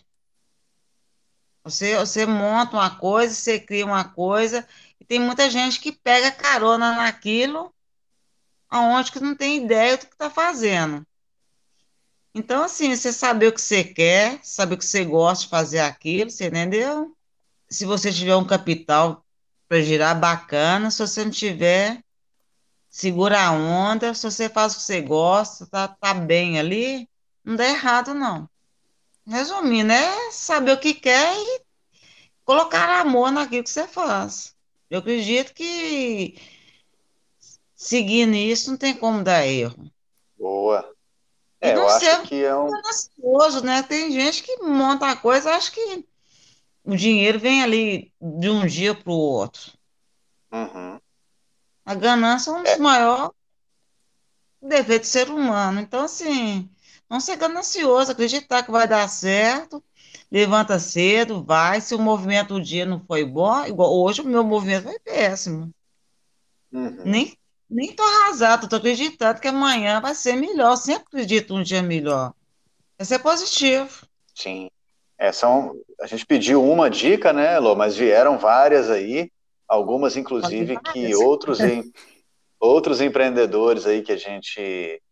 Você, 1.64 1.96
você 1.96 2.26
monta 2.26 2.76
uma 2.76 2.94
coisa, 2.94 3.34
você 3.34 3.58
cria 3.58 3.86
uma 3.86 4.04
coisa 4.04 4.68
tem 5.08 5.20
muita 5.20 5.48
gente 5.48 5.80
que 5.80 5.92
pega 5.92 6.32
carona 6.32 6.96
naquilo, 6.96 7.72
aonde 8.68 9.12
que 9.12 9.20
não 9.20 9.36
tem 9.36 9.64
ideia 9.64 9.96
do 9.96 10.06
que 10.06 10.12
está 10.12 10.28
fazendo. 10.28 11.06
Então, 12.34 12.64
assim, 12.64 12.94
você 12.94 13.12
saber 13.12 13.46
o 13.46 13.52
que 13.52 13.60
você 13.60 13.82
quer, 13.82 14.40
saber 14.42 14.74
o 14.74 14.78
que 14.78 14.84
você 14.84 15.04
gosta 15.04 15.44
de 15.44 15.50
fazer 15.50 15.78
aquilo, 15.78 16.30
você 16.30 16.48
entendeu? 16.48 17.15
Se 17.68 17.84
você 17.84 18.12
tiver 18.12 18.36
um 18.36 18.46
capital 18.46 19.24
para 19.68 19.80
girar, 19.82 20.18
bacana. 20.18 20.90
Se 20.90 20.98
você 20.98 21.24
não 21.24 21.30
tiver, 21.30 22.02
segura 22.88 23.40
a 23.40 23.52
onda. 23.52 24.14
Se 24.14 24.30
você 24.30 24.48
faz 24.48 24.72
o 24.72 24.76
que 24.76 24.82
você 24.82 25.00
gosta, 25.00 25.66
tá, 25.66 25.88
tá 25.88 26.14
bem 26.14 26.58
ali, 26.58 27.08
não 27.44 27.56
dá 27.56 27.66
errado, 27.66 28.14
não. 28.14 28.48
Resumindo, 29.26 29.92
é 29.92 30.30
saber 30.30 30.72
o 30.72 30.78
que 30.78 30.94
quer 30.94 31.36
e 31.36 31.60
colocar 32.44 33.00
amor 33.00 33.32
naquilo 33.32 33.64
que 33.64 33.70
você 33.70 33.86
faz. 33.88 34.54
Eu 34.88 35.00
acredito 35.00 35.52
que 35.52 36.40
seguindo 37.74 38.34
isso 38.34 38.70
não 38.70 38.76
tem 38.76 38.94
como 38.94 39.24
dar 39.24 39.44
erro. 39.44 39.90
Boa. 40.38 40.94
É, 41.60 41.74
eu 41.74 41.88
acho 41.88 42.22
que 42.22 42.44
é 42.44 42.54
um. 42.54 42.70
Ansioso, 42.88 43.64
né? 43.64 43.82
Tem 43.82 44.12
gente 44.12 44.42
que 44.42 44.62
monta 44.62 45.10
a 45.10 45.16
coisa, 45.16 45.54
acho 45.54 45.72
que 45.72 46.06
o 46.86 46.96
dinheiro 46.96 47.38
vem 47.38 47.62
ali 47.62 48.12
de 48.20 48.48
um 48.48 48.66
dia 48.66 48.94
para 48.94 49.12
o 49.12 49.16
outro. 49.16 49.72
Uhum. 50.52 50.98
A 51.84 51.94
ganância 51.94 52.50
é 52.50 52.54
um 52.54 52.62
dos 52.62 52.72
é. 52.72 52.78
maiores 52.78 53.30
defeitos 54.62 55.10
do 55.10 55.12
ser 55.12 55.28
humano. 55.28 55.80
Então, 55.80 56.04
assim, 56.04 56.70
não 57.10 57.20
ser 57.20 57.36
ganancioso, 57.36 58.12
acreditar 58.12 58.62
que 58.62 58.70
vai 58.70 58.88
dar 58.88 59.08
certo 59.08 59.82
levanta 60.30 60.78
cedo, 60.78 61.42
vai. 61.42 61.80
Se 61.80 61.94
o 61.94 61.98
movimento 61.98 62.54
do 62.54 62.62
dia 62.62 62.86
não 62.86 63.00
foi 63.00 63.24
bom, 63.24 63.64
igual 63.64 63.94
hoje 63.94 64.20
o 64.20 64.26
meu 64.26 64.44
movimento 64.44 64.84
foi 64.84 64.98
péssimo. 64.98 65.72
Uhum. 66.72 67.02
Nem, 67.04 67.36
nem 67.68 67.94
tô 67.94 68.02
arrasado, 68.02 68.68
tô 68.68 68.76
acreditando 68.76 69.40
que 69.40 69.48
amanhã 69.48 70.00
vai 70.00 70.14
ser 70.14 70.36
melhor. 70.36 70.76
Sempre 70.76 71.04
acredito 71.06 71.54
um 71.54 71.62
dia 71.62 71.82
melhor. 71.82 72.34
Vai 72.98 73.06
ser 73.06 73.18
positivo. 73.18 74.06
Sim. 74.34 74.70
É, 75.18 75.32
são, 75.32 75.74
a 76.00 76.06
gente 76.06 76.26
pediu 76.26 76.62
uma 76.62 76.90
dica, 76.90 77.32
né, 77.32 77.58
Lô, 77.58 77.74
mas 77.74 77.96
vieram 77.96 78.38
várias 78.38 78.90
aí, 78.90 79.30
algumas 79.66 80.16
inclusive 80.16 80.78
que 80.92 81.14
outros, 81.14 81.60
em, 81.60 81.82
outros 82.60 83.00
empreendedores 83.00 83.86
aí 83.86 84.02
que 84.02 84.12
a 84.12 84.16
gente 84.16 85.02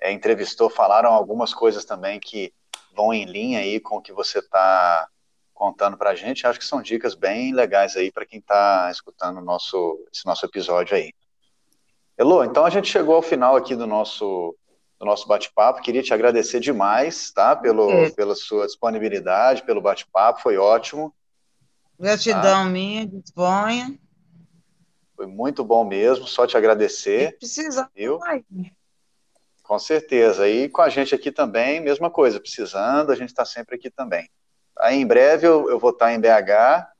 é, 0.00 0.10
entrevistou 0.10 0.70
falaram 0.70 1.10
algumas 1.12 1.52
coisas 1.52 1.84
também 1.84 2.18
que 2.18 2.52
vão 2.94 3.12
em 3.12 3.24
linha 3.24 3.60
aí 3.60 3.78
com 3.78 3.96
o 3.96 4.02
que 4.02 4.12
você 4.12 4.38
está 4.38 5.08
contando 5.54 5.96
para 5.96 6.10
a 6.10 6.14
gente. 6.14 6.46
Acho 6.46 6.58
que 6.58 6.64
são 6.64 6.82
dicas 6.82 7.14
bem 7.14 7.54
legais 7.54 7.96
aí 7.96 8.10
para 8.10 8.26
quem 8.26 8.40
está 8.40 8.90
escutando 8.90 9.40
nosso, 9.40 10.04
esse 10.12 10.26
nosso 10.26 10.44
episódio 10.44 10.96
aí. 10.96 11.12
Elô, 12.18 12.44
então 12.44 12.64
a 12.64 12.70
gente 12.70 12.88
chegou 12.88 13.14
ao 13.14 13.22
final 13.22 13.56
aqui 13.56 13.74
do 13.74 13.86
nosso, 13.86 14.54
do 15.02 15.06
nosso 15.06 15.26
bate-papo. 15.26 15.82
Queria 15.82 16.00
te 16.00 16.14
agradecer 16.14 16.60
demais, 16.60 17.32
tá? 17.32 17.56
Pelo, 17.56 17.90
é. 17.90 18.10
Pela 18.10 18.36
sua 18.36 18.66
disponibilidade, 18.66 19.64
pelo 19.64 19.80
bate-papo, 19.80 20.40
foi 20.40 20.56
ótimo. 20.56 21.12
Gratidão 21.98 22.64
tá? 22.64 22.64
minha, 22.64 23.04
disponha. 23.04 23.98
Foi 25.16 25.26
muito 25.26 25.64
bom 25.64 25.84
mesmo, 25.84 26.26
só 26.28 26.46
te 26.46 26.56
agradecer. 26.56 27.36
Precisa. 27.36 27.90
Viu? 27.94 28.20
Com 29.64 29.78
certeza. 29.78 30.48
E 30.48 30.68
com 30.68 30.82
a 30.82 30.88
gente 30.88 31.14
aqui 31.14 31.32
também, 31.32 31.80
mesma 31.80 32.08
coisa, 32.08 32.38
precisando, 32.38 33.10
a 33.10 33.16
gente 33.16 33.30
está 33.30 33.44
sempre 33.44 33.74
aqui 33.74 33.90
também. 33.90 34.30
Aí 34.78 34.96
em 34.96 35.06
breve 35.06 35.48
eu, 35.48 35.68
eu 35.68 35.80
vou 35.80 35.90
estar 35.90 36.06
tá 36.06 36.12
em 36.12 36.20
BH, 36.20 36.92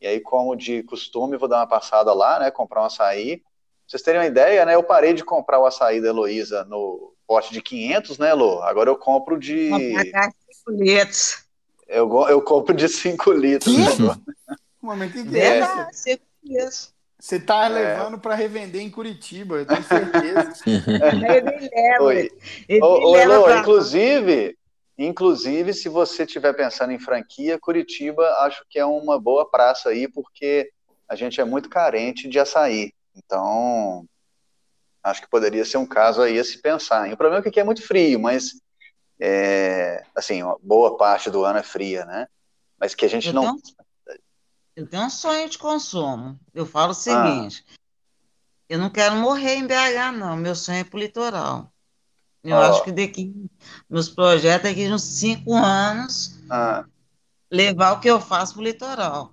e 0.00 0.06
aí, 0.06 0.20
como 0.20 0.54
de 0.54 0.84
costume, 0.84 1.36
vou 1.36 1.48
dar 1.48 1.56
uma 1.56 1.66
passada 1.66 2.12
lá, 2.12 2.38
né? 2.38 2.52
Comprar 2.52 2.82
um 2.82 2.86
açaí. 2.86 3.38
Pra 3.38 3.46
vocês 3.88 4.02
terem 4.02 4.20
uma 4.20 4.28
ideia, 4.28 4.64
né? 4.64 4.76
Eu 4.76 4.82
parei 4.84 5.12
de 5.12 5.24
comprar 5.24 5.58
o 5.58 5.66
açaí 5.66 6.00
da 6.00 6.08
Heloísa 6.08 6.64
no 6.64 7.16
pote 7.28 7.52
de 7.52 7.60
500, 7.60 8.18
né, 8.18 8.32
Lô? 8.32 8.62
Agora 8.62 8.88
eu 8.88 8.96
compro 8.96 9.38
de. 9.38 9.68
5 9.70 10.70
litros. 10.70 11.44
Eu, 11.86 12.10
eu 12.28 12.42
compro 12.42 12.74
de 12.74 12.88
5 12.88 13.32
litros. 13.32 13.76
Que? 13.76 14.28
Né, 14.80 14.94
Mas 14.94 15.12
que, 15.12 15.24
que 15.24 16.56
é? 16.56 16.62
é 16.62 16.68
você 17.18 17.36
está 17.36 17.66
é. 17.66 17.68
levando 17.68 18.16
para 18.18 18.36
revender 18.36 18.80
em 18.80 18.88
Curitiba, 18.88 19.56
eu 19.56 19.66
tenho 19.66 19.82
certeza. 19.82 20.52
ele 20.64 21.68
leva. 21.74 22.04
Oi. 22.04 22.30
Ele 22.68 22.80
ô, 22.82 23.10
leva 23.10 23.42
pra... 23.42 23.58
inclusive, 23.58 24.56
inclusive, 24.96 25.74
se 25.74 25.88
você 25.88 26.22
estiver 26.22 26.52
pensando 26.54 26.92
em 26.92 26.98
franquia, 26.98 27.58
Curitiba 27.58 28.22
acho 28.42 28.64
que 28.70 28.78
é 28.78 28.86
uma 28.86 29.20
boa 29.20 29.44
praça 29.50 29.88
aí, 29.88 30.06
porque 30.06 30.70
a 31.08 31.16
gente 31.16 31.40
é 31.40 31.44
muito 31.44 31.68
carente 31.68 32.28
de 32.28 32.38
açaí. 32.38 32.92
Então, 33.16 34.06
acho 35.08 35.20
que 35.22 35.30
poderia 35.30 35.64
ser 35.64 35.78
um 35.78 35.86
caso 35.86 36.22
aí 36.22 36.38
a 36.38 36.44
se 36.44 36.60
pensar. 36.60 37.08
E 37.08 37.12
o 37.12 37.16
problema 37.16 37.40
é 37.40 37.42
que 37.42 37.48
aqui 37.48 37.60
é 37.60 37.64
muito 37.64 37.82
frio, 37.82 38.20
mas 38.20 38.60
é, 39.20 40.04
assim, 40.14 40.42
boa 40.62 40.96
parte 40.96 41.30
do 41.30 41.44
ano 41.44 41.58
é 41.58 41.62
fria, 41.62 42.04
né? 42.04 42.26
Mas 42.78 42.94
que 42.94 43.04
a 43.04 43.08
gente 43.08 43.28
então, 43.28 43.42
não 43.42 43.56
eu 44.78 44.86
tenho 44.86 45.02
um 45.02 45.10
sonho 45.10 45.48
de 45.48 45.58
consumo. 45.58 46.38
Eu 46.54 46.64
falo 46.64 46.90
o 46.90 46.90
ah. 46.92 46.94
seguinte: 46.94 47.64
ah. 47.68 47.74
eu 48.68 48.78
não 48.78 48.88
quero 48.88 49.16
morrer 49.16 49.56
em 49.56 49.66
BH, 49.66 50.12
não. 50.16 50.36
Meu 50.36 50.54
sonho 50.54 50.78
é 50.78 50.84
pro 50.84 51.00
litoral. 51.00 51.72
Eu 52.44 52.56
oh. 52.56 52.60
acho 52.60 52.84
que 52.84 52.92
daqui, 52.92 53.34
meus 53.90 54.08
projetos, 54.08 54.70
daqui 54.70 54.88
uns 54.88 55.02
cinco 55.02 55.52
anos, 55.56 56.38
ah. 56.48 56.84
levar 57.50 57.90
o 57.90 58.00
que 58.00 58.08
eu 58.08 58.20
faço 58.20 58.54
pro 58.54 58.62
litoral. 58.62 59.32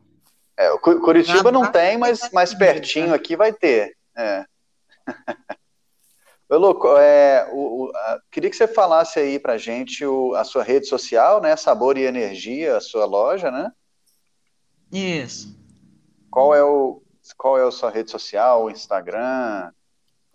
É, 0.57 0.75
Curitiba 0.79 1.51
não 1.51 1.71
tem, 1.71 1.95
mas 1.95 2.31
mais 2.31 2.51
pertinho 2.55 3.13
aqui 3.13 3.35
vai 3.35 3.53
ter. 3.53 3.95
É. 4.17 4.45
Louco, 6.49 6.95
é, 6.97 7.49
o, 7.51 7.85
o, 7.85 7.91
a, 7.95 8.19
queria 8.31 8.49
que 8.49 8.55
você 8.55 8.67
falasse 8.67 9.19
aí 9.19 9.39
pra 9.39 9.57
gente 9.57 10.05
o, 10.05 10.35
a 10.35 10.43
sua 10.43 10.63
rede 10.63 10.85
social, 10.87 11.41
né? 11.41 11.55
Sabor 11.55 11.97
e 11.97 12.03
Energia, 12.03 12.77
a 12.77 12.81
sua 12.81 13.05
loja, 13.05 13.49
né? 13.49 13.71
Isso. 14.91 15.57
Qual 16.29 16.53
é 16.53 16.63
o 16.63 17.01
qual 17.35 17.57
é 17.57 17.67
a 17.67 17.71
sua 17.71 17.89
rede 17.89 18.11
social, 18.11 18.69
Instagram, 18.69 19.71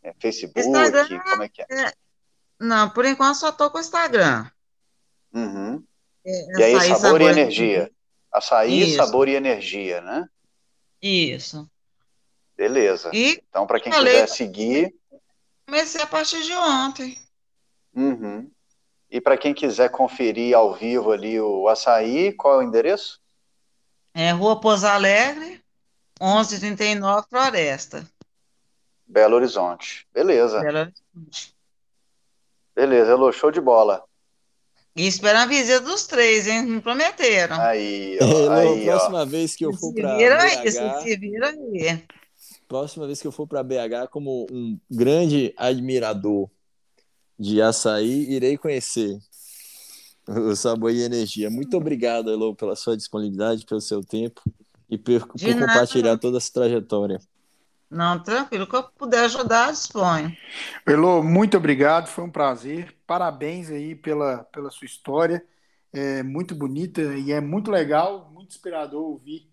é, 0.03 0.13
Facebook, 0.19 0.59
Instagram, 0.59 1.21
como 1.21 1.43
é 1.45 1.49
que 1.49 1.63
é? 1.63 1.67
é? 1.71 1.93
Não, 2.59 2.91
por 2.91 3.05
enquanto 3.05 3.37
só 3.37 3.53
tô 3.53 3.71
com 3.71 3.79
o 3.79 3.81
Instagram. 3.81 4.51
Uhum. 5.33 5.85
É, 6.25 6.59
e 6.59 6.63
aí, 6.63 6.81
sabor, 6.81 7.01
sabor, 7.01 7.21
e 7.21 7.25
energia. 7.27 7.91
Açaí, 8.33 8.83
Isso. 8.83 8.97
sabor 8.97 9.29
e 9.29 9.35
energia, 9.35 10.01
né? 10.01 10.29
Isso. 11.01 11.71
Beleza. 12.57 13.11
E 13.15 13.43
então, 13.49 13.67
para 13.67 13.81
quem 13.81 13.93
falei, 13.93 14.13
quiser 14.13 14.29
seguir. 14.29 15.00
Comecei 15.71 16.03
a 16.03 16.07
partir 16.07 16.43
de 16.43 16.53
ontem. 16.53 17.17
Uhum. 17.95 18.51
E 19.09 19.21
para 19.21 19.39
quem 19.39 19.55
quiser 19.55 19.89
conferir 19.89 20.57
ao 20.57 20.75
vivo 20.75 21.13
ali 21.13 21.41
o 21.41 21.69
açaí, 21.69 22.33
qual 22.33 22.55
é 22.55 22.59
o 22.59 22.67
endereço? 22.67 23.21
É 24.13 24.33
Rua 24.33 24.61
Pouso 24.61 24.85
Alegre, 24.85 25.63
1139 26.21 27.29
Floresta. 27.31 28.05
Belo 29.07 29.37
Horizonte. 29.37 30.09
Beleza. 30.13 30.59
Belo 30.59 30.79
Horizonte. 30.81 31.55
Beleza, 32.75 33.13
Elô, 33.13 33.31
show 33.31 33.53
de 33.53 33.61
bola. 33.61 34.03
E 34.97 35.07
esperando 35.07 35.45
a 35.45 35.47
visita 35.47 35.79
dos 35.83 36.05
três, 36.05 36.49
hein? 36.49 36.65
Me 36.65 36.81
prometeram. 36.81 37.61
Aí, 37.61 38.19
ó. 38.21 38.51
aí, 38.75 38.87
próxima 38.87 39.23
ó. 39.23 39.25
vez 39.25 39.55
que 39.55 39.65
eu 39.65 39.73
for 39.73 39.95
para 39.95 40.17
BH... 40.17 41.03
se 41.03 41.17
viram 41.17 41.47
aí. 41.47 42.05
Próxima 42.71 43.05
vez 43.05 43.21
que 43.21 43.27
eu 43.27 43.33
for 43.33 43.49
para 43.49 43.65
BH, 43.65 44.07
como 44.13 44.47
um 44.49 44.79
grande 44.89 45.53
admirador 45.57 46.49
de 47.37 47.61
açaí, 47.61 48.31
irei 48.31 48.57
conhecer 48.57 49.19
o 50.25 50.55
sabor 50.55 50.93
e 50.93 51.03
energia. 51.03 51.51
Muito 51.51 51.77
obrigado, 51.77 52.31
Elo, 52.31 52.55
pela 52.55 52.77
sua 52.77 52.97
disponibilidade, 52.97 53.67
pelo 53.67 53.81
seu 53.81 54.05
tempo 54.05 54.41
e 54.89 54.97
por, 54.97 55.27
por 55.27 55.59
compartilhar 55.59 56.17
toda 56.17 56.39
essa 56.39 56.53
trajetória. 56.53 57.21
Não, 57.91 58.23
tranquilo. 58.23 58.63
O 58.63 58.67
que 58.69 58.77
eu 58.77 58.85
puder 58.85 59.25
ajudar, 59.25 59.73
disponho. 59.73 60.33
Elo, 60.87 61.25
muito 61.25 61.57
obrigado, 61.57 62.07
foi 62.07 62.23
um 62.23 62.31
prazer. 62.31 62.95
Parabéns 63.05 63.69
aí 63.69 63.97
pela, 63.97 64.45
pela 64.45 64.71
sua 64.71 64.87
história. 64.87 65.45
É 65.93 66.23
muito 66.23 66.55
bonita 66.55 67.03
e 67.03 67.33
é 67.33 67.41
muito 67.41 67.69
legal, 67.69 68.31
muito 68.33 68.51
inspirador 68.51 69.03
ouvir 69.03 69.51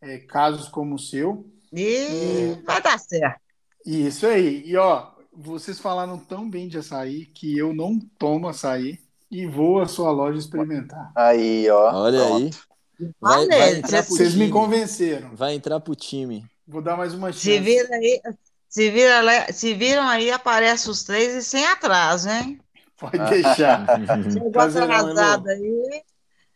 é, 0.00 0.16
casos 0.16 0.66
como 0.66 0.94
o 0.94 0.98
seu. 0.98 1.53
E, 1.74 2.56
e 2.58 2.62
vai 2.64 2.80
dar 2.80 2.98
certo. 2.98 3.40
Isso 3.84 4.26
aí. 4.26 4.62
E 4.64 4.76
ó, 4.76 5.08
vocês 5.32 5.78
falaram 5.78 6.18
tão 6.18 6.48
bem 6.48 6.68
de 6.68 6.78
açaí 6.78 7.26
que 7.26 7.56
eu 7.58 7.74
não 7.74 7.98
tomo 8.18 8.48
açaí 8.48 8.98
e 9.30 9.46
vou 9.46 9.80
à 9.80 9.86
sua 9.86 10.10
loja 10.10 10.38
experimentar. 10.38 11.12
Aí, 11.14 11.68
ó. 11.68 11.92
Olha 11.92 12.24
pronto. 12.24 12.58
aí. 13.00 13.10
Vai, 13.20 13.48
vai 13.48 13.82
Vocês 13.82 14.32
time. 14.32 14.46
me 14.46 14.50
convenceram. 14.50 15.34
Vai 15.34 15.54
entrar 15.54 15.80
pro 15.80 15.94
time. 15.96 16.46
Vou 16.66 16.80
dar 16.80 16.96
mais 16.96 17.12
uma 17.12 17.32
chance. 17.32 17.40
Se 17.40 17.58
vira 17.58 17.94
aí, 17.96 18.20
se, 18.68 18.90
vira, 18.90 19.52
se 19.52 19.74
viram 19.74 20.08
aí, 20.08 20.30
aparece 20.30 20.88
os 20.88 21.02
três 21.02 21.34
e 21.34 21.42
sem 21.42 21.66
atraso, 21.66 22.28
hein? 22.28 22.60
Pode 22.96 23.18
deixar. 23.28 23.84
Chegou 24.32 24.62
atrasado 24.62 25.48
aí. 25.48 26.02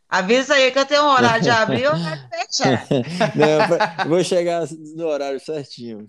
Avisa 0.09 0.55
aí 0.55 0.71
que 0.71 0.79
eu 0.79 0.87
tenho 0.87 1.03
um 1.03 1.11
horário 1.11 1.43
de 1.43 1.51
abrir 1.51 1.87
ou 1.87 1.93
vai 1.95 2.19
fechar. 2.31 2.87
Não, 3.37 4.09
vou 4.09 4.25
chegar 4.25 4.67
no 4.97 5.07
horário 5.07 5.39
certinho. 5.39 6.07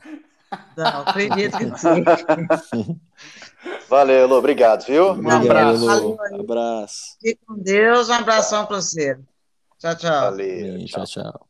Não, 0.77 1.01
acredito 1.01 1.57
que 1.57 1.65
sim. 1.77 2.99
Valeu, 3.89 4.25
Lu, 4.25 4.35
obrigado, 4.35 4.85
viu? 4.85 5.11
Um 5.11 5.29
abraço. 5.29 5.85
Valeu, 5.85 6.39
abraço. 6.39 7.17
Fique 7.21 7.41
com 7.45 7.55
Deus, 7.57 8.07
um 8.07 8.13
abração 8.13 8.65
para 8.65 8.77
você. 8.77 9.19
Tchau, 9.77 9.95
tchau. 9.97 10.31
Valeu. 10.31 10.85
tchau, 10.85 11.03
tchau. 11.05 11.47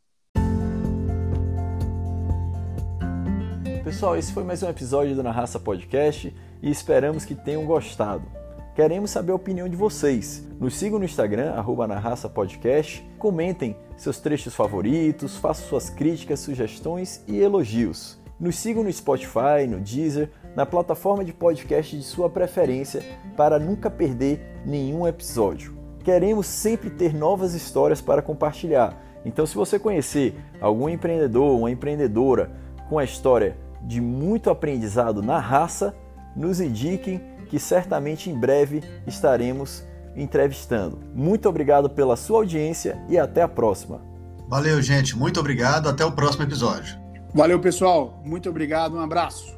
Pessoal, 3.83 4.17
esse 4.17 4.33
foi 4.33 4.43
mais 4.43 4.63
um 4.63 4.69
episódio 4.69 5.15
do 5.15 5.21
Na 5.21 5.31
Raça 5.31 5.59
Podcast 5.59 6.35
e 6.63 6.71
esperamos 6.71 7.25
que 7.25 7.35
tenham 7.35 7.63
gostado. 7.65 8.38
Queremos 8.79 9.11
saber 9.11 9.33
a 9.33 9.35
opinião 9.35 9.67
de 9.67 9.75
vocês. 9.75 10.47
Nos 10.57 10.77
sigam 10.77 10.99
no 10.99 11.03
Instagram, 11.03 11.51
arroba 11.51 11.85
na 11.85 11.99
Raça 11.99 12.29
Podcast, 12.29 13.05
comentem 13.19 13.75
seus 13.97 14.19
trechos 14.19 14.55
favoritos, 14.55 15.35
façam 15.35 15.67
suas 15.67 15.89
críticas, 15.89 16.39
sugestões 16.39 17.21
e 17.27 17.41
elogios. 17.41 18.17
Nos 18.39 18.55
sigam 18.55 18.81
no 18.81 18.89
Spotify, 18.89 19.67
no 19.67 19.81
Deezer, 19.81 20.31
na 20.55 20.65
plataforma 20.65 21.25
de 21.25 21.33
podcast 21.33 21.93
de 21.93 22.01
sua 22.01 22.29
preferência 22.29 23.03
para 23.35 23.59
nunca 23.59 23.91
perder 23.91 24.61
nenhum 24.65 25.05
episódio. 25.05 25.77
Queremos 26.01 26.47
sempre 26.47 26.89
ter 26.89 27.13
novas 27.13 27.53
histórias 27.53 27.99
para 27.99 28.21
compartilhar. 28.21 28.97
Então, 29.25 29.45
se 29.45 29.55
você 29.55 29.77
conhecer 29.77 30.35
algum 30.61 30.87
empreendedor, 30.87 31.59
uma 31.59 31.69
empreendedora 31.69 32.49
com 32.87 32.97
a 32.97 33.03
história 33.03 33.57
de 33.81 33.99
muito 33.99 34.49
aprendizado 34.49 35.21
na 35.21 35.37
raça, 35.37 35.93
nos 36.33 36.61
indiquem 36.61 37.21
que 37.49 37.59
certamente 37.59 38.29
em 38.29 38.39
breve 38.39 38.81
estaremos 39.05 39.83
entrevistando. 40.15 40.99
Muito 41.13 41.49
obrigado 41.49 41.89
pela 41.89 42.15
sua 42.15 42.39
audiência 42.39 43.01
e 43.09 43.17
até 43.17 43.41
a 43.41 43.47
próxima. 43.47 44.01
Valeu, 44.47 44.81
gente. 44.81 45.17
Muito 45.17 45.39
obrigado. 45.39 45.89
Até 45.89 46.03
o 46.03 46.11
próximo 46.11 46.43
episódio. 46.43 46.97
Valeu, 47.33 47.59
pessoal. 47.59 48.21
Muito 48.25 48.49
obrigado. 48.49 48.95
Um 48.95 49.01
abraço. 49.01 49.57